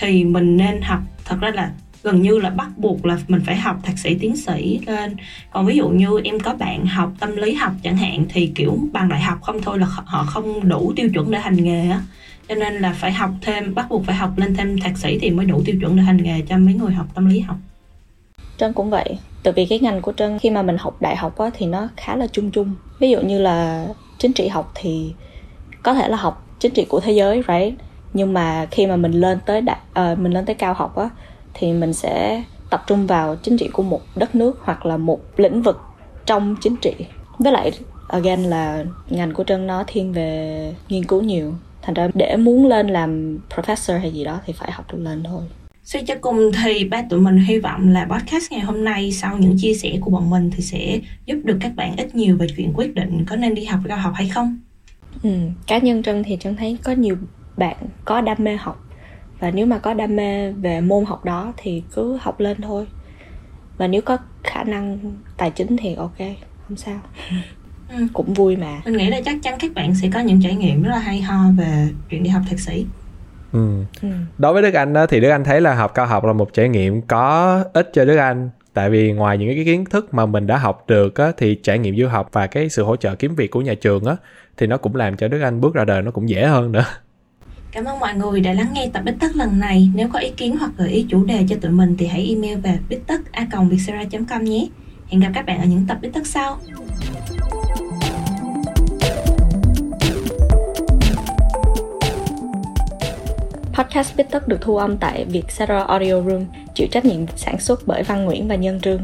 thì 0.00 0.24
mình 0.24 0.56
nên 0.56 0.82
học 0.82 1.00
thật 1.24 1.36
ra 1.40 1.50
là 1.54 1.70
gần 2.02 2.22
như 2.22 2.38
là 2.38 2.50
bắt 2.50 2.68
buộc 2.76 3.06
là 3.06 3.18
mình 3.28 3.40
phải 3.46 3.56
học 3.56 3.76
thạc 3.82 3.98
sĩ 3.98 4.14
tiến 4.14 4.36
sĩ 4.36 4.80
lên. 4.86 5.16
Còn 5.50 5.66
ví 5.66 5.76
dụ 5.76 5.88
như 5.88 6.20
em 6.24 6.40
có 6.40 6.54
bạn 6.54 6.86
học 6.86 7.12
tâm 7.20 7.36
lý 7.36 7.54
học 7.54 7.72
chẳng 7.82 7.96
hạn 7.96 8.24
thì 8.28 8.52
kiểu 8.54 8.78
bằng 8.92 9.08
đại 9.08 9.20
học 9.20 9.38
không 9.42 9.62
thôi 9.62 9.78
là 9.78 9.86
họ 9.86 10.24
không 10.28 10.68
đủ 10.68 10.92
tiêu 10.96 11.10
chuẩn 11.14 11.30
để 11.30 11.38
hành 11.38 11.64
nghề 11.64 11.90
á. 11.90 12.02
Cho 12.48 12.54
nên 12.54 12.74
là 12.74 12.92
phải 12.92 13.12
học 13.12 13.30
thêm 13.42 13.74
bắt 13.74 13.86
buộc 13.90 14.04
phải 14.04 14.16
học 14.16 14.30
lên 14.36 14.56
thêm 14.56 14.80
thạc 14.80 14.98
sĩ 14.98 15.18
thì 15.18 15.30
mới 15.30 15.46
đủ 15.46 15.62
tiêu 15.64 15.76
chuẩn 15.80 15.96
để 15.96 16.02
hành 16.02 16.22
nghề 16.22 16.42
cho 16.48 16.58
mấy 16.58 16.74
người 16.74 16.92
học 16.92 17.06
tâm 17.14 17.26
lý 17.26 17.40
học. 17.40 17.56
Trân 18.58 18.72
cũng 18.72 18.90
vậy. 18.90 19.18
Tại 19.42 19.52
vì 19.52 19.66
cái 19.66 19.78
ngành 19.78 20.02
của 20.02 20.12
Trân 20.12 20.38
khi 20.38 20.50
mà 20.50 20.62
mình 20.62 20.76
học 20.78 21.02
đại 21.02 21.16
học 21.16 21.38
á, 21.38 21.50
thì 21.54 21.66
nó 21.66 21.88
khá 21.96 22.16
là 22.16 22.26
chung 22.32 22.50
chung. 22.50 22.74
Ví 22.98 23.10
dụ 23.10 23.20
như 23.20 23.40
là 23.40 23.86
chính 24.18 24.32
trị 24.32 24.48
học 24.48 24.72
thì 24.74 25.12
có 25.82 25.94
thể 25.94 26.08
là 26.08 26.16
học 26.16 26.46
chính 26.60 26.74
trị 26.74 26.86
của 26.88 27.00
thế 27.00 27.12
giới, 27.12 27.42
right? 27.48 27.74
Nhưng 28.14 28.32
mà 28.32 28.66
khi 28.70 28.86
mà 28.86 28.96
mình 28.96 29.12
lên 29.12 29.38
tới 29.46 29.60
đại, 29.60 29.78
uh, 30.12 30.18
mình 30.18 30.32
lên 30.32 30.46
tới 30.46 30.54
cao 30.54 30.74
học 30.74 30.96
á 30.96 31.08
thì 31.54 31.72
mình 31.72 31.92
sẽ 31.92 32.44
tập 32.70 32.84
trung 32.86 33.06
vào 33.06 33.36
chính 33.36 33.56
trị 33.56 33.68
của 33.72 33.82
một 33.82 34.00
đất 34.16 34.34
nước 34.34 34.58
hoặc 34.62 34.86
là 34.86 34.96
một 34.96 35.20
lĩnh 35.36 35.62
vực 35.62 35.80
trong 36.26 36.56
chính 36.60 36.76
trị. 36.76 36.94
Với 37.38 37.52
lại 37.52 37.72
again 38.08 38.42
là 38.42 38.84
ngành 39.10 39.34
của 39.34 39.44
Trân 39.44 39.66
nó 39.66 39.84
thiên 39.86 40.12
về 40.12 40.74
nghiên 40.88 41.04
cứu 41.04 41.22
nhiều. 41.22 41.54
Thành 41.82 41.94
ra 41.94 42.08
để 42.14 42.36
muốn 42.36 42.66
lên 42.66 42.88
làm 42.88 43.38
professor 43.54 43.98
hay 43.98 44.12
gì 44.12 44.24
đó 44.24 44.40
thì 44.46 44.52
phải 44.52 44.72
học 44.72 44.92
được 44.92 44.98
lên 44.98 45.22
thôi. 45.22 45.42
Suy 45.84 46.00
cho 46.06 46.14
cùng 46.20 46.50
thì 46.52 46.84
ba 46.84 47.02
tụi 47.10 47.20
mình 47.20 47.36
hy 47.36 47.58
vọng 47.58 47.88
là 47.88 48.06
podcast 48.10 48.52
ngày 48.52 48.60
hôm 48.60 48.84
nay 48.84 49.12
sau 49.12 49.38
những 49.38 49.56
chia 49.58 49.74
sẻ 49.74 49.98
của 50.00 50.10
bọn 50.10 50.30
mình 50.30 50.50
thì 50.56 50.62
sẽ 50.62 51.00
giúp 51.26 51.36
được 51.44 51.58
các 51.60 51.72
bạn 51.76 51.96
ít 51.96 52.14
nhiều 52.14 52.36
về 52.36 52.46
chuyện 52.56 52.72
quyết 52.74 52.94
định 52.94 53.24
có 53.28 53.36
nên 53.36 53.54
đi 53.54 53.64
học 53.64 53.80
cao 53.88 53.98
học 53.98 54.12
hay 54.16 54.28
không. 54.28 54.58
Ừ, 55.22 55.30
cá 55.66 55.78
nhân 55.78 56.02
Trân 56.02 56.22
thì 56.22 56.36
Trân 56.40 56.56
thấy 56.56 56.78
có 56.84 56.92
nhiều 56.92 57.16
bạn 57.56 57.76
có 58.04 58.20
đam 58.20 58.36
mê 58.40 58.56
học 58.56 58.87
và 59.40 59.50
nếu 59.50 59.66
mà 59.66 59.78
có 59.78 59.94
đam 59.94 60.16
mê 60.16 60.52
về 60.52 60.80
môn 60.80 61.04
học 61.04 61.24
đó 61.24 61.52
thì 61.56 61.82
cứ 61.94 62.16
học 62.20 62.40
lên 62.40 62.60
thôi 62.62 62.86
và 63.78 63.86
nếu 63.86 64.02
có 64.02 64.18
khả 64.44 64.64
năng 64.64 64.98
tài 65.36 65.50
chính 65.50 65.76
thì 65.76 65.94
ok 65.94 66.18
không 66.68 66.76
sao 66.76 67.00
Ừ. 67.92 68.06
cũng 68.12 68.34
vui 68.34 68.56
mà 68.56 68.80
Mình 68.84 68.96
nghĩ 68.96 69.10
là 69.10 69.20
chắc 69.24 69.36
chắn 69.42 69.56
các 69.60 69.74
bạn 69.74 69.94
sẽ 69.94 70.08
có 70.14 70.20
những 70.20 70.40
trải 70.42 70.54
nghiệm 70.54 70.82
rất 70.82 70.90
là 70.90 70.98
hay 70.98 71.20
ho 71.20 71.38
về 71.56 71.88
chuyện 72.10 72.22
đi 72.22 72.30
học 72.30 72.42
thạc 72.50 72.60
sĩ. 72.60 72.86
ừ. 73.52 73.84
ừ. 74.02 74.08
đối 74.38 74.52
với 74.52 74.62
Đức 74.62 74.74
Anh 74.74 74.94
á, 74.94 75.06
thì 75.06 75.20
Đức 75.20 75.28
Anh 75.30 75.44
thấy 75.44 75.60
là 75.60 75.74
học 75.74 75.94
cao 75.94 76.06
học 76.06 76.24
là 76.24 76.32
một 76.32 76.52
trải 76.52 76.68
nghiệm 76.68 77.02
có 77.02 77.64
ích 77.72 77.90
cho 77.92 78.04
Đức 78.04 78.16
Anh 78.16 78.50
tại 78.74 78.90
vì 78.90 79.12
ngoài 79.12 79.38
những 79.38 79.54
cái 79.54 79.64
kiến 79.64 79.84
thức 79.84 80.14
mà 80.14 80.26
mình 80.26 80.46
đã 80.46 80.56
học 80.58 80.84
được 80.88 81.14
á, 81.14 81.32
thì 81.36 81.54
trải 81.62 81.78
nghiệm 81.78 81.96
du 81.96 82.06
học 82.08 82.28
và 82.32 82.46
cái 82.46 82.68
sự 82.68 82.84
hỗ 82.84 82.96
trợ 82.96 83.14
kiếm 83.14 83.34
việc 83.34 83.50
của 83.50 83.60
nhà 83.60 83.74
trường 83.74 84.04
á 84.04 84.16
thì 84.56 84.66
nó 84.66 84.76
cũng 84.76 84.96
làm 84.96 85.16
cho 85.16 85.28
Đức 85.28 85.40
Anh 85.40 85.60
bước 85.60 85.74
ra 85.74 85.84
đời 85.84 86.02
nó 86.02 86.10
cũng 86.10 86.28
dễ 86.28 86.46
hơn 86.46 86.72
nữa 86.72 86.84
Cảm 87.72 87.84
ơn 87.84 88.00
mọi 88.00 88.14
người 88.14 88.40
đã 88.40 88.52
lắng 88.52 88.70
nghe 88.72 88.90
tập 88.92 89.02
Bích 89.04 89.14
Tất 89.20 89.36
lần 89.36 89.58
này. 89.60 89.90
Nếu 89.94 90.08
có 90.12 90.18
ý 90.18 90.30
kiến 90.30 90.56
hoặc 90.56 90.70
gợi 90.76 90.88
ý 90.88 91.06
chủ 91.08 91.24
đề 91.24 91.44
cho 91.48 91.56
tụi 91.60 91.70
mình 91.70 91.96
thì 91.98 92.06
hãy 92.06 92.26
email 92.28 92.58
về 92.58 92.78
bích 92.88 93.06
tất 93.06 93.20
com 93.52 94.44
nhé. 94.44 94.68
Hẹn 95.08 95.20
gặp 95.20 95.30
các 95.34 95.46
bạn 95.46 95.60
ở 95.60 95.66
những 95.66 95.84
tập 95.88 95.98
Bích 96.00 96.12
Tất 96.12 96.26
sau. 96.26 96.58
Podcast 103.74 104.16
Bít 104.16 104.30
Tất 104.30 104.48
được 104.48 104.58
thu 104.60 104.76
âm 104.76 104.96
tại 104.96 105.24
Vietcetera 105.24 105.84
Audio 105.84 106.22
Room, 106.22 106.44
chịu 106.74 106.86
trách 106.90 107.04
nhiệm 107.04 107.26
sản 107.36 107.60
xuất 107.60 107.80
bởi 107.86 108.02
Văn 108.02 108.24
Nguyễn 108.24 108.48
và 108.48 108.54
Nhân 108.54 108.80
Trương. 108.80 109.02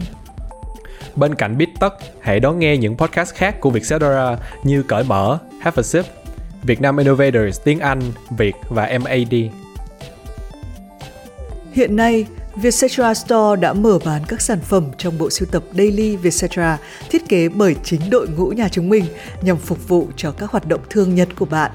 Bên 1.16 1.34
cạnh 1.34 1.58
Bít 1.58 1.68
Tất, 1.80 1.94
hãy 2.20 2.40
đón 2.40 2.58
nghe 2.58 2.76
những 2.76 2.96
podcast 2.96 3.34
khác 3.34 3.60
của 3.60 3.70
Vietcetera 3.70 4.38
như 4.64 4.82
Cởi 4.82 5.04
Mở, 5.04 5.38
Have 5.60 5.74
a 5.76 5.82
Sip, 5.82 6.04
Việt 6.66 6.80
Nam 6.80 6.96
Innovators 6.96 7.60
tiếng 7.64 7.80
Anh, 7.80 8.00
Việt 8.30 8.54
và 8.68 8.98
MAD. 9.02 9.34
Hiện 11.72 11.96
nay, 11.96 12.26
Vietcetera 12.56 13.14
Store 13.14 13.60
đã 13.60 13.72
mở 13.72 13.98
bán 14.04 14.22
các 14.28 14.40
sản 14.40 14.60
phẩm 14.60 14.84
trong 14.98 15.18
bộ 15.18 15.30
sưu 15.30 15.48
tập 15.52 15.62
Daily 15.72 16.16
Vietcetera 16.16 16.78
thiết 17.10 17.28
kế 17.28 17.48
bởi 17.48 17.76
chính 17.84 18.10
đội 18.10 18.28
ngũ 18.28 18.48
nhà 18.48 18.68
chúng 18.68 18.88
mình 18.88 19.04
nhằm 19.42 19.56
phục 19.56 19.88
vụ 19.88 20.08
cho 20.16 20.32
các 20.32 20.50
hoạt 20.50 20.68
động 20.68 20.80
thương 20.90 21.14
nhật 21.14 21.28
của 21.38 21.44
bạn. 21.44 21.70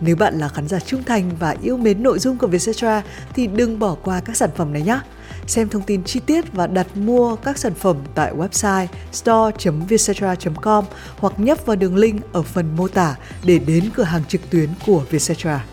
Nếu 0.00 0.16
bạn 0.16 0.38
là 0.38 0.48
khán 0.48 0.68
giả 0.68 0.80
trung 0.80 1.02
thành 1.04 1.30
và 1.38 1.56
yêu 1.62 1.76
mến 1.76 2.02
nội 2.02 2.18
dung 2.18 2.38
của 2.38 2.46
Vietcetera 2.46 3.02
thì 3.34 3.46
đừng 3.46 3.78
bỏ 3.78 3.96
qua 4.02 4.20
các 4.24 4.36
sản 4.36 4.50
phẩm 4.56 4.72
này 4.72 4.82
nhé. 4.82 5.00
Xem 5.46 5.68
thông 5.68 5.82
tin 5.82 6.04
chi 6.04 6.20
tiết 6.26 6.52
và 6.52 6.66
đặt 6.66 6.96
mua 6.96 7.36
các 7.36 7.58
sản 7.58 7.74
phẩm 7.74 7.96
tại 8.14 8.32
website 8.34 8.86
store.vietcetera.com 9.12 10.84
hoặc 11.18 11.32
nhấp 11.36 11.66
vào 11.66 11.76
đường 11.76 11.96
link 11.96 12.32
ở 12.32 12.42
phần 12.42 12.76
mô 12.76 12.88
tả 12.88 13.16
để 13.44 13.58
đến 13.58 13.90
cửa 13.94 14.02
hàng 14.02 14.24
trực 14.28 14.50
tuyến 14.50 14.68
của 14.86 15.04
Vietcetera. 15.10 15.64